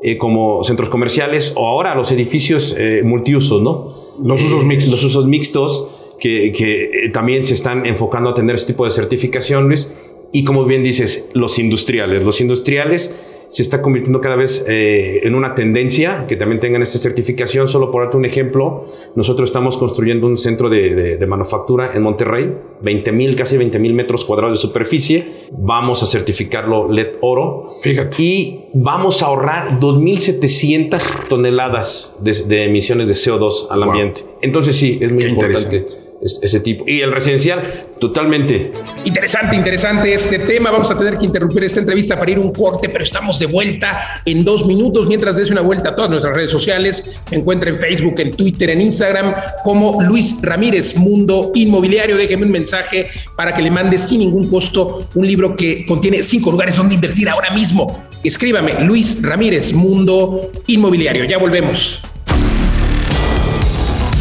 eh, 0.00 0.16
como 0.16 0.62
centros 0.62 0.88
comerciales 0.88 1.52
o 1.56 1.66
ahora 1.66 1.94
los 1.94 2.12
edificios 2.12 2.76
eh, 2.78 3.02
multiusos, 3.04 3.62
¿no? 3.62 3.92
Los 4.22 4.42
usos 4.42 4.64
mixtos. 4.64 4.92
Los 4.92 5.04
usos 5.04 5.26
mixtos 5.26 6.14
que, 6.20 6.52
que, 6.52 6.84
eh, 6.84 7.10
también 7.12 7.42
se 7.42 7.54
están 7.54 7.84
enfocando 7.86 8.30
a 8.30 8.34
tener 8.34 8.54
este 8.54 8.72
tipo 8.72 8.84
de 8.84 8.90
certificaciones 8.90 9.90
y 10.32 10.44
como 10.44 10.64
bien 10.64 10.82
dices, 10.82 11.30
los 11.34 11.58
industriales. 11.58 12.24
Los 12.24 12.40
industriales 12.40 13.34
se 13.50 13.62
está 13.62 13.80
convirtiendo 13.80 14.20
cada 14.20 14.36
vez 14.36 14.62
eh, 14.68 15.20
en 15.22 15.34
una 15.34 15.54
tendencia 15.54 16.26
que 16.28 16.36
también 16.36 16.60
tengan 16.60 16.82
esta 16.82 16.98
certificación. 16.98 17.66
Solo 17.66 17.90
por 17.90 18.02
darte 18.02 18.18
un 18.18 18.26
ejemplo, 18.26 18.84
nosotros 19.16 19.48
estamos 19.48 19.78
construyendo 19.78 20.26
un 20.26 20.36
centro 20.36 20.68
de, 20.68 20.94
de- 20.94 21.16
de 21.16 21.26
manufactura 21.26 21.92
en 21.94 22.02
Monterrey, 22.02 22.52
20 22.82 23.10
mil, 23.12 23.34
casi 23.36 23.56
20 23.56 23.78
mil 23.78 23.94
metros 23.94 24.26
cuadrados 24.26 24.58
de 24.58 24.60
superficie. 24.60 25.28
Vamos 25.52 26.02
a 26.02 26.06
certificarlo 26.06 26.92
LED 26.92 27.06
oro. 27.22 27.64
Fíjate. 27.82 28.22
Y 28.22 28.66
vamos 28.74 29.22
a 29.22 29.26
ahorrar 29.28 29.80
2.700 29.80 31.28
toneladas 31.28 32.16
de, 32.20 32.32
de 32.46 32.64
emisiones 32.64 33.08
de 33.08 33.14
CO2 33.14 33.68
al 33.70 33.80
Wow. 33.80 33.90
ambiente. 33.90 34.22
Entonces 34.42 34.76
sí, 34.76 34.98
es 35.00 35.10
muy 35.10 35.22
Qué 35.22 35.28
importante. 35.30 35.86
Es- 36.22 36.38
ese 36.42 36.60
tipo. 36.60 36.84
Y 36.88 37.00
el 37.00 37.12
residencial, 37.12 37.86
totalmente. 38.00 38.72
Interesante, 39.04 39.56
interesante 39.56 40.12
este 40.12 40.38
tema. 40.40 40.70
Vamos 40.70 40.90
a 40.90 40.96
tener 40.96 41.18
que 41.18 41.26
interrumpir 41.26 41.64
esta 41.64 41.80
entrevista 41.80 42.18
para 42.18 42.30
ir 42.30 42.38
un 42.38 42.52
corte, 42.52 42.88
pero 42.88 43.04
estamos 43.04 43.38
de 43.38 43.46
vuelta 43.46 44.00
en 44.24 44.44
dos 44.44 44.66
minutos. 44.66 45.06
Mientras 45.06 45.36
des 45.36 45.50
una 45.50 45.60
vuelta 45.60 45.90
a 45.90 45.94
todas 45.96 46.10
nuestras 46.10 46.34
redes 46.36 46.50
sociales, 46.50 47.20
me 47.30 47.36
en 47.70 47.78
Facebook, 47.78 48.18
en 48.20 48.30
Twitter, 48.32 48.70
en 48.70 48.80
Instagram, 48.80 49.32
como 49.62 50.02
Luis 50.02 50.36
Ramírez, 50.42 50.96
Mundo 50.96 51.52
Inmobiliario. 51.54 52.16
Déjeme 52.16 52.46
un 52.46 52.52
mensaje 52.52 53.08
para 53.36 53.54
que 53.54 53.62
le 53.62 53.70
mande 53.70 53.98
sin 53.98 54.20
ningún 54.20 54.48
costo 54.48 55.08
un 55.14 55.26
libro 55.26 55.54
que 55.56 55.86
contiene 55.86 56.22
cinco 56.22 56.50
lugares 56.50 56.76
donde 56.76 56.94
invertir 56.94 57.28
ahora 57.28 57.50
mismo. 57.50 58.06
Escríbame, 58.24 58.74
Luis 58.84 59.22
Ramírez, 59.22 59.72
Mundo 59.72 60.50
Inmobiliario. 60.66 61.24
Ya 61.24 61.38
volvemos. 61.38 62.00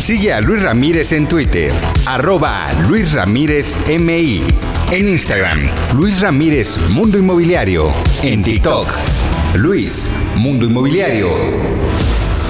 Sigue 0.07 0.31
a 0.31 0.39
Luis 0.39 0.63
Ramírez 0.63 1.11
en 1.11 1.27
Twitter, 1.27 1.69
arroba 2.05 2.69
Luis 2.87 3.11
Ramírez 3.11 3.77
MI. 3.89 4.41
En 4.89 5.05
Instagram, 5.05 5.63
Luis 5.97 6.21
Ramírez 6.21 6.77
Mundo 6.91 7.17
Inmobiliario. 7.17 7.91
En 8.23 8.41
TikTok, 8.41 8.87
Luis 9.55 10.07
Mundo 10.37 10.65
Inmobiliario. 10.65 11.27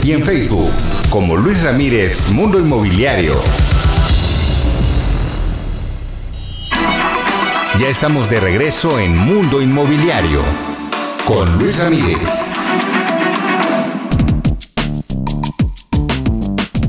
Y 0.03 0.11
en 0.11 0.23
Facebook, 0.23 0.69
como 1.09 1.35
Luis 1.35 1.63
Ramírez 1.63 2.29
Mundo 2.29 2.59
Inmobiliario. 2.59 3.33
Ya 7.79 7.87
estamos 7.87 8.29
de 8.29 8.39
regreso 8.39 8.99
en 8.99 9.17
Mundo 9.17 9.63
Inmobiliario 9.63 10.43
con 11.25 11.57
Luis 11.57 11.79
Ramírez. 11.79 12.53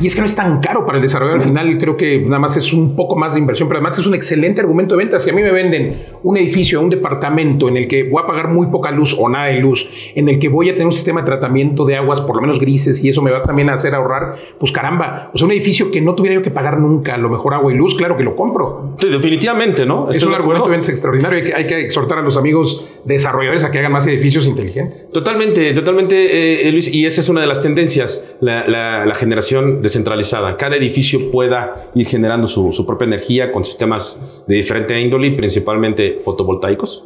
Y 0.00 0.06
es 0.06 0.14
que 0.14 0.20
no 0.20 0.26
es 0.26 0.34
tan 0.34 0.60
caro 0.60 0.86
para 0.86 0.96
el 0.96 1.02
desarrollador. 1.02 1.40
Al 1.40 1.46
final 1.46 1.78
creo 1.78 1.96
que 1.96 2.20
nada 2.20 2.38
más 2.38 2.56
es 2.56 2.72
un 2.72 2.96
poco 2.96 3.16
más 3.16 3.34
de 3.34 3.40
inversión, 3.40 3.68
pero 3.68 3.78
además 3.78 3.98
es 3.98 4.06
un 4.06 4.14
excelente 4.14 4.60
argumento 4.62 4.96
de 4.96 5.04
venta. 5.04 5.18
Si 5.18 5.28
a 5.28 5.32
mí 5.32 5.42
me 5.42 5.52
venden 5.52 5.98
un 6.22 6.36
edificio, 6.38 6.80
un 6.80 6.88
departamento 6.88 7.68
en 7.68 7.76
el 7.76 7.86
que 7.86 8.04
voy 8.04 8.22
a 8.22 8.26
pagar 8.26 8.48
muy 8.48 8.68
poca 8.68 8.90
luz 8.90 9.14
o 9.18 9.28
nada 9.28 9.46
de 9.46 9.58
luz, 9.58 9.88
en 10.14 10.28
el 10.28 10.38
que 10.38 10.48
voy 10.48 10.70
a 10.70 10.72
tener 10.72 10.86
un 10.86 10.92
sistema 10.92 11.20
de 11.20 11.26
tratamiento 11.26 11.84
de 11.84 11.96
aguas 11.96 12.20
por 12.22 12.36
lo 12.36 12.42
menos 12.42 12.58
grises 12.58 13.02
y 13.04 13.08
eso 13.08 13.20
me 13.20 13.30
va 13.30 13.42
también 13.42 13.68
a 13.68 13.74
hacer 13.74 13.94
ahorrar, 13.94 14.36
pues 14.58 14.72
caramba, 14.72 15.30
o 15.34 15.38
sea, 15.38 15.46
un 15.46 15.52
edificio 15.52 15.90
que 15.90 16.00
no 16.00 16.14
tuviera 16.14 16.34
yo 16.34 16.42
que 16.42 16.50
pagar 16.50 16.78
nunca, 16.78 17.14
a 17.14 17.18
lo 17.18 17.28
mejor 17.28 17.54
agua 17.54 17.72
y 17.72 17.76
luz, 17.76 17.94
claro 17.94 18.16
que 18.16 18.24
lo 18.24 18.34
compro. 18.34 18.96
Sí, 19.00 19.08
definitivamente, 19.08 19.84
¿no? 19.84 20.10
Es 20.10 20.22
un 20.22 20.34
argumento 20.34 20.64
de 20.64 20.70
venta 20.72 20.90
extraordinario. 20.90 21.38
Hay 21.38 21.44
que, 21.44 21.54
hay 21.54 21.66
que, 21.66 21.80
exhortar 21.80 22.18
a 22.18 22.22
los 22.22 22.36
amigos 22.36 22.84
desarrolladores 23.04 23.64
a 23.64 23.70
que 23.70 23.78
hagan 23.78 23.92
más 23.92 24.06
edificios 24.06 24.46
inteligentes. 24.46 25.08
Totalmente, 25.12 25.72
totalmente, 25.74 26.68
eh, 26.68 26.72
Luis. 26.72 26.88
Y 26.92 27.06
esa 27.06 27.20
es 27.20 27.28
una 27.28 27.40
de 27.40 27.46
las 27.46 27.60
tendencias, 27.60 28.36
la, 28.40 28.66
la, 28.66 29.04
la 29.04 29.14
generación 29.14 29.82
descentralizada. 29.90 30.56
Cada 30.56 30.76
edificio 30.76 31.30
pueda 31.30 31.90
ir 31.94 32.06
generando 32.06 32.46
su, 32.46 32.72
su 32.72 32.86
propia 32.86 33.06
energía 33.06 33.52
con 33.52 33.64
sistemas 33.64 34.44
de 34.46 34.56
diferente 34.56 34.98
índole, 34.98 35.32
principalmente 35.32 36.20
fotovoltaicos. 36.24 37.04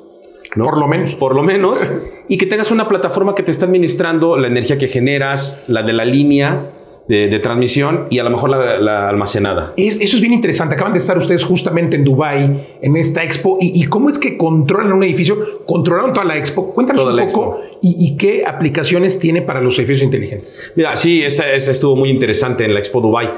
¿no? 0.55 0.64
Por 0.64 0.79
lo 0.79 0.87
menos. 0.87 1.14
Por 1.14 1.35
lo 1.35 1.42
menos. 1.42 1.88
y 2.29 2.37
que 2.37 2.47
tengas 2.47 2.70
una 2.70 2.88
plataforma 2.88 3.35
que 3.35 3.42
te 3.42 3.51
está 3.51 3.66
administrando 3.66 4.37
la 4.37 4.47
energía 4.47 4.79
que 4.79 4.88
generas, 4.88 5.61
la 5.66 5.83
de 5.83 5.92
la 5.92 6.05
línea, 6.05 6.70
de, 7.09 7.29
de, 7.29 7.38
transmisión 7.38 8.07
y 8.11 8.19
a 8.19 8.25
lo 8.25 8.31
mejor 8.31 8.51
la, 8.51 8.79
la 8.79 9.09
almacenada. 9.09 9.75
Es, 9.77 10.01
eso 10.01 10.17
es 10.17 10.21
bien 10.21 10.33
interesante. 10.33 10.75
Acaban 10.75 10.93
de 10.93 10.99
estar 10.99 11.19
ustedes 11.19 11.45
justamente 11.45 11.97
en 11.97 12.05
Dubai 12.05 12.79
en 12.81 12.97
esta 12.97 13.23
expo. 13.23 13.59
¿Y, 13.61 13.83
y 13.83 13.87
cómo 13.87 14.09
es 14.09 14.19
que 14.19 14.37
controlan 14.37 14.93
un 14.93 15.03
edificio? 15.03 15.64
¿Controlaron 15.67 16.12
toda 16.12 16.25
la 16.25 16.37
expo? 16.37 16.73
Cuéntanos 16.73 17.05
toda 17.05 17.23
un 17.23 17.29
poco 17.29 17.61
y, 17.83 17.97
y, 17.99 18.17
qué 18.17 18.45
aplicaciones 18.47 19.19
tiene 19.19 19.43
para 19.43 19.61
los 19.61 19.79
edificios 19.79 20.05
inteligentes. 20.05 20.73
Mira, 20.77 20.97
sí, 20.97 21.23
esa, 21.23 21.53
esa 21.53 21.71
estuvo 21.71 21.97
muy 21.97 22.11
interesante 22.11 22.64
en 22.64 22.73
la 22.73 22.81
expo 22.81 23.01
Dubai. 23.01 23.31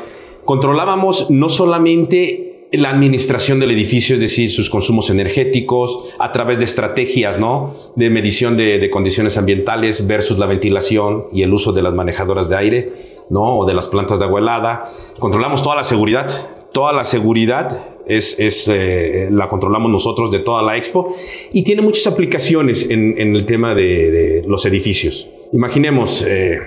Controlábamos 0.45 1.29
no 1.31 1.49
solamente 1.49 2.69
la 2.73 2.91
administración 2.91 3.61
del 3.61 3.71
edificio, 3.71 4.15
es 4.15 4.21
decir, 4.21 4.51
sus 4.51 4.71
consumos 4.71 5.11
energéticos, 5.11 6.15
a 6.19 6.33
través 6.33 6.59
de 6.59 6.65
estrategias, 6.65 7.39
¿no? 7.39 7.75
De 7.95 8.11
medición 8.11 8.57
de, 8.57 8.79
de 8.79 8.91
condiciones 8.91 9.37
ambientales 9.37 10.07
versus 10.07 10.39
la 10.39 10.47
ventilación 10.47 11.27
y 11.33 11.43
el 11.43 11.53
uso 11.53 11.73
de 11.73 11.83
las 11.83 11.95
manejadoras 11.95 12.49
de 12.49 12.57
aire, 12.57 12.93
¿no? 13.31 13.59
O 13.59 13.67
de 13.67 13.75
las 13.75 13.89
plantas 13.89 14.19
de 14.19 14.25
agua 14.25 14.41
helada. 14.41 14.85
Controlamos 15.19 15.63
toda 15.63 15.77
la 15.77 15.83
seguridad. 15.83 16.27
Toda 16.73 16.93
la 16.93 17.05
seguridad 17.05 17.69
es, 18.07 18.39
es 18.39 18.69
eh, 18.69 19.29
la 19.31 19.49
controlamos 19.49 19.91
nosotros 19.91 20.31
de 20.31 20.39
toda 20.39 20.63
la 20.63 20.77
expo 20.77 21.15
y 21.53 21.65
tiene 21.65 21.83
muchas 21.83 22.07
aplicaciones 22.07 22.89
en, 22.89 23.19
en 23.19 23.35
el 23.35 23.45
tema 23.45 23.75
de, 23.75 24.45
los 24.47 24.65
edificios. 24.67 25.29
Imaginemos, 25.53 26.25
eh, 26.27 26.59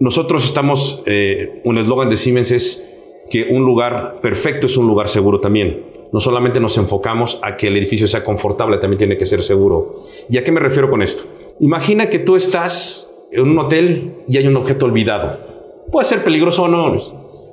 nosotros 0.00 0.44
estamos, 0.44 1.02
eh, 1.06 1.60
un 1.64 1.78
eslogan 1.78 2.08
de 2.08 2.16
Siemens 2.16 2.50
es 2.50 2.86
que 3.30 3.44
un 3.50 3.64
lugar 3.64 4.20
perfecto 4.20 4.66
es 4.66 4.76
un 4.76 4.86
lugar 4.86 5.08
seguro 5.08 5.40
también. 5.40 5.84
No 6.12 6.18
solamente 6.18 6.58
nos 6.58 6.76
enfocamos 6.76 7.38
a 7.42 7.56
que 7.56 7.68
el 7.68 7.76
edificio 7.76 8.08
sea 8.08 8.24
confortable, 8.24 8.78
también 8.78 8.98
tiene 8.98 9.16
que 9.16 9.26
ser 9.26 9.42
seguro. 9.42 9.94
¿Y 10.28 10.38
a 10.38 10.42
qué 10.42 10.50
me 10.50 10.58
refiero 10.58 10.90
con 10.90 11.02
esto? 11.02 11.24
Imagina 11.60 12.10
que 12.10 12.18
tú 12.18 12.34
estás 12.34 13.12
en 13.30 13.42
un 13.42 13.58
hotel 13.58 14.14
y 14.26 14.38
hay 14.38 14.48
un 14.48 14.56
objeto 14.56 14.86
olvidado. 14.86 15.49
Puede 15.90 16.04
ser 16.04 16.22
peligroso 16.24 16.64
o 16.64 16.68
no, 16.68 16.96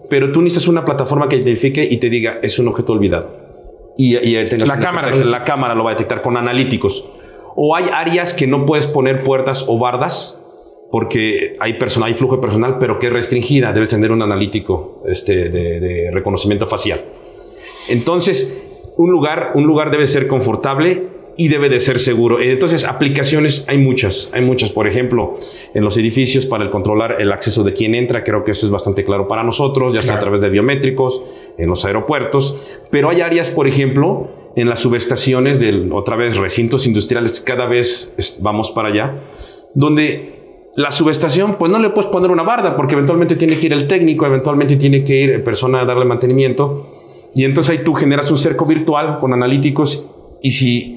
pero 0.10 0.32
tú 0.32 0.42
necesitas 0.42 0.68
una 0.68 0.86
plataforma 0.86 1.28
que 1.28 1.38
identifique 1.38 1.84
y 1.84 1.98
te 1.98 2.10
diga 2.10 2.40
es 2.42 2.60
un 2.60 2.68
objeto 2.68 2.94
olvidado. 2.94 3.48
Y, 3.98 4.16
y 4.16 4.36
la 4.60 4.80
cámara, 4.80 5.14
la 5.16 5.44
cámara 5.44 5.74
lo 5.74 5.84
va 5.84 5.92
a 5.92 5.94
detectar 5.94 6.22
con 6.22 6.38
analíticos. 6.38 7.04
O 7.56 7.76
hay 7.76 7.86
áreas 7.92 8.34
que 8.34 8.46
no 8.46 8.66
puedes 8.66 8.86
poner 8.86 9.24
puertas 9.24 9.66
o 9.68 9.80
bardas 9.80 10.40
porque 10.92 11.58
hay, 11.60 11.74
personal, 11.74 12.08
hay 12.08 12.14
flujo 12.14 12.36
de 12.36 12.42
personal, 12.42 12.78
pero 12.80 13.00
que 13.00 13.08
es 13.08 13.14
restringida. 13.14 13.74
Debes 13.74 13.90
tener 13.90 14.12
un 14.12 14.22
analítico 14.22 15.02
este, 15.08 15.50
de, 15.50 15.80
de, 15.80 16.12
reconocimiento 16.12 16.66
facial. 16.68 17.04
Entonces, 17.90 18.64
un 18.98 19.12
lugar, 19.12 19.52
un 19.56 19.66
lugar 19.66 19.92
debe 19.92 20.08
ser 20.08 20.28
confortable 20.28 21.08
y 21.38 21.48
debe 21.48 21.70
de 21.70 21.80
ser 21.80 22.00
seguro. 22.00 22.40
Entonces, 22.40 22.84
aplicaciones 22.84 23.64
hay 23.68 23.78
muchas, 23.78 24.30
hay 24.34 24.42
muchas. 24.42 24.72
Por 24.72 24.88
ejemplo, 24.88 25.36
en 25.74 25.84
los 25.84 25.96
edificios 25.98 26.48
para 26.48 26.64
el 26.64 26.72
controlar 26.72 27.22
el 27.22 27.32
acceso 27.32 27.64
de 27.64 27.74
quien 27.74 27.94
entra, 27.94 28.24
creo 28.24 28.44
que 28.44 28.52
eso 28.52 28.66
es 28.66 28.72
bastante 28.72 29.04
claro 29.04 29.28
para 29.28 29.44
nosotros, 29.44 29.94
ya 29.94 30.02
sea 30.02 30.14
claro. 30.14 30.18
a 30.18 30.22
través 30.22 30.42
de 30.42 30.50
biométricos, 30.50 31.24
en 31.58 31.70
los 31.70 31.86
aeropuertos. 31.86 32.80
Pero 32.90 33.10
hay 33.10 33.22
áreas, 33.22 33.52
por 33.52 33.68
ejemplo, 33.68 34.52
en 34.56 34.68
las 34.68 34.80
subestaciones 34.80 35.60
de, 35.60 35.88
otra 35.92 36.16
vez, 36.16 36.36
recintos 36.36 36.88
industriales, 36.88 37.40
cada 37.42 37.68
vez 37.68 38.12
vamos 38.42 38.72
para 38.72 38.90
allá, 38.90 39.24
donde 39.76 40.38
la 40.76 40.90
subestación, 40.90 41.58
pues 41.60 41.72
no 41.72 41.78
le 41.78 41.92
puedes 41.92 42.10
poner 42.10 42.32
una 42.32 42.44
barda 42.44 42.76
porque 42.76 42.96
eventualmente 42.96 43.36
tiene 43.36 43.60
que 43.60 43.68
ir 43.68 43.74
el 43.74 43.88
técnico, 43.88 44.26
eventualmente 44.26 44.76
tiene 44.76 45.04
que 45.04 45.16
ir 45.16 45.44
persona 45.44 45.82
a 45.82 45.86
darle 45.86 46.06
mantenimiento. 46.06 47.30
Y 47.36 47.46
entonces 47.46 47.78
ahí 47.78 47.84
tú 47.84 47.94
generas 47.94 48.32
un 48.32 48.38
cerco 48.38 48.66
virtual 48.66 49.20
con 49.20 49.34
analíticos 49.34 50.08
y 50.42 50.52
si 50.52 50.97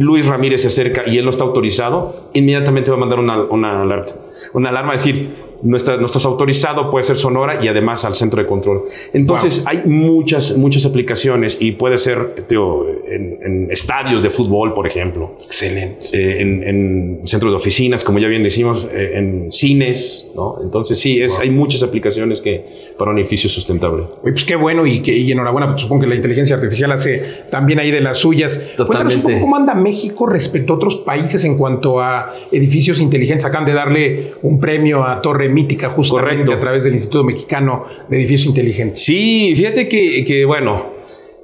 Luis 0.00 0.26
Ramírez 0.26 0.62
se 0.62 0.68
acerca 0.68 1.06
y 1.06 1.18
él 1.18 1.24
no 1.24 1.30
está 1.30 1.44
autorizado, 1.44 2.30
inmediatamente 2.32 2.90
va 2.90 2.96
a 2.96 3.00
mandar 3.00 3.18
una, 3.18 3.42
una 3.42 3.82
alerta. 3.82 4.14
Una 4.54 4.70
alarma 4.70 4.92
decir, 4.92 5.28
no, 5.62 5.76
está, 5.76 5.96
no, 5.96 6.06
estás 6.06 6.24
autorizado, 6.24 6.90
puede 6.90 7.02
ser 7.02 7.16
sonora 7.16 7.62
y 7.62 7.68
además 7.68 8.04
al 8.04 8.14
centro 8.14 8.42
de 8.42 8.48
control. 8.48 8.84
Entonces 9.12 9.60
wow. 9.60 9.68
hay 9.68 9.82
muchas, 9.86 10.56
muchas 10.56 10.86
aplicaciones 10.86 11.58
y 11.60 11.72
puede 11.72 11.98
ser 11.98 12.46
tío, 12.46 12.86
en, 12.88 13.38
en, 13.42 13.70
estadios 13.70 14.22
de 14.22 14.30
fútbol, 14.30 14.72
por 14.72 14.86
ejemplo. 14.86 15.36
Excelente. 15.44 16.06
Eh, 16.12 16.40
en, 16.40 16.62
en, 16.62 17.20
centros 17.24 17.52
de 17.52 17.56
oficinas, 17.56 18.04
como 18.04 18.18
ya 18.18 18.28
bien 18.28 18.42
decimos, 18.42 18.86
eh, 18.90 19.12
en 19.14 19.52
cines, 19.52 20.30
¿no? 20.34 20.58
Entonces 20.62 20.98
sí, 20.98 21.20
es, 21.20 21.32
wow. 21.32 21.42
hay 21.42 21.50
muchas 21.50 21.82
aplicaciones 21.82 22.40
que 22.40 22.64
para 22.98 23.10
un 23.10 23.18
edificio 23.18 23.48
sustentable. 23.48 24.04
Oye, 24.22 24.32
pues 24.32 24.44
qué 24.44 24.56
bueno 24.56 24.86
y, 24.86 25.00
que, 25.00 25.16
y 25.16 25.30
enhorabuena, 25.30 25.70
pues 25.70 25.82
supongo 25.82 26.02
que 26.02 26.06
la 26.06 26.14
inteligencia 26.14 26.56
artificial 26.56 26.92
hace 26.92 27.22
también 27.50 27.78
ahí 27.78 27.90
de 27.90 28.00
las 28.00 28.18
suyas. 28.18 28.60
Totalmente. 28.76 29.16
Un 29.16 29.22
poco 29.22 29.40
cómo 29.40 29.56
anda 29.56 29.74
México 29.74 30.26
respecto 30.26 30.72
a 30.72 30.76
otros 30.76 30.96
países 30.96 31.44
en 31.44 31.56
cuanto 31.56 32.00
a 32.00 32.32
edificios 32.50 33.00
inteligentes. 33.00 33.44
Acaban 33.44 33.66
de 33.66 33.74
darle 33.74 34.34
un 34.42 34.58
premio 34.58 35.04
a 35.04 35.20
Torre 35.20 35.49
mítica 35.50 35.90
justamente 35.90 36.36
Correcto. 36.36 36.52
a 36.52 36.60
través 36.60 36.84
del 36.84 36.94
Instituto 36.94 37.24
Mexicano 37.24 37.86
de 38.08 38.16
Edificios 38.16 38.46
Inteligentes. 38.46 39.02
Sí, 39.02 39.52
fíjate 39.56 39.88
que, 39.88 40.24
que 40.24 40.44
bueno, 40.44 40.94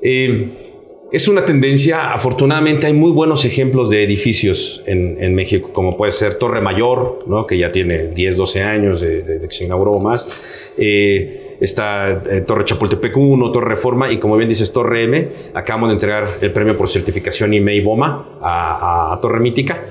eh, 0.01 0.67
es 1.13 1.29
una 1.29 1.45
tendencia, 1.45 2.13
afortunadamente 2.13 2.89
hay 2.89 2.93
muy 2.93 3.13
buenos 3.13 3.45
ejemplos 3.45 3.91
de 3.91 4.03
edificios 4.03 4.83
en, 4.87 5.17
en, 5.23 5.35
México, 5.37 5.71
como 5.73 5.97
puede 5.97 6.11
ser 6.11 6.35
Torre 6.35 6.61
Mayor, 6.61 7.21
¿no? 7.29 7.47
que 7.47 7.57
ya 7.57 7.71
tiene 7.71 8.09
10, 8.09 8.37
12 8.37 8.63
años 8.63 9.01
de, 9.01 9.23
de, 9.23 9.39
de 9.39 9.49
que 9.49 9.55
se 9.55 9.65
inauguró 9.65 9.99
más. 10.01 10.73
Eh, 10.77 11.57
está 11.61 12.23
eh, 12.29 12.41
Torre 12.41 12.65
Chapultepec 12.65 13.17
1, 13.17 13.53
Torre 13.53 13.69
Reforma 13.69 14.11
y 14.13 14.19
como 14.19 14.37
bien 14.37 14.49
dices, 14.49 14.73
Torre 14.73 15.05
M. 15.05 15.29
Acabamos 15.55 15.91
de 15.91 15.95
entregar 15.95 16.39
el 16.41 16.53
premio 16.53 16.77
por 16.77 16.89
certificación 16.89 17.55
IMEI 17.55 17.81
BOMA 17.81 18.39
a, 18.41 19.11
a, 19.11 19.15
a 19.15 19.21
Torre 19.21 19.39
Mítica. 19.39 19.85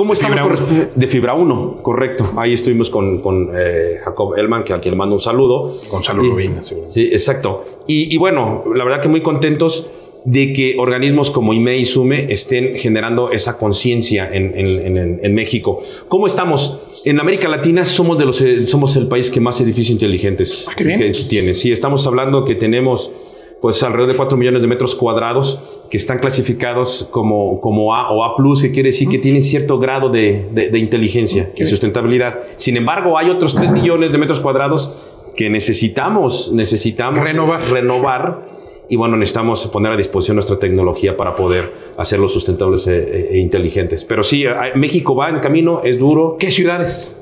¿Cómo 0.00 0.14
de 0.14 0.20
estamos 0.20 0.40
fibra 0.40 0.88
con 0.88 0.98
de 0.98 1.06
fibra 1.06 1.34
1? 1.34 1.76
Correcto. 1.82 2.32
Ahí 2.38 2.54
estuvimos 2.54 2.88
con, 2.88 3.20
con 3.20 3.50
eh, 3.54 3.98
Jacob 4.02 4.34
Elman, 4.34 4.64
que 4.64 4.72
a 4.72 4.80
quien 4.80 4.92
le 4.94 4.96
mando 4.96 5.14
un 5.14 5.20
saludo. 5.20 5.70
Gonzalo 5.90 6.22
Rubina. 6.22 6.62
Sí, 6.86 7.10
exacto. 7.12 7.64
Y, 7.86 8.14
y, 8.14 8.16
bueno, 8.16 8.64
la 8.74 8.82
verdad 8.84 9.02
que 9.02 9.08
muy 9.08 9.20
contentos 9.20 9.90
de 10.24 10.54
que 10.54 10.76
organismos 10.78 11.30
como 11.30 11.52
IME 11.52 11.76
y 11.76 11.84
SUME 11.84 12.32
estén 12.32 12.78
generando 12.78 13.30
esa 13.30 13.58
conciencia 13.58 14.26
en, 14.32 14.56
en, 14.56 14.96
en, 14.96 15.20
en, 15.22 15.34
México. 15.34 15.82
¿Cómo 16.08 16.26
estamos? 16.26 16.78
En 17.04 17.20
América 17.20 17.48
Latina 17.48 17.84
somos, 17.84 18.16
de 18.16 18.24
los, 18.24 18.40
eh, 18.40 18.66
somos 18.66 18.96
el 18.96 19.06
país 19.06 19.30
que 19.30 19.40
más 19.40 19.60
edificios 19.60 19.90
inteligentes 19.90 20.66
Ah, 20.66 20.74
que 20.76 21.12
tiene. 21.28 21.52
Sí, 21.52 21.72
estamos 21.72 22.06
hablando 22.06 22.46
que 22.46 22.54
tenemos 22.54 23.12
pues 23.60 23.82
alrededor 23.82 24.12
de 24.12 24.16
4 24.16 24.38
millones 24.38 24.62
de 24.62 24.68
metros 24.68 24.94
cuadrados 24.94 25.82
que 25.90 25.96
están 25.96 26.18
clasificados 26.18 27.08
como, 27.10 27.60
como 27.60 27.94
A 27.94 28.10
o 28.10 28.24
A+, 28.24 28.34
que 28.60 28.72
quiere 28.72 28.88
decir 28.88 29.08
que 29.08 29.18
tienen 29.18 29.42
cierto 29.42 29.78
grado 29.78 30.08
de, 30.08 30.48
de, 30.52 30.70
de 30.70 30.78
inteligencia 30.78 31.50
y 31.56 31.64
sustentabilidad. 31.66 32.40
Sin 32.56 32.76
embargo, 32.76 33.18
hay 33.18 33.30
otros 33.30 33.54
3 33.54 33.70
millones 33.70 34.12
de 34.12 34.18
metros 34.18 34.40
cuadrados 34.40 35.10
que 35.36 35.50
necesitamos, 35.50 36.52
necesitamos 36.52 37.22
Renovar. 37.22 37.62
renovar 37.70 38.48
y 38.88 38.96
bueno, 38.96 39.16
necesitamos 39.16 39.68
poner 39.68 39.92
a 39.92 39.96
disposición 39.96 40.34
nuestra 40.34 40.58
tecnología 40.58 41.16
para 41.16 41.36
poder 41.36 41.72
hacerlos 41.96 42.32
sustentables 42.32 42.88
e, 42.88 43.34
e 43.34 43.38
inteligentes. 43.38 44.04
Pero 44.04 44.24
sí, 44.24 44.44
México 44.74 45.14
va 45.14 45.28
en 45.28 45.38
camino, 45.38 45.80
es 45.84 45.96
duro. 45.96 46.36
¿Qué 46.40 46.50
ciudades? 46.50 47.16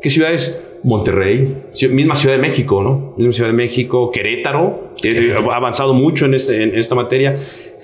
¿Qué 0.00 0.10
ciudades? 0.10 0.62
Monterrey, 0.84 1.56
misma 1.90 2.14
Ciudad 2.14 2.36
de 2.36 2.42
México, 2.42 2.82
¿no? 2.82 3.14
Misma 3.16 3.32
Ciudad 3.32 3.50
de 3.50 3.56
México, 3.56 4.10
Querétaro, 4.10 4.92
que 5.00 5.32
ha 5.32 5.56
avanzado 5.56 5.94
mucho 5.94 6.26
en, 6.26 6.34
este- 6.34 6.62
en 6.62 6.76
esta 6.76 6.94
materia. 6.94 7.34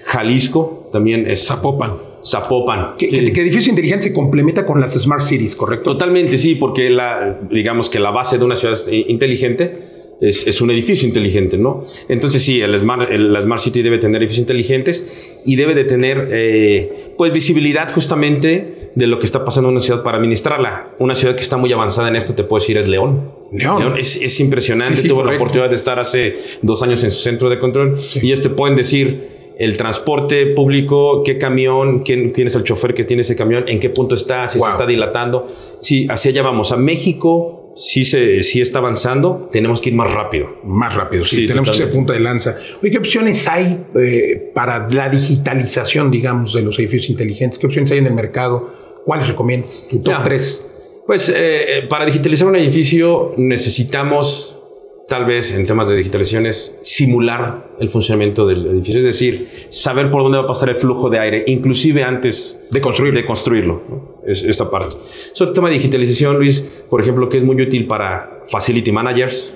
Jalisco 0.05 0.89
también 0.93 1.23
es. 1.27 1.47
Zapopan. 1.47 1.93
Zapopan. 2.25 2.97
Que, 2.97 3.11
Sí. 3.11 3.25
que- 3.25 3.33
que 3.33 3.41
edificio 3.43 3.71
inteligente 3.71 4.05
se 4.05 4.13
complementa 4.13 4.65
con 4.65 4.81
las 4.81 4.95
Smart 4.95 5.21
Cities, 5.23 5.55
¿correcto? 5.57 5.93
Totalmente, 5.93 6.39
sí, 6.39 6.55
porque 6.55 6.89
la, 6.91 7.41
digamos 7.51 7.91
que 7.91 7.99
la 7.99 8.11
base 8.11 8.39
de 8.39 8.45
una 8.45 8.55
ciudad 8.55 8.77
inteligente 8.91 9.73
es, 10.21 10.47
es 10.47 10.61
un 10.63 10.71
edificio 10.71 11.07
inteligente, 11.07 11.59
¿no? 11.59 11.85
Entonces 12.09 12.41
sí, 12.43 12.61
el 12.61 12.79
Smart, 12.79 13.11
el- 13.11 13.33
la 13.33 13.41
Smart 13.41 13.61
City 13.61 13.83
debe 13.83 13.99
tener 13.99 14.23
edificios 14.23 14.41
inteligentes 14.41 15.41
y 15.45 15.57
debe 15.57 15.75
de 15.75 15.85
tener, 15.85 16.29
eh, 16.33 17.13
pues, 17.19 17.33
visibilidad 17.33 17.93
justamente 17.93 18.84
de 18.95 19.07
lo 19.07 19.19
que 19.19 19.27
está 19.27 19.45
pasando 19.45 19.69
en 19.69 19.75
una 19.77 19.81
ciudad 19.81 20.03
para 20.03 20.19
administrarla. 20.19 20.95
Una 20.99 21.15
ciudad 21.15 21.35
que 21.35 21.43
está 21.43 21.57
muy 21.57 21.73
avanzada 21.73 22.09
en 22.09 22.17
esto, 22.17 22.35
te 22.35 22.45
puedo 22.45 22.61
decir, 22.61 22.79
es 22.79 22.89
León. 22.89 23.33
León. 23.53 23.97
es, 23.99 24.17
es 24.17 24.39
impresionante. 24.41 24.97
Sí, 24.97 25.03
sí, 25.03 25.09
Tuve 25.09 25.25
la 25.25 25.35
oportunidad 25.35 25.69
de 25.69 25.77
estar 25.77 25.99
hace 25.99 26.35
dos 26.63 26.83
años 26.83 27.03
en 27.05 27.11
su 27.11 27.21
centro 27.21 27.49
de 27.49 27.59
control 27.59 27.97
y 28.15 28.27
ellos 28.27 28.41
te 28.41 28.51
pueden 28.51 28.77
decir 28.77 29.35
el 29.59 29.77
transporte 29.77 30.47
público, 30.47 31.23
qué 31.23 31.39
camión, 31.39 32.01
quién, 32.01 32.31
quién 32.33 32.49
es 32.49 32.57
el 32.57 32.65
chofer 32.65 32.93
que 32.93 33.05
tiene 33.05 33.21
ese 33.21 33.37
camión, 33.37 33.65
en 33.69 33.79
qué 33.79 33.89
punto 33.89 34.17
está, 34.17 34.49
si 34.49 34.59
Wow. 34.59 34.67
se 34.67 34.73
está 34.73 34.87
dilatando. 34.87 35.47
Sí, 35.81 36.07
hacia 36.11 36.31
allá 36.33 36.43
vamos. 36.43 36.73
A 36.73 36.77
México 36.77 37.73
sí, 37.77 38.05
se, 38.05 38.43
sí 38.43 38.61
está 38.61 38.81
avanzando, 38.81 39.49
tenemos 39.53 39.81
que 39.81 39.91
ir 39.91 39.95
más 39.95 40.13
rápido. 40.13 40.57
Más 40.65 40.95
rápido, 40.97 41.25
sí, 41.25 41.37
Sí, 41.37 41.47
tenemos 41.47 41.71
que 41.71 41.77
ser 41.77 41.91
punta 41.93 42.13
de 42.15 42.21
lanza. 42.21 42.57
Oye, 42.83 42.91
¿qué 42.91 42.99
opciones 42.99 43.47
hay 43.47 43.85
eh, 43.97 44.51
para 44.53 44.89
la 44.91 45.09
digitalización, 45.09 46.11
digamos, 46.11 46.53
de 46.53 46.63
los 46.63 46.77
edificios 46.81 47.11
inteligentes? 47.11 47.59
¿Qué 47.59 47.67
opciones 47.67 47.91
hay 47.93 47.99
en 47.99 48.07
el 48.07 48.15
mercado? 48.15 48.84
¿Cuáles 49.05 49.29
recomiendas? 49.29 49.87
Tu 49.91 50.01
top 50.01 50.15
Ya. 50.15 50.23
3. 50.23 50.71
Pues 51.07 51.29
eh, 51.29 51.35
eh, 51.37 51.83
para 51.89 52.07
digitalizar 52.07 52.49
un 52.49 52.57
edificio 52.57 53.35
necesitamos, 53.37 54.59
tal 55.07 55.27
vez 55.27 55.53
en 55.53 55.67
temas 55.67 55.89
de 55.91 55.97
digitalización, 55.97 56.47
es 56.47 56.79
simular 56.81 57.77
el 57.79 57.91
funcionamiento 57.91 58.47
del 58.47 58.67
edificio, 58.67 59.01
es 59.01 59.05
decir, 59.05 59.49
saber 59.69 60.11
por 60.11 60.23
dónde 60.23 60.39
va 60.39 60.45
a 60.45 60.47
pasar 60.47 60.71
el 60.71 60.77
flujo 60.77 61.11
de 61.11 61.19
aire, 61.19 61.45
inclusive 61.47 62.03
antes 62.03 62.63
De 62.71 62.81
construirlo. 62.81 63.21
De 63.21 63.27
construirlo 63.27 63.83
¿no? 63.87 64.23
es, 64.27 64.43
esta 64.43 64.71
parte. 64.71 64.97
Sobre 65.33 65.51
el 65.51 65.55
tema 65.55 65.69
de 65.69 65.75
digitalización, 65.75 66.39
Luis, 66.39 66.63
por 66.89 67.03
ejemplo, 67.03 67.29
que 67.29 67.37
es 67.37 67.45
muy 67.45 67.61
útil 67.61 67.87
para 67.87 68.43
facility 68.47 68.91
managers, 68.91 69.53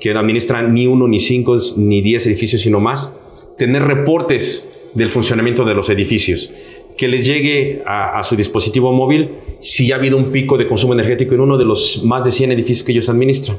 que 0.00 0.12
no 0.12 0.20
administran 0.20 0.74
ni 0.74 0.86
uno, 0.86 1.06
ni 1.06 1.20
cinco, 1.20 1.56
ni 1.76 2.00
diez 2.00 2.26
edificios, 2.26 2.62
sino 2.62 2.80
más, 2.80 3.12
tener 3.56 3.82
reportes 3.82 4.68
del 4.94 5.10
funcionamiento 5.10 5.64
de 5.64 5.74
los 5.74 5.90
edificios, 5.90 6.50
que 6.98 7.08
les 7.08 7.24
llegue 7.24 7.82
a, 7.86 8.18
a 8.18 8.22
su 8.22 8.36
dispositivo 8.36 8.92
móvil 8.92 9.30
si 9.60 9.90
ha 9.92 9.96
habido 9.96 10.18
un 10.18 10.26
pico 10.32 10.58
de 10.58 10.66
consumo 10.68 10.92
energético 10.92 11.34
en 11.34 11.40
uno 11.40 11.56
de 11.56 11.64
los 11.64 12.04
más 12.04 12.24
de 12.24 12.30
100 12.32 12.52
edificios 12.52 12.84
que 12.84 12.92
ellos 12.92 13.08
administran. 13.08 13.56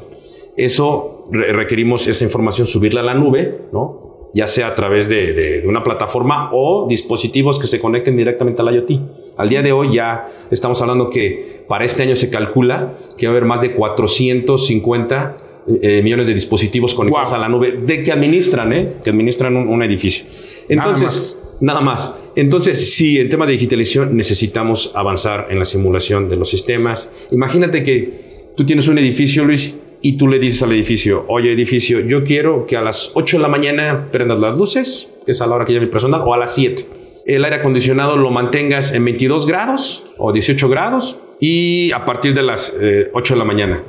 Eso 0.56 1.26
re- 1.32 1.52
requerimos 1.52 2.06
esa 2.06 2.24
información 2.24 2.66
subirla 2.66 3.00
a 3.00 3.04
la 3.04 3.14
nube, 3.14 3.62
¿no? 3.72 4.08
ya 4.32 4.46
sea 4.46 4.68
a 4.68 4.74
través 4.76 5.08
de, 5.08 5.32
de- 5.32 5.66
una 5.66 5.82
plataforma 5.82 6.50
o 6.52 6.86
dispositivos 6.88 7.58
que 7.58 7.66
se 7.66 7.80
conecten 7.80 8.14
directamente 8.14 8.62
al 8.62 8.72
IoT. 8.74 8.90
Al 9.36 9.48
día 9.48 9.60
de 9.62 9.72
hoy 9.72 9.92
ya 9.92 10.28
estamos 10.52 10.80
hablando 10.82 11.10
que 11.10 11.64
para 11.66 11.84
este 11.84 12.04
año 12.04 12.14
se 12.14 12.30
calcula 12.30 12.94
que 13.18 13.26
va 13.26 13.32
a 13.32 13.36
haber 13.36 13.44
más 13.46 13.60
de 13.60 13.74
450 13.74 15.36
eh, 15.82 16.00
millones 16.02 16.26
de 16.26 16.34
dispositivos 16.34 16.94
conectados 16.94 17.28
Wow. 17.30 17.36
a 17.36 17.40
la 17.40 17.48
nube 17.48 17.72
de 17.84 18.02
que 18.02 18.12
administran, 18.12 18.72
¿eh? 18.72 18.92
que 19.04 19.10
administran 19.10 19.56
un, 19.56 19.68
un 19.68 19.82
edificio. 19.82 20.24
Entonces, 20.70 21.38
nada 21.60 21.80
más. 21.80 22.14
Entonces, 22.36 22.94
sí, 22.94 23.18
en 23.18 23.28
temas 23.28 23.48
de 23.48 23.52
digitalización 23.52 24.16
necesitamos 24.16 24.92
avanzar 24.94 25.48
en 25.50 25.58
la 25.58 25.64
simulación 25.64 26.28
de 26.28 26.36
los 26.36 26.48
sistemas. 26.48 27.28
Imagínate 27.30 27.82
que 27.82 28.52
tú 28.56 28.64
tienes 28.64 28.88
un 28.88 28.98
edificio, 28.98 29.44
Luis, 29.44 29.76
y 30.02 30.16
tú 30.16 30.28
le 30.28 30.38
dices 30.38 30.62
al 30.62 30.72
edificio, 30.72 31.26
oye 31.28 31.52
edificio, 31.52 32.00
yo 32.00 32.24
quiero 32.24 32.66
que 32.66 32.76
a 32.76 32.80
las 32.80 33.10
8 33.14 33.36
de 33.36 33.42
la 33.42 33.48
mañana 33.48 34.08
prendas 34.10 34.40
las 34.40 34.56
luces, 34.56 35.12
que 35.26 35.32
es 35.32 35.42
a 35.42 35.46
la 35.46 35.56
hora 35.56 35.64
que 35.64 35.72
llega 35.72 35.84
mi 35.84 35.90
personal, 35.90 36.22
o 36.24 36.32
a 36.32 36.38
las 36.38 36.54
7. 36.54 36.86
El 37.26 37.44
aire 37.44 37.56
acondicionado 37.56 38.16
lo 38.16 38.30
mantengas 38.30 38.92
en 38.92 39.04
22 39.04 39.46
grados 39.46 40.04
o 40.16 40.32
18 40.32 40.68
grados 40.70 41.18
y 41.38 41.90
a 41.92 42.04
partir 42.04 42.32
de 42.32 42.42
las 42.42 42.74
eh, 42.80 43.10
8 43.12 43.34
de 43.34 43.38
la 43.38 43.44
mañana. 43.44 43.84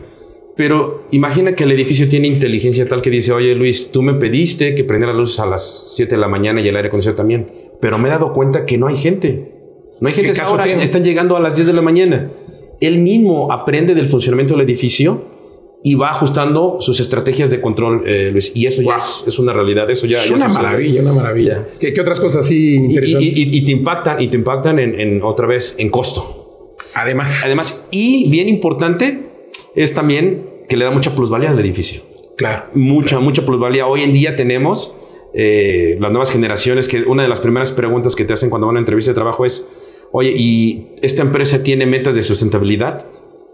Pero 0.58 1.08
imagina 1.12 1.56
que 1.56 1.64
el 1.64 1.72
edificio 1.72 2.10
tiene 2.10 2.28
inteligencia 2.28 2.88
tal 2.88 3.02
que 3.02 3.10
dice, 3.10 3.32
oye 3.32 3.56
Luis, 3.56 3.92
tú 3.92 4.02
me 4.02 4.14
pediste 4.16 4.76
que 4.76 4.84
prendiera 4.84 5.14
las 5.14 5.20
luces 5.20 5.40
a 5.40 5.46
las 5.46 5.94
7 5.96 6.16
de 6.16 6.22
la 6.22 6.28
mañana 6.28 6.62
y 6.62 6.68
el 6.68 6.76
aire 6.76 6.90
acondicionado 6.90 7.18
también, 7.18 7.52
pero 7.80 7.98
me 7.98 8.10
he 8.10 8.12
dado 8.12 8.34
cuenta 8.34 8.66
que 8.66 8.78
no 8.78 8.88
hay 8.88 8.98
gente. 8.98 9.54
No 10.02 10.08
hay 10.08 10.14
gente 10.14 10.30
a 10.30 10.32
esa 10.34 10.44
caso 10.44 10.56
hora, 10.56 10.64
tiene? 10.66 10.84
están 10.84 11.04
llegando 11.04 11.38
a 11.38 11.40
las 11.40 11.56
10 11.56 11.68
de 11.68 11.74
la 11.74 11.82
mañana. 11.82 12.32
Él 12.82 12.98
mismo 13.00 13.52
aprende 13.52 13.94
del 13.96 14.08
funcionamiento 14.10 14.56
del 14.56 14.64
edificio 14.68 15.30
y 15.84 15.96
va 15.96 16.10
ajustando 16.12 16.78
sus 16.80 17.00
estrategias 17.00 17.50
de 17.50 17.62
control, 17.62 18.04
eh, 18.08 18.30
Luis. 18.32 18.52
Y 18.56 18.66
eso 18.66 18.82
ya 18.82 18.98
es, 18.98 19.24
es 19.28 19.40
una 19.40 19.54
realidad. 19.54 19.90
Eso 19.90 20.06
ya, 20.06 20.22
Es 20.24 20.30
ya 20.30 20.36
una 20.36 20.48
sucede. 20.50 20.64
maravilla, 20.64 21.02
una 21.02 21.14
maravilla. 21.14 21.68
¿Qué, 21.80 21.94
qué 21.94 22.02
otras 22.02 22.20
cosas 22.20 22.46
así 22.46 22.74
Y, 22.74 22.76
interesantes? 22.76 23.38
y- 23.38 23.42
y- 23.44 23.58
y 23.58 23.66
te 23.66 23.72
impactan, 23.72 24.20
y 24.22 24.28
te 24.28 24.36
impactan 24.38 24.80
en, 24.80 25.00
en, 25.00 25.24
otra 25.24 25.48
vez 25.48 25.76
en 25.78 25.90
costo. 25.90 26.76
Además, 26.96 27.42
Además, 27.46 27.88
y 27.92 28.30
bien 28.30 28.50
importante 28.50 29.31
es 29.76 29.94
también 29.94 30.66
que 30.68 30.78
le 30.78 30.86
da 30.86 30.92
mucha 30.92 31.16
plusvalía 31.16 31.50
al 31.52 31.60
edificio. 31.60 32.02
claro. 32.38 32.66
Mucha, 32.74 33.20
mucha 33.20 33.46
plusvalía. 33.46 33.88
Hoy 33.88 34.04
en 34.04 34.14
día 34.14 34.36
tenemos 34.36 34.94
eh, 35.34 35.98
las 36.00 36.12
nuevas 36.12 36.32
generaciones 36.32 36.88
que 36.88 37.04
una 37.04 37.24
de 37.24 37.30
las 37.30 37.40
primeras 37.40 37.72
preguntas 37.72 38.16
que 38.16 38.26
te 38.26 38.34
hacen 38.34 38.50
cuando 38.50 38.68
van 38.68 38.76
a 38.76 38.80
una 38.80 38.82
entrevista 38.82 39.12
de 39.12 39.16
trabajo 39.16 39.46
es, 39.46 39.66
oye, 40.12 40.34
¿y 40.36 40.88
esta 41.02 41.22
empresa 41.22 41.64
tiene 41.64 41.86
metas 41.86 42.16
de 42.16 42.24
sustentabilidad? 42.24 43.08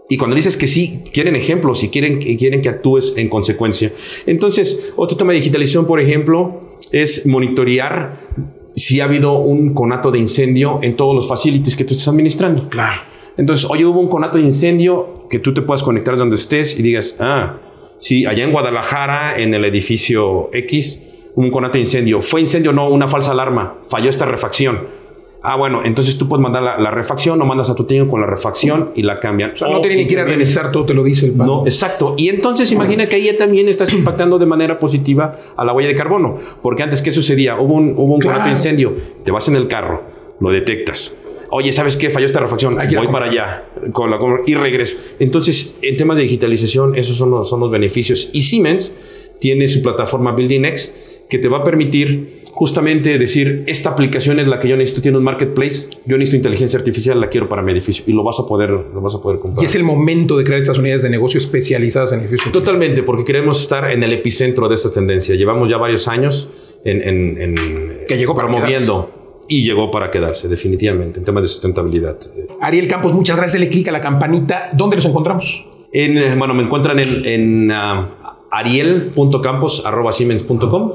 Y 0.08 0.16
cuando 0.16 0.36
dices 0.36 0.56
que 0.56 0.66
sí, 0.66 1.02
quieren 1.12 1.36
ejemplos 1.36 1.84
y 1.84 1.90
quieren, 1.90 2.18
y 2.22 2.36
quieren 2.36 2.62
que 2.62 2.70
actúes 2.70 3.12
en 3.16 3.28
consecuencia. 3.28 3.92
Entonces, 4.26 4.94
otro 4.96 5.16
tema 5.16 5.32
de 5.32 5.38
digitalización, 5.38 5.86
por 5.86 6.00
ejemplo, 6.00 6.76
es 6.92 7.26
monitorear 7.26 8.28
si 8.74 9.00
ha 9.00 9.04
habido 9.04 9.38
un 9.38 9.74
conato 9.74 10.10
de 10.10 10.18
incendio 10.18 10.78
en 10.82 10.96
todos 10.96 11.14
los 11.14 11.28
facilities 11.28 11.76
que 11.76 11.84
tú 11.84 11.92
estás 11.92 12.08
administrando. 12.08 12.68
Claro. 12.70 13.02
Entonces, 13.38 13.66
oye, 13.70 13.86
hubo 13.86 14.00
un 14.00 14.08
conato 14.08 14.36
de 14.36 14.44
incendio 14.44 15.24
que 15.30 15.38
tú 15.38 15.54
te 15.54 15.62
puedas 15.62 15.82
conectar 15.82 16.16
donde 16.16 16.36
estés 16.36 16.78
y 16.78 16.82
digas, 16.82 17.16
ah, 17.20 17.56
sí, 17.98 18.26
allá 18.26 18.44
en 18.44 18.52
Guadalajara, 18.52 19.38
en 19.40 19.54
el 19.54 19.64
edificio 19.64 20.50
X, 20.52 21.02
hubo 21.34 21.44
un 21.46 21.50
conato 21.50 21.74
de 21.74 21.80
incendio. 21.80 22.20
Fue 22.20 22.40
incendio, 22.40 22.72
no, 22.72 22.88
una 22.90 23.08
falsa 23.08 23.30
alarma. 23.32 23.76
Falló 23.88 24.10
esta 24.10 24.26
refacción. 24.26 24.98
Ah, 25.40 25.54
bueno, 25.56 25.82
entonces 25.84 26.18
tú 26.18 26.28
puedes 26.28 26.42
mandar 26.42 26.64
la, 26.64 26.78
la 26.80 26.90
refacción 26.90 27.40
o 27.40 27.44
mandas 27.44 27.70
a 27.70 27.76
tu 27.76 27.84
técnico 27.84 28.10
con 28.10 28.20
la 28.20 28.26
refacción 28.26 28.90
y 28.96 29.02
la 29.04 29.20
cambian. 29.20 29.52
O 29.52 29.56
sea, 29.56 29.68
no 29.68 29.80
tiene 29.80 29.94
ni 29.94 30.06
que 30.08 30.14
ir 30.14 30.18
a 30.20 30.24
revisar 30.24 30.72
todo, 30.72 30.84
te 30.84 30.94
lo 30.94 31.04
dice 31.04 31.26
el 31.26 31.32
pan. 31.32 31.46
No, 31.46 31.62
exacto. 31.64 32.14
Y 32.18 32.28
entonces 32.28 32.72
imagina 32.72 33.06
que 33.08 33.14
ahí 33.16 33.30
también 33.38 33.68
estás 33.68 33.92
impactando 33.92 34.36
de 34.40 34.46
manera 34.46 34.80
positiva 34.80 35.36
a 35.56 35.64
la 35.64 35.72
huella 35.72 35.90
de 35.90 35.94
carbono. 35.94 36.38
Porque 36.60 36.82
antes, 36.82 37.02
¿qué 37.02 37.12
sucedía? 37.12 37.54
Hubo 37.56 37.74
un, 37.74 37.94
hubo 37.96 38.14
un 38.14 38.18
Claro. 38.18 38.34
conato 38.38 38.48
de 38.50 38.56
incendio, 38.56 38.94
te 39.24 39.30
vas 39.30 39.46
en 39.46 39.54
el 39.54 39.68
carro, 39.68 40.02
lo 40.40 40.50
detectas. 40.50 41.14
Oye, 41.50 41.72
¿sabes 41.72 41.96
qué? 41.96 42.10
Falló 42.10 42.26
esta 42.26 42.40
refacción. 42.40 42.76
Voy 42.76 43.08
para 43.08 43.26
allá 43.26 43.64
con 43.92 44.10
la, 44.10 44.18
y 44.46 44.54
regreso. 44.54 44.96
Entonces, 45.18 45.76
en 45.82 45.96
temas 45.96 46.16
de 46.16 46.24
digitalización, 46.24 46.94
esos 46.96 47.16
son 47.16 47.30
los, 47.30 47.48
son 47.48 47.60
los 47.60 47.70
beneficios. 47.70 48.30
Y 48.32 48.42
Siemens 48.42 48.92
tiene 49.40 49.66
su 49.68 49.80
plataforma 49.82 50.32
Building 50.32 50.64
X 50.66 51.22
que 51.30 51.38
te 51.38 51.48
va 51.48 51.58
a 51.58 51.64
permitir 51.64 52.38
justamente 52.52 53.18
decir, 53.18 53.62
esta 53.68 53.90
aplicación 53.90 54.40
es 54.40 54.48
la 54.48 54.58
que 54.58 54.66
yo 54.66 54.76
necesito, 54.76 55.00
tiene 55.02 55.18
un 55.18 55.22
marketplace, 55.24 55.90
yo 56.06 56.16
necesito 56.18 56.38
inteligencia 56.38 56.78
artificial, 56.78 57.20
la 57.20 57.28
quiero 57.28 57.48
para 57.48 57.62
mi 57.62 57.70
edificio 57.70 58.02
y 58.08 58.12
lo 58.12 58.24
vas 58.24 58.40
a 58.40 58.46
poder, 58.46 58.70
lo 58.70 59.00
vas 59.00 59.14
a 59.14 59.20
poder 59.20 59.38
comprar. 59.38 59.62
Y 59.62 59.66
es 59.66 59.74
el 59.76 59.84
momento 59.84 60.36
de 60.36 60.42
crear 60.44 60.60
estas 60.60 60.78
unidades 60.78 61.02
de 61.02 61.10
negocio 61.10 61.38
especializadas 61.38 62.12
en 62.12 62.20
edificios. 62.20 62.50
Totalmente, 62.50 63.02
porque 63.04 63.22
queremos 63.24 63.60
estar 63.60 63.90
en 63.92 64.02
el 64.02 64.12
epicentro 64.12 64.68
de 64.68 64.74
esta 64.74 64.90
tendencia. 64.90 65.36
Llevamos 65.36 65.68
ya 65.68 65.76
varios 65.76 66.08
años 66.08 66.50
en, 66.84 67.02
en- 67.06 67.40
en- 67.40 67.98
Que 68.08 68.16
llegó 68.16 68.34
para 68.34 68.48
promoviendo 68.48 69.17
y 69.48 69.64
llegó 69.64 69.90
para 69.90 70.10
quedarse, 70.10 70.48
definitivamente, 70.48 71.18
en 71.18 71.24
temas 71.24 71.44
de 71.44 71.48
sustentabilidad. 71.48 72.18
Ariel 72.60 72.86
Campos, 72.86 73.14
muchas 73.14 73.36
gracias. 73.36 73.60
Dale 73.60 73.70
clic 73.70 73.88
a 73.88 73.92
la 73.92 74.00
campanita. 74.00 74.70
¿Dónde 74.76 74.96
los 74.96 75.06
encontramos? 75.06 75.64
En, 75.92 76.18
eh, 76.18 76.34
bueno, 76.36 76.54
me 76.54 76.62
encuentran 76.62 76.98
en, 76.98 77.24
en 77.24 77.70
ah, 77.72 78.36
ariel.campos.siemens.com 78.50 80.92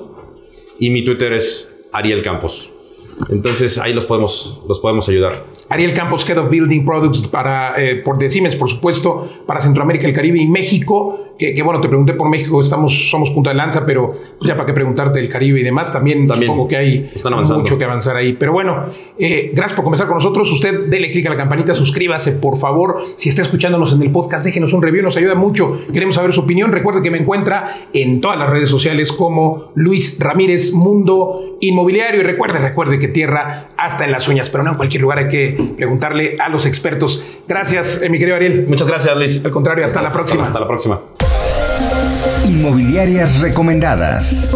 y 0.80 0.90
mi 0.92 1.04
Twitter 1.04 1.34
es 1.34 1.72
Ariel 1.92 2.22
Campos. 2.22 2.72
Entonces 3.30 3.78
ahí 3.78 3.94
los 3.94 4.06
podemos, 4.06 4.64
los 4.68 4.80
podemos 4.80 5.08
ayudar. 5.10 5.46
Ariel 5.70 5.94
Campos, 5.94 6.28
Head 6.28 6.40
of 6.40 6.50
Building 6.50 6.84
Products 6.86 7.28
para, 7.28 7.80
eh, 7.82 7.98
por 7.98 8.18
Decimes, 8.18 8.56
por 8.56 8.70
supuesto, 8.70 9.30
para 9.46 9.60
Centroamérica, 9.60 10.08
el 10.08 10.14
Caribe 10.14 10.40
y 10.40 10.48
México. 10.48 11.33
Que, 11.38 11.62
bueno, 11.64 11.82
te 11.82 11.90
pregunté 11.90 12.14
por 12.14 12.30
México, 12.30 12.62
estamos, 12.62 13.10
somos 13.10 13.32
punta 13.32 13.50
de 13.50 13.56
lanza, 13.56 13.86
pero 13.86 14.14
ya 14.42 14.56
para 14.56 14.68
qué 14.68 14.74
preguntarte 14.74 15.20
del 15.20 15.30
Caribe 15.30 15.60
y 15.60 15.64
demás, 15.64 15.92
también, 15.92 16.28
también 16.28 16.52
supongo 16.52 16.68
que 16.68 16.78
hay 16.78 17.12
mucho 17.56 17.78
que 17.78 17.84
avanzar 17.84 18.16
ahí. 18.16 18.34
Pero 18.34 18.54
bueno, 18.54 18.86
eh, 19.18 19.52
gracias 19.54 19.76
por 19.76 19.84
comenzar 19.84 20.08
con 20.08 20.18
nosotros. 20.18 20.52
Usted 20.52 20.88
dele 20.88 21.12
clic 21.12 21.26
a 21.26 21.32
la 21.32 21.38
campanita, 21.38 21.76
suscríbase, 21.76 22.34
por 22.34 22.58
favor. 22.58 23.02
Si 23.16 23.30
está 23.30 23.42
escuchándonos 23.42 23.94
en 23.94 24.02
el 24.02 24.12
podcast, 24.12 24.46
déjenos 24.46 24.74
un 24.74 24.82
review, 24.82 25.04
nos 25.04 25.18
ayuda 25.18 25.36
mucho. 25.36 25.80
Queremos 25.92 26.16
saber 26.16 26.34
su 26.34 26.42
opinión. 26.42 26.72
Recuerde 26.72 27.02
que 27.02 27.12
me 27.12 27.18
encuentra 27.18 27.88
en 27.94 28.22
todas 28.22 28.38
las 28.38 28.50
redes 28.50 28.70
sociales 28.70 29.12
como 29.12 29.72
Luis 29.76 30.18
Ramírez 30.20 30.74
Mundo 30.74 31.58
Inmobiliario. 31.60 32.22
Y 32.22 32.24
recuerde, 32.24 32.60
recuerde 32.60 33.00
que 33.00 33.08
tierra 33.08 33.70
hasta 33.78 34.06
en 34.06 34.12
las 34.12 34.28
uñas, 34.28 34.50
pero 34.50 34.64
no 34.64 34.72
en 34.72 34.78
cualquier 34.78 35.02
lugar 35.02 35.18
hay 35.18 35.30
que 35.30 35.74
preguntarle 35.76 36.38
a 36.40 36.50
los 36.50 36.66
expertos. 36.66 37.22
Gracias, 37.48 38.02
eh, 38.02 38.10
mi 38.10 38.20
querido 38.20 38.36
Ariel. 38.36 38.66
Muchas 38.68 38.88
gracias, 38.88 39.16
Luis. 39.18 39.44
Al 39.44 39.52
contrario, 39.52 39.86
hasta 39.86 40.02
la 40.02 40.12
próxima. 40.12 40.48
Hasta 40.48 40.60
la 40.60 40.68
próxima. 40.68 41.02
Inmobiliarias 42.46 43.40
recomendadas. 43.40 44.50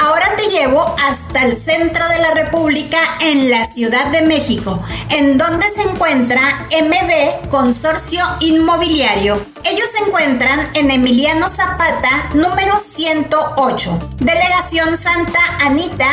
Ahora 0.00 0.36
te 0.36 0.48
llevo 0.48 0.94
hasta 1.02 1.44
el 1.44 1.56
centro 1.56 2.08
de 2.08 2.18
la 2.18 2.32
República 2.32 2.98
en 3.20 3.50
la 3.50 3.64
Ciudad 3.64 4.06
de 4.06 4.22
México, 4.22 4.82
en 5.10 5.38
donde 5.38 5.66
se 5.70 5.82
encuentra 5.82 6.66
MB 6.70 7.48
Consorcio 7.48 8.24
Inmobiliario. 8.40 9.44
Ellos 9.64 9.90
se 9.90 10.04
encuentran 10.04 10.68
en 10.74 10.90
Emiliano 10.90 11.48
Zapata, 11.48 12.28
número 12.34 12.80
108, 12.94 13.98
Delegación 14.18 14.96
Santa 14.96 15.40
Anita, 15.60 16.08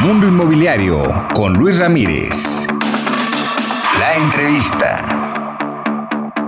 Mundo 0.00 0.28
Inmobiliario 0.28 1.02
con 1.34 1.54
Luis 1.54 1.78
Ramírez. 1.78 2.68
La 3.98 4.16
entrevista. 4.16 5.58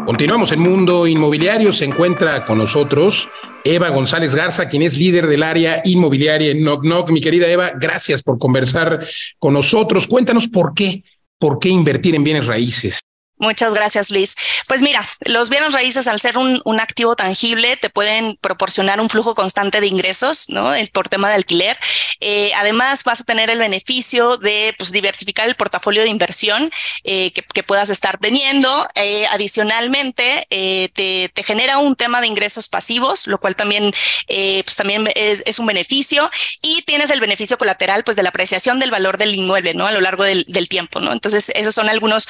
Continuamos 0.07 0.53
en 0.53 0.61
Mundo 0.61 1.07
Inmobiliario. 1.07 1.73
Se 1.73 1.85
encuentra 1.85 2.45
con 2.45 2.59
nosotros 2.59 3.29
Eva 3.65 3.89
González 3.91 4.35
Garza, 4.35 4.69
quien 4.69 4.83
es 4.83 4.97
líder 4.97 5.27
del 5.27 5.43
área 5.43 5.83
inmobiliaria 5.85 6.51
en 6.51 6.63
Knock 6.63 6.83
Knock. 6.83 7.11
Mi 7.11 7.21
querida 7.21 7.47
Eva, 7.47 7.73
gracias 7.75 8.23
por 8.23 8.39
conversar 8.39 9.07
con 9.39 9.55
nosotros. 9.55 10.07
Cuéntanos 10.07 10.49
por 10.49 10.75
qué, 10.75 11.05
por 11.39 11.59
qué 11.59 11.69
invertir 11.69 12.15
en 12.15 12.25
bienes 12.25 12.47
raíces. 12.47 13.01
Muchas 13.41 13.73
gracias, 13.73 14.11
Luis. 14.11 14.37
Pues 14.71 14.83
mira, 14.83 15.05
los 15.23 15.51
bienes 15.51 15.73
raíces, 15.73 16.07
al 16.07 16.21
ser 16.21 16.39
un, 16.39 16.63
activo 16.81 17.17
tangible, 17.17 17.77
te 17.77 17.91
pueden 17.91 18.37
proporcionar 18.37 19.01
un 19.01 19.11
flujo 19.11 19.35
constante 19.35 19.81
de 19.81 19.89
ingresos, 19.89 20.49
¿no? 20.49 20.75
Por 20.93 21.09
tema 21.09 21.29
de 21.29 21.35
alquiler. 21.35 21.77
Eh, 22.21 22.53
además, 22.55 23.03
vas 23.03 23.21
a 23.21 23.25
tener 23.25 23.51
el 23.51 23.59
beneficio 23.59 24.37
de 24.37 24.73
pues, 24.79 24.93
diversificar 24.93 25.49
el 25.49 25.57
portafolio 25.57 26.03
de 26.03 26.09
inversión 26.09 26.71
eh, 27.03 27.33
que, 27.33 27.63
puedas 27.65 27.91
estar 27.91 28.19
teniendo. 28.19 28.87
Eh, 28.95 29.27
adicionalmente, 29.33 30.47
te, 30.49 31.33
genera 31.45 31.79
un 31.79 31.97
tema 31.97 32.21
de 32.21 32.29
ingresos 32.29 32.69
pasivos, 32.69 33.27
lo 33.27 33.41
cual 33.41 33.57
también, 33.57 33.93
pues, 34.29 34.77
también 34.77 35.11
es, 35.17 35.59
un 35.59 35.67
beneficio. 35.67 36.31
Y 36.63 36.83
tienes 36.83 37.11
el 37.11 37.19
beneficio 37.19 37.59
colateral 37.59 38.05
pues, 38.05 38.17
de 38.17 38.23
la 38.23 38.29
apreciación 38.29 38.79
del 38.79 38.93
valor 38.93 39.19
del 39.19 39.35
inmueble, 39.35 39.75
¿no? 39.75 39.89
A 39.89 39.93
lo 39.93 40.01
largo 40.01 40.23
del, 40.23 40.45
del 40.47 40.69
tiempo, 40.69 41.01
¿no? 41.01 41.13
Entonces, 41.13 41.51
esos 41.57 41.75
son 41.75 41.89
algunos, 41.89 42.29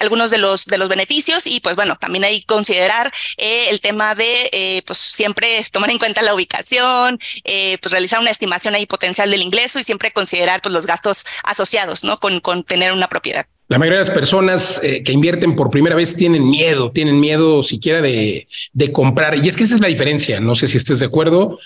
algunos 0.00 0.30
de 0.30 0.38
los 0.38 0.64
de 0.64 0.78
los 0.78 0.88
beneficios 0.88 1.46
y 1.46 1.60
pues 1.60 1.73
bueno, 1.74 1.96
también 1.96 2.24
hay 2.24 2.42
considerar 2.42 3.12
eh, 3.36 3.66
el 3.70 3.80
tema 3.80 4.14
de 4.14 4.48
eh, 4.52 4.82
pues 4.86 4.98
siempre 4.98 5.64
tomar 5.72 5.90
en 5.90 5.98
cuenta 5.98 6.22
la 6.22 6.34
ubicación, 6.34 7.18
eh, 7.44 7.78
pues 7.80 7.92
realizar 7.92 8.20
una 8.20 8.30
estimación 8.30 8.74
ahí 8.74 8.86
potencial 8.86 9.30
del 9.30 9.42
ingreso 9.42 9.78
y 9.78 9.84
siempre 9.84 10.12
considerar 10.12 10.62
pues 10.62 10.72
los 10.72 10.86
gastos 10.86 11.26
asociados, 11.42 12.04
¿no? 12.04 12.16
Con, 12.18 12.40
con 12.40 12.64
tener 12.64 12.92
una 12.92 13.08
propiedad. 13.08 13.46
La 13.68 13.78
mayoría 13.78 14.00
de 14.00 14.04
las 14.04 14.14
personas 14.14 14.78
que 14.82 15.12
invierten 15.12 15.56
por 15.56 15.70
primera 15.70 15.96
vez 15.96 16.14
tienen 16.14 16.46
miedo, 16.48 16.92
tienen 16.92 17.18
miedo 17.18 17.62
siquiera 17.62 18.02
de, 18.02 18.46
de, 18.74 18.92
comprar. 18.92 19.38
Y 19.38 19.48
es 19.48 19.56
que 19.56 19.64
esa 19.64 19.76
es 19.76 19.80
la 19.80 19.88
diferencia. 19.88 20.38
No 20.38 20.54
sé 20.54 20.68
si 20.68 20.76
estés 20.76 21.00
de 21.00 21.06
acuerdo. 21.06 21.58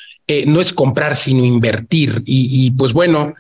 no 0.47 0.61
es 0.61 0.73
comprar, 0.73 1.17
sino 1.17 1.45
invertir. 1.45 2.23
Y, 2.25 2.71
pues 2.71 2.93
bueno, 2.93 3.35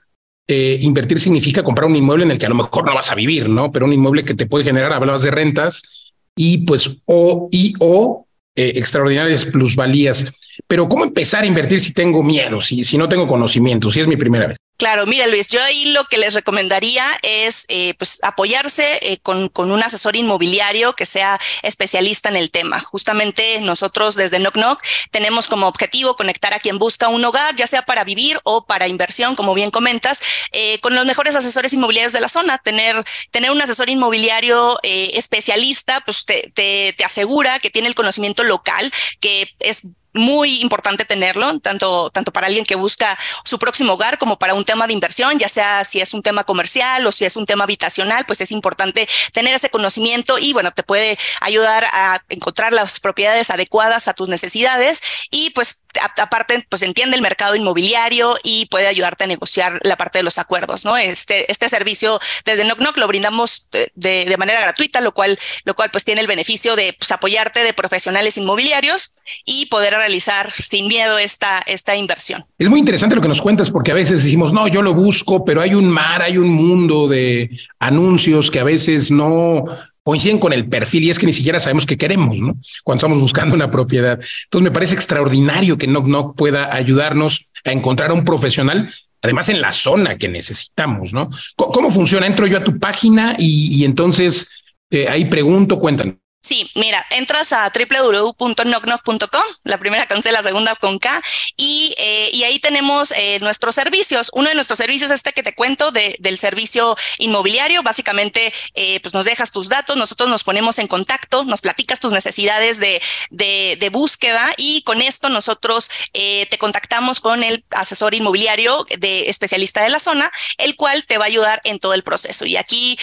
eh, 0.48 0.78
invertir 0.80 1.20
significa 1.20 1.62
comprar 1.62 1.88
un 1.88 1.94
inmueble 1.94 2.24
en 2.24 2.32
el 2.32 2.38
que 2.38 2.46
a 2.46 2.48
lo 2.48 2.54
mejor 2.56 2.84
no 2.84 2.94
vas 2.94 3.12
a 3.12 3.14
vivir, 3.14 3.48
¿no? 3.48 3.70
Pero 3.70 3.86
un 3.86 3.92
inmueble 3.92 4.24
que 4.24 4.34
te 4.34 4.46
puede 4.46 4.64
generar, 4.64 4.92
hablabas 4.92 5.22
de 5.22 5.30
rentas 5.30 6.07
y 6.38 6.58
pues 6.58 6.98
o 7.06 7.48
y 7.50 7.74
o 7.80 8.26
eh, 8.56 8.72
extraordinarias 8.76 9.44
plusvalías. 9.44 10.32
Pero 10.66 10.88
¿cómo 10.88 11.04
empezar 11.04 11.42
a 11.42 11.46
invertir 11.46 11.80
si 11.80 11.92
tengo 11.92 12.22
miedo, 12.22 12.60
si, 12.60 12.84
si 12.84 12.96
no 12.96 13.08
tengo 13.08 13.26
conocimiento, 13.26 13.90
si 13.90 14.00
es 14.00 14.08
mi 14.08 14.16
primera 14.16 14.46
vez? 14.46 14.56
Claro, 14.78 15.06
mira 15.06 15.26
Luis, 15.26 15.48
yo 15.48 15.60
ahí 15.60 15.86
lo 15.86 16.04
que 16.04 16.18
les 16.18 16.34
recomendaría 16.34 17.04
es 17.22 17.64
eh, 17.66 17.94
pues 17.94 18.20
apoyarse 18.22 19.00
eh, 19.02 19.18
con, 19.18 19.48
con, 19.48 19.72
un 19.72 19.82
asesor 19.82 20.14
inmobiliario 20.14 20.94
que 20.94 21.04
sea 21.04 21.40
especialista 21.62 22.28
en 22.28 22.36
el 22.36 22.52
tema. 22.52 22.78
Justamente 22.78 23.58
nosotros 23.60 24.14
desde 24.14 24.38
Knock 24.38 24.54
Knock 24.54 24.80
tenemos 25.10 25.48
como 25.48 25.66
objetivo 25.66 26.14
conectar 26.14 26.54
a 26.54 26.60
quien 26.60 26.78
busca 26.78 27.08
un 27.08 27.24
hogar, 27.24 27.56
ya 27.56 27.66
sea 27.66 27.82
para 27.82 28.04
vivir 28.04 28.38
o 28.44 28.66
para 28.66 28.86
inversión, 28.86 29.34
como 29.34 29.52
bien 29.52 29.72
comentas, 29.72 30.22
eh, 30.52 30.78
con 30.78 30.94
los 30.94 31.06
mejores 31.06 31.34
asesores 31.34 31.72
inmobiliarios 31.72 32.12
de 32.12 32.20
la 32.20 32.28
zona. 32.28 32.58
Tener, 32.58 33.04
tener 33.32 33.50
un 33.50 33.60
asesor 33.60 33.88
inmobiliario 33.88 34.78
especialista, 34.84 36.02
pues 36.02 36.24
te, 36.24 36.52
te, 36.54 36.94
te 36.96 37.04
asegura 37.04 37.58
que 37.58 37.70
tiene 37.70 37.88
el 37.88 37.96
conocimiento 37.96 38.44
local, 38.44 38.92
que 39.18 39.52
es 39.58 39.88
muy 40.12 40.60
importante 40.60 41.04
tenerlo, 41.04 41.58
tanto, 41.60 42.10
tanto 42.10 42.32
para 42.32 42.46
alguien 42.46 42.64
que 42.64 42.74
busca 42.74 43.18
su 43.44 43.58
próximo 43.58 43.94
hogar 43.94 44.18
como 44.18 44.38
para 44.38 44.54
un 44.54 44.64
tema 44.64 44.86
de 44.86 44.92
inversión, 44.92 45.38
ya 45.38 45.48
sea 45.48 45.84
si 45.84 46.00
es 46.00 46.14
un 46.14 46.22
tema 46.22 46.44
comercial 46.44 47.06
o 47.06 47.12
si 47.12 47.24
es 47.24 47.36
un 47.36 47.46
tema 47.46 47.64
habitacional, 47.64 48.26
pues 48.26 48.40
es 48.40 48.50
importante 48.50 49.08
tener 49.32 49.54
ese 49.54 49.70
conocimiento 49.70 50.38
y 50.38 50.52
bueno, 50.52 50.72
te 50.72 50.82
puede 50.82 51.18
ayudar 51.40 51.86
a 51.92 52.22
encontrar 52.28 52.72
las 52.72 53.00
propiedades 53.00 53.50
adecuadas 53.50 54.08
a 54.08 54.14
tus 54.14 54.28
necesidades 54.28 55.02
y 55.30 55.50
pues 55.50 55.84
aparte, 56.16 56.66
pues 56.68 56.82
entiende 56.82 57.16
el 57.16 57.22
mercado 57.22 57.54
inmobiliario 57.54 58.38
y 58.42 58.66
puede 58.66 58.86
ayudarte 58.86 59.24
a 59.24 59.26
negociar 59.26 59.80
la 59.82 59.96
parte 59.96 60.18
de 60.18 60.22
los 60.22 60.38
acuerdos, 60.38 60.84
¿no? 60.84 60.96
Este, 60.96 61.50
este 61.50 61.68
servicio 61.68 62.20
desde 62.44 62.64
Knock 62.64 62.78
Knock 62.78 62.96
lo 62.96 63.08
brindamos 63.08 63.68
de, 63.94 64.36
manera 64.38 64.60
gratuita, 64.60 65.00
lo 65.00 65.12
cual, 65.12 65.38
lo 65.64 65.74
cual 65.74 65.90
pues 65.90 66.04
tiene 66.04 66.20
el 66.20 66.26
beneficio 66.26 66.76
de 66.76 66.92
pues, 66.92 67.10
apoyarte 67.10 67.64
de 67.64 67.72
profesionales 67.72 68.36
inmobiliarios 68.36 69.14
y 69.44 69.66
poder 69.66 69.97
realizar 69.98 70.50
sin 70.50 70.88
miedo 70.88 71.18
esta, 71.18 71.62
esta 71.66 71.96
inversión. 71.96 72.44
Es 72.58 72.68
muy 72.68 72.80
interesante 72.80 73.14
lo 73.14 73.22
que 73.22 73.28
nos 73.28 73.42
cuentas 73.42 73.70
porque 73.70 73.92
a 73.92 73.94
veces 73.94 74.24
decimos, 74.24 74.52
no, 74.52 74.68
yo 74.68 74.82
lo 74.82 74.94
busco, 74.94 75.44
pero 75.44 75.60
hay 75.60 75.74
un 75.74 75.88
mar, 75.88 76.22
hay 76.22 76.38
un 76.38 76.48
mundo 76.48 77.08
de 77.08 77.50
anuncios 77.78 78.50
que 78.50 78.60
a 78.60 78.64
veces 78.64 79.10
no 79.10 79.64
coinciden 80.02 80.38
con 80.38 80.54
el 80.54 80.66
perfil 80.68 81.04
y 81.04 81.10
es 81.10 81.18
que 81.18 81.26
ni 81.26 81.34
siquiera 81.34 81.60
sabemos 81.60 81.84
qué 81.84 81.98
queremos, 81.98 82.38
¿no? 82.38 82.56
Cuando 82.82 83.00
estamos 83.00 83.20
buscando 83.20 83.54
una 83.54 83.70
propiedad. 83.70 84.18
Entonces 84.44 84.64
me 84.64 84.70
parece 84.70 84.94
extraordinario 84.94 85.76
que 85.76 85.86
Knock 85.86 86.06
Knock 86.06 86.36
pueda 86.36 86.74
ayudarnos 86.74 87.50
a 87.64 87.72
encontrar 87.72 88.10
a 88.10 88.14
un 88.14 88.24
profesional 88.24 88.90
además 89.22 89.48
en 89.48 89.60
la 89.60 89.72
zona 89.72 90.16
que 90.16 90.28
necesitamos, 90.28 91.12
¿no? 91.12 91.30
¿Cómo, 91.56 91.90
funciona? 91.90 92.26
Entro 92.26 92.46
yo 92.46 92.58
a 92.58 92.64
tu 92.64 92.78
página 92.78 93.36
y, 93.38 93.84
entonces 93.84 94.50
eh, 94.90 95.08
ahí 95.08 95.24
pregunto, 95.24 95.78
cuéntanos. 95.78 96.14
Sí, 96.48 96.70
mira, 96.74 97.04
entras 97.10 97.52
a 97.52 97.70
www.knocknock.com, 97.70 99.42
la 99.64 99.76
primera 99.76 100.06
con 100.06 100.22
C, 100.22 100.32
la 100.32 100.42
segunda 100.42 100.74
con 100.76 100.98
K, 100.98 101.22
y, 101.58 101.94
eh, 101.98 102.30
y 102.32 102.44
ahí 102.44 102.58
tenemos 102.58 103.10
eh, 103.10 103.38
nuestros 103.40 103.74
servicios. 103.74 104.30
Uno 104.32 104.48
de 104.48 104.54
nuestros 104.54 104.78
servicios, 104.78 105.10
este 105.10 105.34
que 105.34 105.42
te 105.42 105.54
cuento, 105.54 105.90
de, 105.90 106.16
del 106.20 106.38
servicio 106.38 106.96
inmobiliario, 107.18 107.82
básicamente, 107.82 108.54
eh, 108.72 108.98
pues 109.00 109.12
nos 109.12 109.26
dejas 109.26 109.52
tus 109.52 109.68
datos, 109.68 109.98
nosotros 109.98 110.30
nos 110.30 110.42
ponemos 110.42 110.78
en 110.78 110.88
contacto, 110.88 111.44
nos 111.44 111.60
platicas 111.60 112.00
tus 112.00 112.12
necesidades 112.12 112.80
de, 112.80 113.02
de, 113.28 113.76
de 113.78 113.90
búsqueda 113.90 114.50
y 114.56 114.80
con 114.84 115.02
esto 115.02 115.28
nosotros 115.28 115.90
te 116.12 116.58
contactamos 116.58 117.20
con 117.20 117.42
el 117.42 117.62
asesor 117.70 118.14
inmobiliario 118.14 118.86
de 118.98 119.28
especialista 119.28 119.82
de 119.82 119.90
la 119.90 120.00
zona, 120.00 120.32
el 120.56 120.76
cual 120.76 121.04
te 121.04 121.18
va 121.18 121.24
a 121.24 121.28
ayudar 121.28 121.60
en 121.64 121.78
todo 121.78 121.92
el 121.92 122.02
proceso. 122.02 122.46
Y 122.46 122.56
aquí 122.56 122.98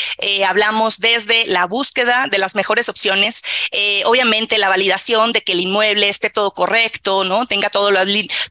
hablamos 0.47 0.99
desde 0.99 1.45
la 1.45 1.65
búsqueda 1.65 2.25
de 2.27 2.39
las 2.39 2.55
mejores 2.55 2.89
opciones 2.89 3.34
eh, 3.71 4.03
obviamente 4.05 4.57
la 4.57 4.69
validación 4.69 5.31
de 5.31 5.41
que 5.41 5.53
el 5.53 5.61
inmueble 5.61 6.09
esté 6.09 6.29
todo 6.29 6.51
correcto, 6.51 7.23
¿no? 7.23 7.45
Tenga 7.45 7.69
todo, 7.69 7.91
lo, 7.91 7.99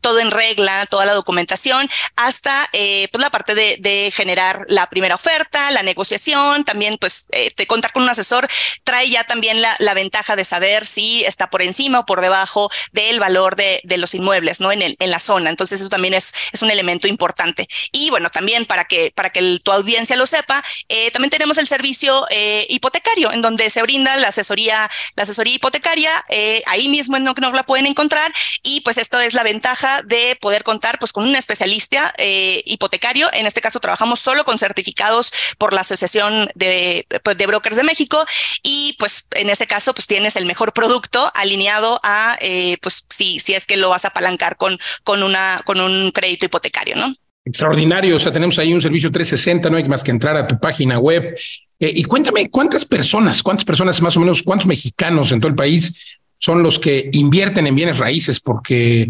todo 0.01 0.20
en 0.20 0.30
regla, 0.30 0.87
toda 0.87 1.05
la 1.05 1.14
documentación, 1.14 1.89
hasta 2.16 2.68
eh, 2.72 3.09
pues 3.12 3.22
la 3.22 3.30
parte 3.30 3.55
de, 3.55 4.11
generar 4.14 4.64
la 4.68 4.89
primera 4.89 5.14
oferta, 5.14 5.70
la 5.70 5.82
negociación, 5.82 6.64
también 6.64 6.97
pues 6.99 7.26
eh, 7.32 7.53
contar 7.66 7.93
con 7.93 8.03
un 8.03 8.09
asesor 8.09 8.49
trae 8.85 9.09
ya 9.09 9.24
también 9.24 9.62
la, 9.62 9.95
ventaja 9.95 10.35
de 10.35 10.45
saber 10.45 10.85
si 10.85 11.24
está 11.24 11.49
por 11.51 11.62
encima 11.62 12.01
o 12.01 12.07
por 12.07 12.20
debajo 12.20 12.68
del 12.91 13.20
valor 13.20 13.55
de, 13.55 13.80
de 13.85 13.97
los 13.97 14.12
inmuebles, 14.14 14.61
¿no? 14.61 14.72
En, 14.72 14.82
el, 14.82 14.97
en 14.99 15.11
la 15.11 15.20
zona. 15.20 15.51
Entonces 15.51 15.80
eso 15.80 15.89
también 15.89 16.14
es, 16.14 16.35
es 16.53 16.62
un 16.62 16.70
elemento 16.70 17.07
importante. 17.07 17.68
Y 17.93 18.11
bueno, 18.11 18.28
también 18.30 18.66
para 18.66 18.85
que, 18.87 19.12
para 19.14 19.30
que 19.30 19.61
tu 19.62 19.70
audiencia 19.70 20.16
lo 20.16 20.26
sepa, 20.26 20.64
eh, 20.89 21.12
también 21.12 21.30
tenemos 21.30 21.59
el 21.59 21.68
servicio 21.68 22.26
hipotecario, 22.68 23.32
en 23.32 23.43
donde 23.43 23.70
se 23.70 23.82
brinda 23.82 24.16
la 24.16 24.28
asesoría 24.28 24.63
la 24.66 25.22
asesoría 25.22 25.54
hipotecaria, 25.54 26.10
eh, 26.28 26.62
ahí 26.66 26.88
mismo 26.88 27.16
en 27.16 27.24
Knock 27.24 27.38
la 27.38 27.64
pueden 27.64 27.86
encontrar 27.86 28.32
y 28.62 28.80
pues 28.80 28.98
esto 28.98 29.20
es 29.20 29.34
la 29.34 29.42
ventaja 29.42 30.02
de 30.02 30.36
poder 30.40 30.64
contar 30.64 30.98
pues 30.98 31.12
con 31.12 31.24
un 31.24 31.36
especialista 31.36 32.12
eh, 32.18 32.62
hipotecario. 32.66 33.28
En 33.32 33.46
este 33.46 33.60
caso 33.60 33.80
trabajamos 33.80 34.20
solo 34.20 34.44
con 34.44 34.58
certificados 34.58 35.32
por 35.58 35.72
la 35.72 35.82
Asociación 35.82 36.48
de, 36.54 37.06
pues, 37.22 37.36
de 37.36 37.46
Brokers 37.46 37.76
de 37.76 37.84
México 37.84 38.24
y 38.62 38.96
pues 38.98 39.28
en 39.32 39.50
ese 39.50 39.66
caso 39.66 39.94
pues 39.94 40.06
tienes 40.06 40.36
el 40.36 40.46
mejor 40.46 40.72
producto 40.72 41.30
alineado 41.34 42.00
a 42.02 42.36
eh, 42.40 42.76
pues 42.80 43.06
si, 43.10 43.40
si 43.40 43.54
es 43.54 43.66
que 43.66 43.76
lo 43.76 43.90
vas 43.90 44.04
a 44.04 44.08
apalancar 44.08 44.56
con, 44.56 44.78
con, 45.02 45.22
una, 45.22 45.60
con 45.64 45.80
un 45.80 46.10
crédito 46.10 46.46
hipotecario, 46.46 46.96
¿no? 46.96 47.12
Extraordinario, 47.46 48.16
o 48.16 48.18
sea, 48.18 48.32
tenemos 48.32 48.58
ahí 48.58 48.72
un 48.72 48.80
servicio 48.80 49.12
360, 49.12 49.68
no 49.68 49.76
hay 49.76 49.84
más 49.84 50.02
que 50.02 50.10
entrar 50.10 50.34
a 50.36 50.46
tu 50.46 50.58
página 50.58 50.98
web. 50.98 51.36
Eh, 51.80 51.92
y 51.94 52.04
cuéntame, 52.04 52.50
¿cuántas 52.50 52.84
personas, 52.84 53.42
cuántas 53.42 53.64
personas 53.64 54.00
más 54.00 54.16
o 54.16 54.20
menos, 54.20 54.42
cuántos 54.42 54.66
mexicanos 54.66 55.32
en 55.32 55.40
todo 55.40 55.48
el 55.48 55.56
país 55.56 56.18
son 56.38 56.62
los 56.62 56.78
que 56.78 57.10
invierten 57.12 57.66
en 57.66 57.74
bienes 57.74 57.98
raíces? 57.98 58.40
Porque 58.40 59.08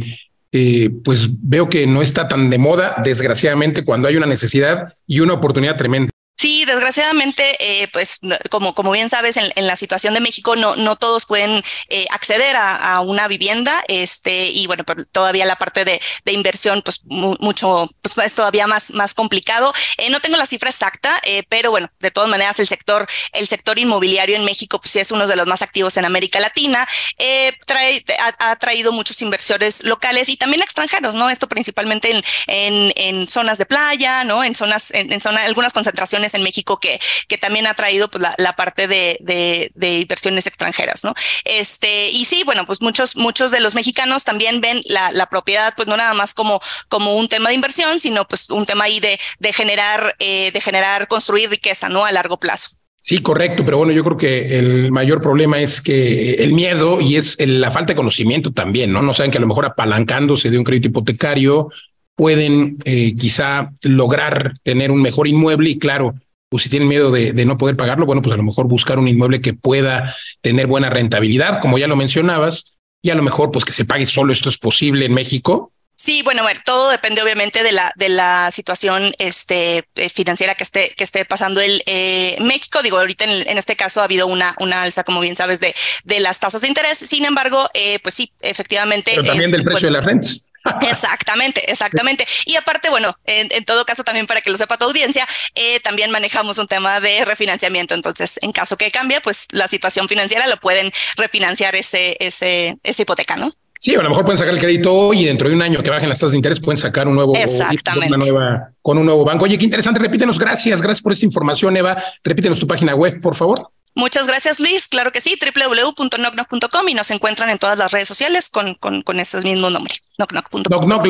eh, 0.56 0.88
pues 1.02 1.28
veo 1.30 1.68
que 1.68 1.84
no 1.86 2.00
está 2.00 2.28
tan 2.28 2.48
de 2.48 2.58
moda, 2.58 2.94
desgraciadamente, 3.02 3.84
cuando 3.84 4.06
hay 4.06 4.16
una 4.16 4.26
necesidad 4.26 4.94
y 5.04 5.18
una 5.18 5.34
oportunidad 5.34 5.76
tremenda. 5.76 6.13
Sí, 6.44 6.66
desgraciadamente, 6.66 7.56
eh, 7.58 7.88
pues 7.88 8.20
como, 8.50 8.74
como 8.74 8.90
bien 8.90 9.08
sabes, 9.08 9.38
en, 9.38 9.66
la 9.66 9.76
situación 9.76 10.12
de 10.12 10.20
México 10.20 10.56
no, 10.56 10.76
no 10.76 10.96
todos 10.96 11.24
pueden 11.24 11.64
eh, 11.88 12.04
acceder 12.10 12.54
a, 12.54 12.96
a, 12.96 13.00
una 13.00 13.28
vivienda, 13.28 13.82
este, 13.88 14.48
y 14.48 14.66
bueno, 14.66 14.84
todavía 15.10 15.46
la 15.46 15.56
parte 15.56 15.86
de, 15.86 15.98
de 16.26 16.32
inversión, 16.32 16.82
pues 16.82 17.06
mu 17.06 17.34
mucho, 17.40 17.88
pues 18.02 18.18
es 18.18 18.34
todavía 18.34 18.66
más, 18.66 18.90
más 18.90 19.14
complicado. 19.14 19.72
Eh, 19.96 20.10
no 20.10 20.20
tengo 20.20 20.36
la 20.36 20.44
cifra 20.44 20.68
exacta, 20.68 21.18
eh, 21.22 21.44
pero 21.48 21.70
bueno, 21.70 21.90
de 22.00 22.10
todas 22.10 22.28
maneras 22.28 22.60
el 22.60 22.66
sector, 22.66 23.06
el 23.32 23.46
sector 23.46 23.78
inmobiliario 23.78 24.36
en 24.36 24.44
México, 24.44 24.78
pues 24.78 24.90
sí 24.90 24.98
es 24.98 25.12
uno 25.12 25.26
de 25.26 25.36
los 25.36 25.46
más 25.46 25.62
activos 25.62 25.96
en 25.96 26.04
América 26.04 26.40
Latina, 26.40 26.86
eh, 27.16 27.54
trae, 27.64 28.04
ha, 28.20 28.50
ha, 28.50 28.56
traído 28.56 28.92
muchos 28.92 29.22
inversores 29.22 29.82
locales 29.82 30.28
y 30.28 30.36
también 30.36 30.60
extranjeros, 30.60 31.14
¿no? 31.14 31.30
Esto 31.30 31.48
principalmente 31.48 32.10
en, 32.10 32.22
en, 32.48 32.92
en 32.96 33.30
zonas 33.30 33.56
de 33.56 33.64
playa, 33.64 34.24
¿no? 34.24 34.44
En 34.44 34.54
zonas, 34.54 34.90
en, 34.90 35.10
en 35.10 35.22
zona, 35.22 35.40
algunas 35.44 35.72
concentraciones 35.72 36.33
en 36.34 36.42
México 36.42 36.78
que, 36.78 37.00
que 37.28 37.38
también 37.38 37.66
ha 37.66 37.74
traído 37.74 38.08
pues, 38.08 38.24
la, 38.38 38.56
parte 38.56 38.88
de, 38.88 39.70
inversiones 39.80 40.46
extranjeras, 40.46 41.04
¿no? 41.04 41.14
Este, 41.44 42.10
y 42.10 42.24
sí, 42.24 42.42
bueno, 42.44 42.66
pues 42.66 42.80
muchos, 42.82 43.16
muchos 43.16 43.50
de 43.50 43.60
los 43.60 43.74
mexicanos 43.74 44.24
también 44.24 44.60
ven 44.60 44.80
la, 44.86 45.26
propiedad, 45.30 45.72
pues 45.74 45.88
no 45.88 45.96
nada 45.96 46.14
más 46.14 46.34
como, 46.34 46.60
como 46.88 47.16
un 47.16 47.28
tema 47.28 47.48
de 47.48 47.54
inversión, 47.54 47.98
sino 47.98 48.26
pues 48.26 48.50
un 48.50 48.66
tema 48.66 48.84
ahí 48.84 49.00
de, 49.00 49.18
de 49.38 49.52
generar, 49.52 50.14
eh, 50.18 50.50
de 50.52 50.60
generar, 50.60 51.08
construir 51.08 51.50
riqueza, 51.50 51.88
¿no? 51.88 52.04
A 52.04 52.12
largo 52.12 52.38
plazo. 52.38 52.76
Sí, 53.06 53.18
correcto, 53.18 53.66
pero 53.66 53.76
bueno, 53.76 53.92
yo 53.92 54.02
creo 54.02 54.16
que 54.16 54.58
el 54.58 54.90
mayor 54.90 55.20
problema 55.20 55.60
es 55.60 55.82
que 55.82 56.36
el 56.36 56.54
miedo 56.54 57.02
y 57.02 57.16
es 57.16 57.36
la 57.38 57.70
falta 57.70 57.92
de 57.92 57.96
conocimiento 57.96 58.50
también, 58.50 58.92
¿no? 58.92 59.02
No 59.02 59.12
saben 59.12 59.30
que 59.30 59.36
a 59.36 59.42
lo 59.42 59.46
mejor 59.46 59.66
apalancándose 59.66 60.50
de 60.50 60.56
un 60.56 60.64
crédito 60.64 60.88
hipotecario 60.88 61.68
pueden 62.16 62.78
eh, 62.86 63.14
quizá 63.14 63.72
lograr 63.82 64.54
tener 64.62 64.90
un 64.90 65.02
mejor 65.02 65.28
inmueble 65.28 65.68
y 65.68 65.78
claro, 65.78 66.14
pues 66.54 66.62
si 66.62 66.68
tienen 66.68 66.86
miedo 66.86 67.10
de, 67.10 67.32
de, 67.32 67.44
no 67.44 67.58
poder 67.58 67.76
pagarlo, 67.76 68.06
bueno, 68.06 68.22
pues 68.22 68.32
a 68.32 68.36
lo 68.36 68.44
mejor 68.44 68.68
buscar 68.68 69.00
un 69.00 69.08
inmueble 69.08 69.40
que 69.40 69.54
pueda 69.54 70.14
tener 70.40 70.68
buena 70.68 70.88
rentabilidad, 70.88 71.58
como 71.60 71.78
ya 71.78 71.88
lo 71.88 71.96
mencionabas, 71.96 72.76
y 73.02 73.10
a 73.10 73.16
lo 73.16 73.24
mejor 73.24 73.50
pues 73.50 73.64
que 73.64 73.72
se 73.72 73.84
pague 73.84 74.06
solo 74.06 74.32
esto 74.32 74.50
es 74.50 74.56
posible 74.56 75.06
en 75.06 75.14
México. 75.14 75.72
Sí, 75.96 76.22
bueno, 76.22 76.44
ver, 76.44 76.60
todo 76.64 76.92
depende 76.92 77.24
obviamente 77.24 77.64
de 77.64 77.72
la 77.72 77.90
de 77.96 78.08
la 78.08 78.52
situación 78.52 79.12
este 79.18 79.84
eh, 79.96 80.08
financiera 80.08 80.54
que 80.54 80.62
esté 80.62 80.94
que 80.96 81.02
esté 81.02 81.24
pasando 81.24 81.60
el 81.60 81.82
eh, 81.86 82.36
México. 82.40 82.84
Digo, 82.84 82.98
ahorita 82.98 83.24
en, 83.24 83.48
en, 83.48 83.58
este 83.58 83.74
caso 83.74 84.00
ha 84.00 84.04
habido 84.04 84.28
una 84.28 84.54
una 84.60 84.82
alza, 84.82 85.02
como 85.02 85.18
bien 85.22 85.34
sabes, 85.34 85.58
de 85.58 85.74
de 86.04 86.20
las 86.20 86.38
tasas 86.38 86.60
de 86.60 86.68
interés. 86.68 86.98
Sin 86.98 87.24
embargo, 87.24 87.68
eh, 87.74 87.98
pues 87.98 88.14
sí, 88.14 88.32
efectivamente. 88.42 89.10
Pero 89.16 89.26
también 89.26 89.50
del 89.50 89.64
precio 89.64 89.80
pues, 89.80 89.82
de 89.82 89.90
las 89.90 90.04
rentas. 90.04 90.46
Exactamente, 90.82 91.70
exactamente. 91.70 92.26
Y 92.46 92.56
aparte, 92.56 92.88
bueno, 92.90 93.14
en, 93.24 93.48
en, 93.50 93.64
todo 93.64 93.84
caso 93.84 94.04
también 94.04 94.26
para 94.26 94.40
que 94.40 94.50
lo 94.50 94.56
sepa 94.56 94.76
tu 94.76 94.84
audiencia, 94.84 95.26
eh, 95.54 95.80
también 95.80 96.10
manejamos 96.10 96.58
un 96.58 96.66
tema 96.66 97.00
de 97.00 97.24
refinanciamiento. 97.24 97.94
Entonces, 97.94 98.38
en 98.42 98.52
caso 98.52 98.76
que 98.76 98.90
cambie, 98.90 99.20
pues 99.20 99.48
la 99.52 99.68
situación 99.68 100.08
financiera 100.08 100.46
lo 100.46 100.56
pueden 100.56 100.90
refinanciar 101.16 101.74
ese, 101.76 102.16
ese, 102.20 102.76
esa 102.82 103.02
hipoteca, 103.02 103.36
¿no? 103.36 103.50
Sí, 103.78 103.94
a 103.94 104.02
lo 104.02 104.08
mejor 104.08 104.24
pueden 104.24 104.38
sacar 104.38 104.54
el 104.54 104.60
crédito 104.60 104.94
hoy 104.94 105.20
y 105.20 105.24
dentro 105.26 105.46
de 105.46 105.54
un 105.54 105.60
año 105.60 105.82
que 105.82 105.90
bajen 105.90 106.08
las 106.08 106.18
tasas 106.18 106.32
de 106.32 106.38
interés 106.38 106.58
pueden 106.58 106.78
sacar 106.78 107.06
un 107.06 107.16
nuevo 107.16 107.34
Exactamente. 107.36 108.08
Una 108.08 108.16
nueva, 108.16 108.70
con 108.80 108.96
un 108.96 109.04
nuevo 109.04 109.26
banco. 109.26 109.44
Oye, 109.44 109.58
qué 109.58 109.64
interesante. 109.66 110.00
Repítenos, 110.00 110.38
gracias, 110.38 110.80
gracias 110.80 111.02
por 111.02 111.12
esta 111.12 111.26
información, 111.26 111.76
Eva. 111.76 112.02
Repítenos 112.22 112.58
tu 112.58 112.66
página 112.66 112.94
web, 112.94 113.20
por 113.20 113.34
favor. 113.34 113.68
Muchas 113.94 114.26
gracias, 114.26 114.58
Luis. 114.58 114.88
Claro 114.88 115.12
que 115.12 115.20
sí, 115.20 115.38
www.knocknock.com 115.40 116.88
y 116.88 116.94
nos 116.94 117.10
encuentran 117.12 117.48
en 117.50 117.58
todas 117.58 117.78
las 117.78 117.92
redes 117.92 118.08
sociales 118.08 118.50
con, 118.50 118.74
con, 118.74 119.02
con 119.02 119.20
ese 119.20 119.40
mismo 119.42 119.70
nombre, 119.70 119.94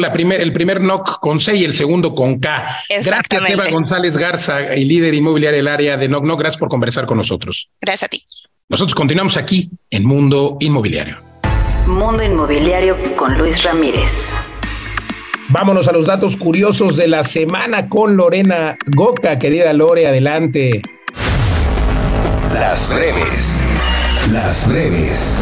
la 0.01 0.13
primer, 0.13 0.41
el 0.41 0.53
primer 0.53 0.81
knock 0.81 1.21
con 1.21 1.41
C 1.41 1.57
y 1.57 1.65
el 1.65 1.75
segundo 1.75 2.15
con 2.15 2.39
K. 2.41 2.67
Gracias, 2.89 3.51
Eva 3.51 3.69
González 3.71 4.17
Garza, 4.19 4.75
y 4.75 4.85
líder 4.85 5.15
inmobiliario 5.15 5.59
del 5.59 5.69
área 5.69 5.97
de 5.97 6.09
Knock 6.09 6.25
Knock. 6.25 6.41
Gracias 6.41 6.59
por 6.59 6.69
conversar 6.69 7.07
con 7.07 7.17
nosotros. 7.17 7.71
Gracias 7.81 8.05
a 8.05 8.09
ti. 8.09 8.25
Nosotros 8.69 8.95
continuamos 8.95 9.37
aquí 9.37 9.71
en 9.91 10.05
Mundo 10.07 10.57
Inmobiliario. 10.61 11.21
Mundo 11.87 12.23
Inmobiliario 12.23 12.97
con 13.17 13.37
Luis 13.39 13.63
Ramírez. 13.63 14.35
Vámonos 15.49 15.87
a 15.89 15.93
los 15.93 16.07
datos 16.07 16.37
curiosos 16.37 16.97
de 16.97 17.07
la 17.09 17.23
semana 17.25 17.89
con 17.89 18.17
Lorena 18.17 18.77
Goca. 18.87 19.39
Querida 19.39 19.73
Lore, 19.73 20.07
adelante. 20.07 20.83
Las 22.55 22.89
breves. 22.89 23.61
Las 24.31 24.69
breves. 24.69 25.35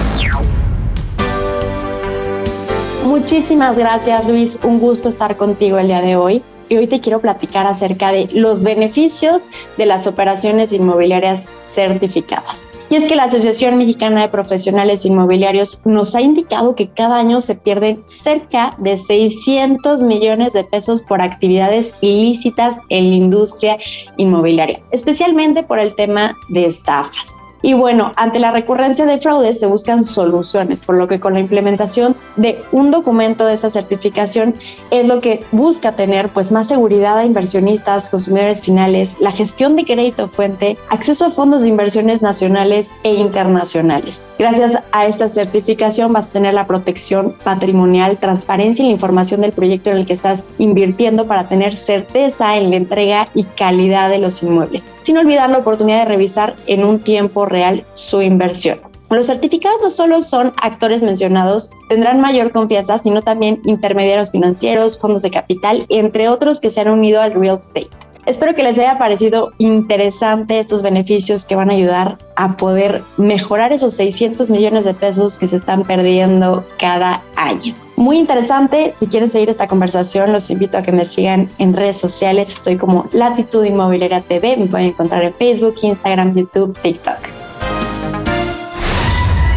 Muchísimas 3.05 3.77
gracias 3.77 4.27
Luis, 4.27 4.59
un 4.63 4.81
gusto 4.81 5.11
estar 5.11 5.37
contigo 5.37 5.79
el 5.79 5.89
día 5.89 6.01
de 6.01 6.17
hoy. 6.17 6.43
Y 6.71 6.79
hoy 6.79 6.87
te 6.87 7.03
quiero 7.03 7.21
platicar 7.21 7.67
acerca 7.67 8.13
de 8.13 8.31
los 8.33 8.63
beneficios 8.63 9.43
de 9.77 9.85
las 9.85 10.07
operaciones 10.07 10.73
inmobiliarias 10.73 11.45
certificadas. 11.67 12.72
Y 12.93 12.97
es 12.97 13.09
que 13.09 13.17
la 13.17 13.25
Asociación 13.25 13.79
Mexicana 13.79 14.21
de 14.21 14.29
Profesionales 14.29 15.07
Inmobiliarios 15.07 15.81
nos 15.87 16.15
ha 16.15 16.21
indicado 16.21 16.75
que 16.75 16.91
cada 16.91 17.19
año 17.19 17.41
se 17.41 17.55
pierden 17.55 18.03
cerca 18.05 18.77
de 18.77 18.99
600 18.99 20.03
millones 20.03 20.53
de 20.53 20.63
pesos 20.63 21.01
por 21.01 21.23
actividades 21.23 21.95
ilícitas 22.03 22.77
en 22.91 23.09
la 23.09 23.17
industria 23.17 23.79
inmobiliaria, 24.19 24.83
especialmente 24.91 25.63
por 25.63 25.79
el 25.79 25.95
tema 25.95 26.37
de 26.51 26.67
estafas. 26.67 27.32
Y 27.63 27.75
bueno, 27.75 28.11
ante 28.17 28.41
la 28.41 28.51
recurrencia 28.51 29.07
de 29.07 29.19
fraudes 29.19 29.61
se 29.61 29.67
buscan 29.67 30.05
soluciones, 30.05 30.85
por 30.85 30.97
lo 30.97 31.07
que 31.07 31.21
con 31.21 31.35
la 31.35 31.41
implementación 31.41 32.17
de 32.35 32.61
un 32.73 32.91
documento 32.91 33.47
de 33.47 33.55
esta 33.55 33.71
certificación 33.71 34.55
es 34.91 35.07
lo 35.07 35.21
que 35.21 35.45
busca 35.53 35.93
tener 35.93 36.29
pues 36.29 36.51
más 36.51 36.67
seguridad 36.67 37.19
a 37.19 37.25
inversionistas, 37.25 38.11
consumidores 38.11 38.63
finales, 38.63 39.15
la 39.21 39.31
gestión 39.31 39.77
de 39.77 39.85
crédito 39.85 40.27
fuente, 40.27 40.77
acceso 40.91 41.27
a 41.27 41.31
fondos 41.31 41.63
de 41.63 41.69
inversiones 41.69 42.21
nacionales 42.21 42.91
e 43.05 43.15
internacionales. 43.15 44.25
Gracias 44.41 44.79
a 44.91 45.07
esta 45.07 45.29
certificación 45.29 46.13
vas 46.13 46.31
a 46.31 46.33
tener 46.33 46.55
la 46.55 46.67
protección 46.67 47.33
patrimonial, 47.45 48.19
transparencia 48.19 48.85
y 48.85 48.89
la 48.89 48.95
información 48.95 49.41
del 49.41 49.53
proyecto 49.53 49.91
en 49.91 49.99
el 49.99 50.07
que 50.07 50.15
estás 50.15 50.45
invirtiendo 50.59 51.27
para 51.27 51.49
tener 51.49 51.77
certeza 51.77 52.57
en 52.57 52.71
la 52.71 52.77
entrega 52.77 53.29
y 53.35 53.45
calidad 53.45 54.11
de 54.11 54.19
los 54.19 54.43
inmuebles, 54.43 54.85
sin 55.03 55.17
olvidar 55.17 55.49
la 55.51 55.59
oportunidad 55.59 56.01
de 56.01 56.07
revisar 56.07 56.57
en 56.67 56.85
un 56.85 56.99
tiempo 56.99 57.47
real 57.53 57.85
su 57.95 58.23
inversión. 58.23 58.81
Los 59.11 59.27
certificados 59.27 59.83
no 59.83 59.91
solo 59.91 60.23
son 60.23 60.55
actores 60.63 61.03
mencionados, 61.03 61.71
tendrán 61.91 62.21
mayor 62.23 62.51
confianza, 62.51 62.97
sino 62.97 63.21
también 63.21 63.61
intermediarios 63.65 64.31
financieros, 64.31 64.99
fondos 64.99 65.21
de 65.21 65.31
capital, 65.31 65.85
entre 65.91 66.31
otros 66.31 66.61
que 66.61 66.71
se 66.71 66.81
han 66.81 66.89
unido 66.89 67.21
al 67.21 67.35
real 67.35 67.59
estate. 67.59 67.91
Espero 68.25 68.55
que 68.55 68.63
les 68.63 68.79
haya 68.79 68.99
parecido 68.99 69.53
interesante 69.59 70.61
estos 70.61 70.81
beneficios 70.81 71.45
que 71.45 71.57
van 71.57 71.71
a 71.71 71.75
ayudar 71.75 72.19
a 72.37 72.57
poder 72.57 73.03
mejorar 73.17 73.73
esos 73.73 73.95
600 73.95 74.49
millones 74.49 74.85
de 74.85 74.95
pesos 74.95 75.37
que 75.37 75.49
se 75.49 75.57
están 75.57 75.83
perdiendo 75.83 76.65
cada 76.79 77.21
año. 77.35 77.75
Muy 77.97 78.19
interesante, 78.19 78.95
si 78.97 79.09
quieren 79.09 79.29
seguir 79.29 79.51
esta 79.51 79.67
conversación, 79.67 80.33
los 80.33 80.51
invito 80.51 80.79
a 80.79 80.83
que 80.83 80.93
me 80.93 81.05
sigan 81.05 81.51
en 81.59 81.75
redes 81.75 81.99
sociales. 81.99 82.51
Estoy 82.51 82.77
como 82.77 83.09
Latitud 83.13 83.65
Inmobiliaria 83.65 84.23
TV, 84.23 84.57
me 84.57 84.67
pueden 84.67 84.89
encontrar 84.89 85.25
en 85.25 85.35
Facebook, 85.35 85.75
Instagram, 85.83 86.35
YouTube, 86.35 86.79
TikTok. 86.81 87.42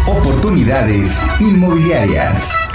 Oportunidades 0.08 1.18
inmobiliarias. 1.42 2.75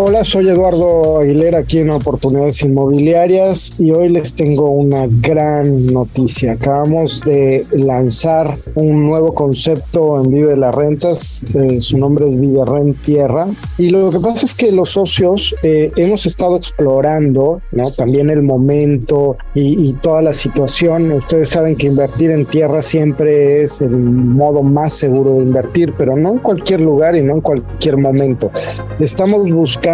Hola, 0.00 0.22
soy 0.22 0.48
Eduardo 0.48 1.18
Aguilera 1.18 1.58
aquí 1.58 1.80
en 1.80 1.90
Oportunidades 1.90 2.62
Inmobiliarias 2.62 3.80
y 3.80 3.90
hoy 3.90 4.08
les 4.10 4.32
tengo 4.32 4.70
una 4.70 5.06
gran 5.08 5.86
noticia. 5.86 6.52
Acabamos 6.52 7.20
de 7.22 7.66
lanzar 7.72 8.54
un 8.76 9.08
nuevo 9.08 9.34
concepto 9.34 10.22
en 10.22 10.30
Vive 10.30 10.56
las 10.56 10.72
Rentas, 10.72 11.44
eh, 11.52 11.80
su 11.80 11.98
nombre 11.98 12.28
es 12.28 12.38
Vive 12.38 12.64
Rent 12.64 13.02
Tierra 13.02 13.48
y 13.76 13.90
lo 13.90 14.12
que 14.12 14.20
pasa 14.20 14.46
es 14.46 14.54
que 14.54 14.70
los 14.70 14.90
socios 14.90 15.56
eh, 15.64 15.90
hemos 15.96 16.26
estado 16.26 16.58
explorando 16.58 17.60
también 17.96 18.30
el 18.30 18.42
momento 18.42 19.36
y, 19.52 19.88
y 19.88 19.94
toda 19.94 20.22
la 20.22 20.32
situación. 20.32 21.10
Ustedes 21.10 21.48
saben 21.48 21.74
que 21.74 21.88
invertir 21.88 22.30
en 22.30 22.46
tierra 22.46 22.82
siempre 22.82 23.62
es 23.62 23.82
el 23.82 23.96
modo 23.96 24.62
más 24.62 24.92
seguro 24.92 25.38
de 25.38 25.42
invertir, 25.42 25.92
pero 25.98 26.16
no 26.16 26.34
en 26.34 26.38
cualquier 26.38 26.82
lugar 26.82 27.16
y 27.16 27.22
no 27.22 27.34
en 27.34 27.40
cualquier 27.40 27.96
momento. 27.96 28.52
Estamos 29.00 29.50
buscando 29.50 29.87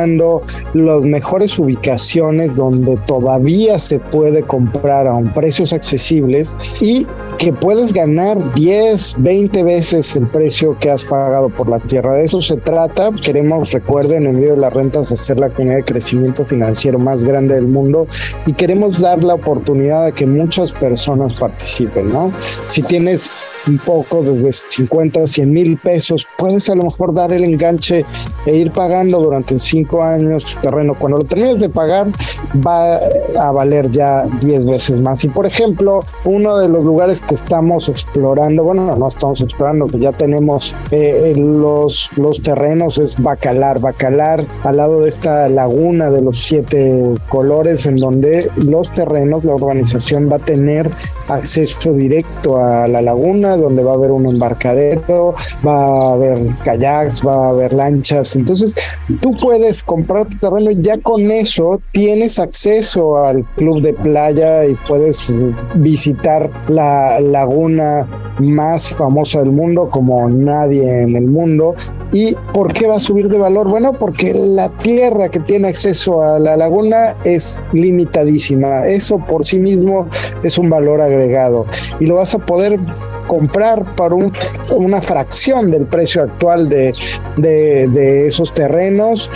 las 0.74 1.02
mejores 1.02 1.58
ubicaciones 1.58 2.56
donde 2.56 2.96
todavía 3.06 3.78
se 3.78 3.98
puede 3.98 4.42
comprar 4.42 5.06
a 5.06 5.14
un 5.14 5.32
precios 5.32 5.72
accesibles 5.72 6.56
y 6.80 7.06
que 7.38 7.52
puedes 7.52 7.92
ganar 7.92 8.54
10, 8.54 9.16
20 9.18 9.62
veces 9.62 10.14
el 10.16 10.26
precio 10.26 10.76
que 10.78 10.90
has 10.90 11.02
pagado 11.04 11.48
por 11.48 11.68
la 11.68 11.78
tierra. 11.78 12.14
De 12.14 12.24
eso 12.24 12.40
se 12.40 12.56
trata. 12.56 13.10
Queremos, 13.22 13.72
recuerden, 13.72 14.26
en 14.26 14.36
medio 14.36 14.54
de 14.54 14.60
las 14.60 14.72
rentas, 14.72 15.12
hacer 15.12 15.38
la 15.38 15.50
comunidad 15.50 15.78
de 15.78 15.84
crecimiento 15.84 16.44
financiero 16.44 16.98
más 16.98 17.24
grande 17.24 17.54
del 17.54 17.66
mundo 17.66 18.06
y 18.46 18.52
queremos 18.52 19.00
dar 19.00 19.22
la 19.22 19.34
oportunidad 19.34 20.06
de 20.06 20.12
que 20.12 20.26
muchas 20.26 20.72
personas 20.72 21.34
participen, 21.34 22.12
¿no? 22.12 22.32
Si 22.66 22.82
tienes 22.82 23.30
un 23.66 23.78
poco 23.78 24.22
desde 24.22 24.52
50 24.52 25.26
100 25.26 25.52
mil 25.52 25.78
pesos, 25.78 26.26
puedes 26.38 26.68
a 26.68 26.74
lo 26.74 26.84
mejor 26.84 27.14
dar 27.14 27.32
el 27.32 27.44
enganche 27.44 28.04
e 28.46 28.56
ir 28.56 28.72
pagando 28.72 29.20
durante 29.20 29.58
5 29.58 30.02
años 30.02 30.44
tu 30.44 30.60
terreno. 30.60 30.94
Cuando 30.98 31.18
lo 31.18 31.24
termines 31.24 31.58
de 31.58 31.68
pagar, 31.68 32.08
va 32.54 32.98
a 33.38 33.52
valer 33.52 33.90
ya 33.90 34.24
10 34.40 34.66
veces 34.66 35.00
más. 35.00 35.24
Y 35.24 35.28
por 35.28 35.46
ejemplo, 35.46 36.00
uno 36.24 36.58
de 36.58 36.68
los 36.68 36.84
lugares 36.84 37.20
que 37.20 37.34
estamos 37.34 37.88
explorando, 37.88 38.64
bueno, 38.64 38.94
no 38.96 39.08
estamos 39.08 39.40
explorando, 39.40 39.86
que 39.86 39.98
ya 39.98 40.12
tenemos 40.12 40.76
eh, 40.90 41.34
los, 41.36 42.10
los 42.16 42.42
terrenos 42.42 42.98
es 42.98 43.20
Bacalar. 43.22 43.80
Bacalar, 43.80 44.46
al 44.64 44.76
lado 44.76 45.00
de 45.00 45.08
esta 45.08 45.48
laguna 45.48 46.10
de 46.10 46.22
los 46.22 46.40
siete 46.40 47.02
colores, 47.28 47.86
en 47.86 47.96
donde 47.96 48.50
los 48.56 48.90
terrenos, 48.92 49.44
la 49.44 49.54
urbanización 49.54 50.30
va 50.30 50.36
a 50.36 50.40
tener 50.40 50.90
acceso 51.28 51.92
directo 51.92 52.58
a 52.58 52.86
la 52.86 53.00
laguna 53.00 53.53
donde 53.56 53.82
va 53.82 53.92
a 53.92 53.94
haber 53.94 54.10
un 54.10 54.26
embarcadero, 54.26 55.34
va 55.66 55.84
a 55.84 56.12
haber 56.14 56.38
kayaks, 56.64 57.26
va 57.26 57.46
a 57.46 57.48
haber 57.50 57.72
lanchas. 57.72 58.36
Entonces, 58.36 58.74
tú 59.20 59.32
puedes 59.40 59.82
comprar 59.82 60.28
tu 60.28 60.38
terreno 60.38 60.70
y 60.70 60.80
ya 60.80 60.98
con 60.98 61.30
eso 61.30 61.80
tienes 61.92 62.38
acceso 62.38 63.18
al 63.18 63.44
club 63.56 63.82
de 63.82 63.92
playa 63.92 64.64
y 64.64 64.74
puedes 64.86 65.32
visitar 65.74 66.50
la 66.68 67.20
laguna 67.20 68.06
más 68.38 68.88
famosa 68.90 69.40
del 69.40 69.52
mundo 69.52 69.88
como 69.90 70.28
nadie 70.28 71.02
en 71.02 71.16
el 71.16 71.26
mundo. 71.26 71.74
¿Y 72.12 72.34
por 72.52 72.72
qué 72.72 72.86
va 72.86 72.96
a 72.96 73.00
subir 73.00 73.28
de 73.28 73.38
valor? 73.38 73.68
Bueno, 73.68 73.92
porque 73.92 74.32
la 74.34 74.68
tierra 74.68 75.28
que 75.28 75.40
tiene 75.40 75.68
acceso 75.68 76.22
a 76.22 76.38
la 76.38 76.56
laguna 76.56 77.16
es 77.24 77.62
limitadísima. 77.72 78.86
Eso 78.86 79.18
por 79.18 79.46
sí 79.46 79.58
mismo 79.58 80.08
es 80.42 80.58
un 80.58 80.70
valor 80.70 81.00
agregado 81.00 81.66
y 82.00 82.06
lo 82.06 82.16
vas 82.16 82.34
a 82.34 82.38
poder 82.38 82.78
comprar 83.26 83.84
por 83.96 84.14
una 84.14 85.00
fracción 85.00 85.70
del 85.70 85.86
precio 85.86 86.22
actual 86.22 86.68
de, 86.68 86.92
de, 87.36 88.26
esos 88.26 88.52
terrenos. 88.52 89.30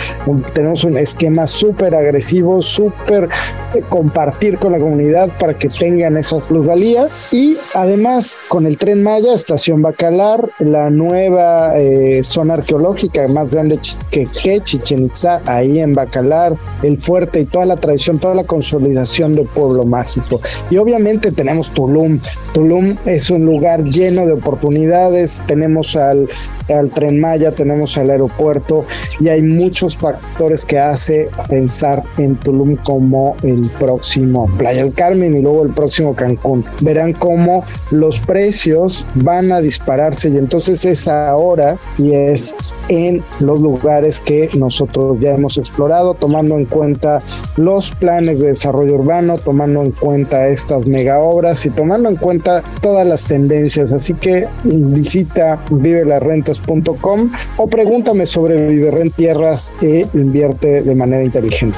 tenemos 0.53 0.83
un 0.83 0.97
esquema 0.97 1.47
súper 1.47 1.95
agresivo, 1.95 2.61
súper 2.61 3.29
eh, 3.73 3.83
compartir 3.89 4.57
con 4.57 4.71
la 4.71 4.79
comunidad 4.79 5.37
para 5.37 5.57
que 5.57 5.69
tengan 5.69 6.17
esa 6.17 6.39
plusvalía. 6.39 7.07
Y 7.31 7.57
además 7.73 8.37
con 8.47 8.65
el 8.65 8.77
tren 8.77 9.03
Maya, 9.03 9.33
Estación 9.33 9.81
Bacalar, 9.81 10.49
la 10.59 10.89
nueva 10.89 11.77
eh, 11.77 12.21
zona 12.23 12.55
arqueológica 12.55 13.27
más 13.27 13.53
grande 13.53 13.79
que, 14.11 14.25
que 14.25 14.61
Chichen 14.61 15.05
Itza, 15.05 15.41
ahí 15.45 15.79
en 15.79 15.93
Bacalar, 15.93 16.53
el 16.83 16.97
fuerte 16.97 17.41
y 17.41 17.45
toda 17.45 17.65
la 17.65 17.75
tradición, 17.75 18.19
toda 18.19 18.35
la 18.35 18.43
consolidación 18.43 19.33
del 19.33 19.47
pueblo 19.47 19.83
mágico. 19.83 20.41
Y 20.69 20.77
obviamente 20.77 21.31
tenemos 21.31 21.69
Tulum. 21.71 22.19
Tulum 22.53 22.95
es 23.05 23.29
un 23.29 23.45
lugar 23.45 23.78
lleno 23.85 24.25
de 24.25 24.33
oportunidades. 24.33 25.43
Tenemos 25.47 25.95
al, 25.95 26.27
al 26.69 26.89
Tren 26.89 27.19
Maya, 27.19 27.51
tenemos 27.51 27.97
al 27.97 28.09
aeropuerto 28.09 28.85
y 29.19 29.29
hay 29.29 29.41
muchos 29.41 29.97
factores 29.97 30.65
que 30.65 30.79
hace 30.79 31.29
pensar 31.49 32.03
en 32.17 32.35
Tulum 32.35 32.75
como 32.77 33.35
el 33.43 33.61
próximo 33.79 34.49
Playa 34.57 34.83
del 34.83 34.93
Carmen 34.93 35.37
y 35.37 35.41
luego 35.41 35.63
el 35.63 35.73
próximo 35.73 36.15
Cancún. 36.15 36.65
Verán 36.81 37.13
cómo 37.13 37.63
los 37.91 38.19
precios 38.19 39.05
van 39.15 39.51
a 39.51 39.61
dispararse 39.61 40.29
y 40.29 40.37
entonces 40.37 40.85
es 40.85 41.07
ahora 41.07 41.77
y 41.97 42.13
es 42.13 42.55
en 42.87 43.23
los 43.39 43.59
lugares 43.59 44.19
que 44.19 44.49
nosotros 44.57 45.19
ya 45.19 45.31
hemos 45.31 45.57
explorado, 45.57 46.13
tomando 46.13 46.57
en 46.57 46.65
cuenta 46.65 47.19
los 47.57 47.91
planes 47.91 48.39
de 48.39 48.49
desarrollo 48.49 48.95
urbano, 48.95 49.37
tomando 49.37 49.83
en 49.83 49.91
cuenta 49.91 50.47
estas 50.47 50.85
mega 50.87 51.19
obras 51.19 51.65
y 51.65 51.69
tomando 51.69 52.09
en 52.09 52.15
cuenta 52.15 52.61
todas 52.81 53.05
las 53.05 53.25
tendencias 53.25 53.59
Así 53.93 54.13
que 54.13 54.47
visita 54.63 55.59
vivelarrentas.com 55.69 57.29
o 57.57 57.67
pregúntame 57.67 58.25
sobre 58.25 58.69
Viverrent 58.69 59.15
Tierras 59.15 59.75
e 59.81 60.05
invierte 60.13 60.81
de 60.81 60.95
manera 60.95 61.23
inteligente. 61.23 61.77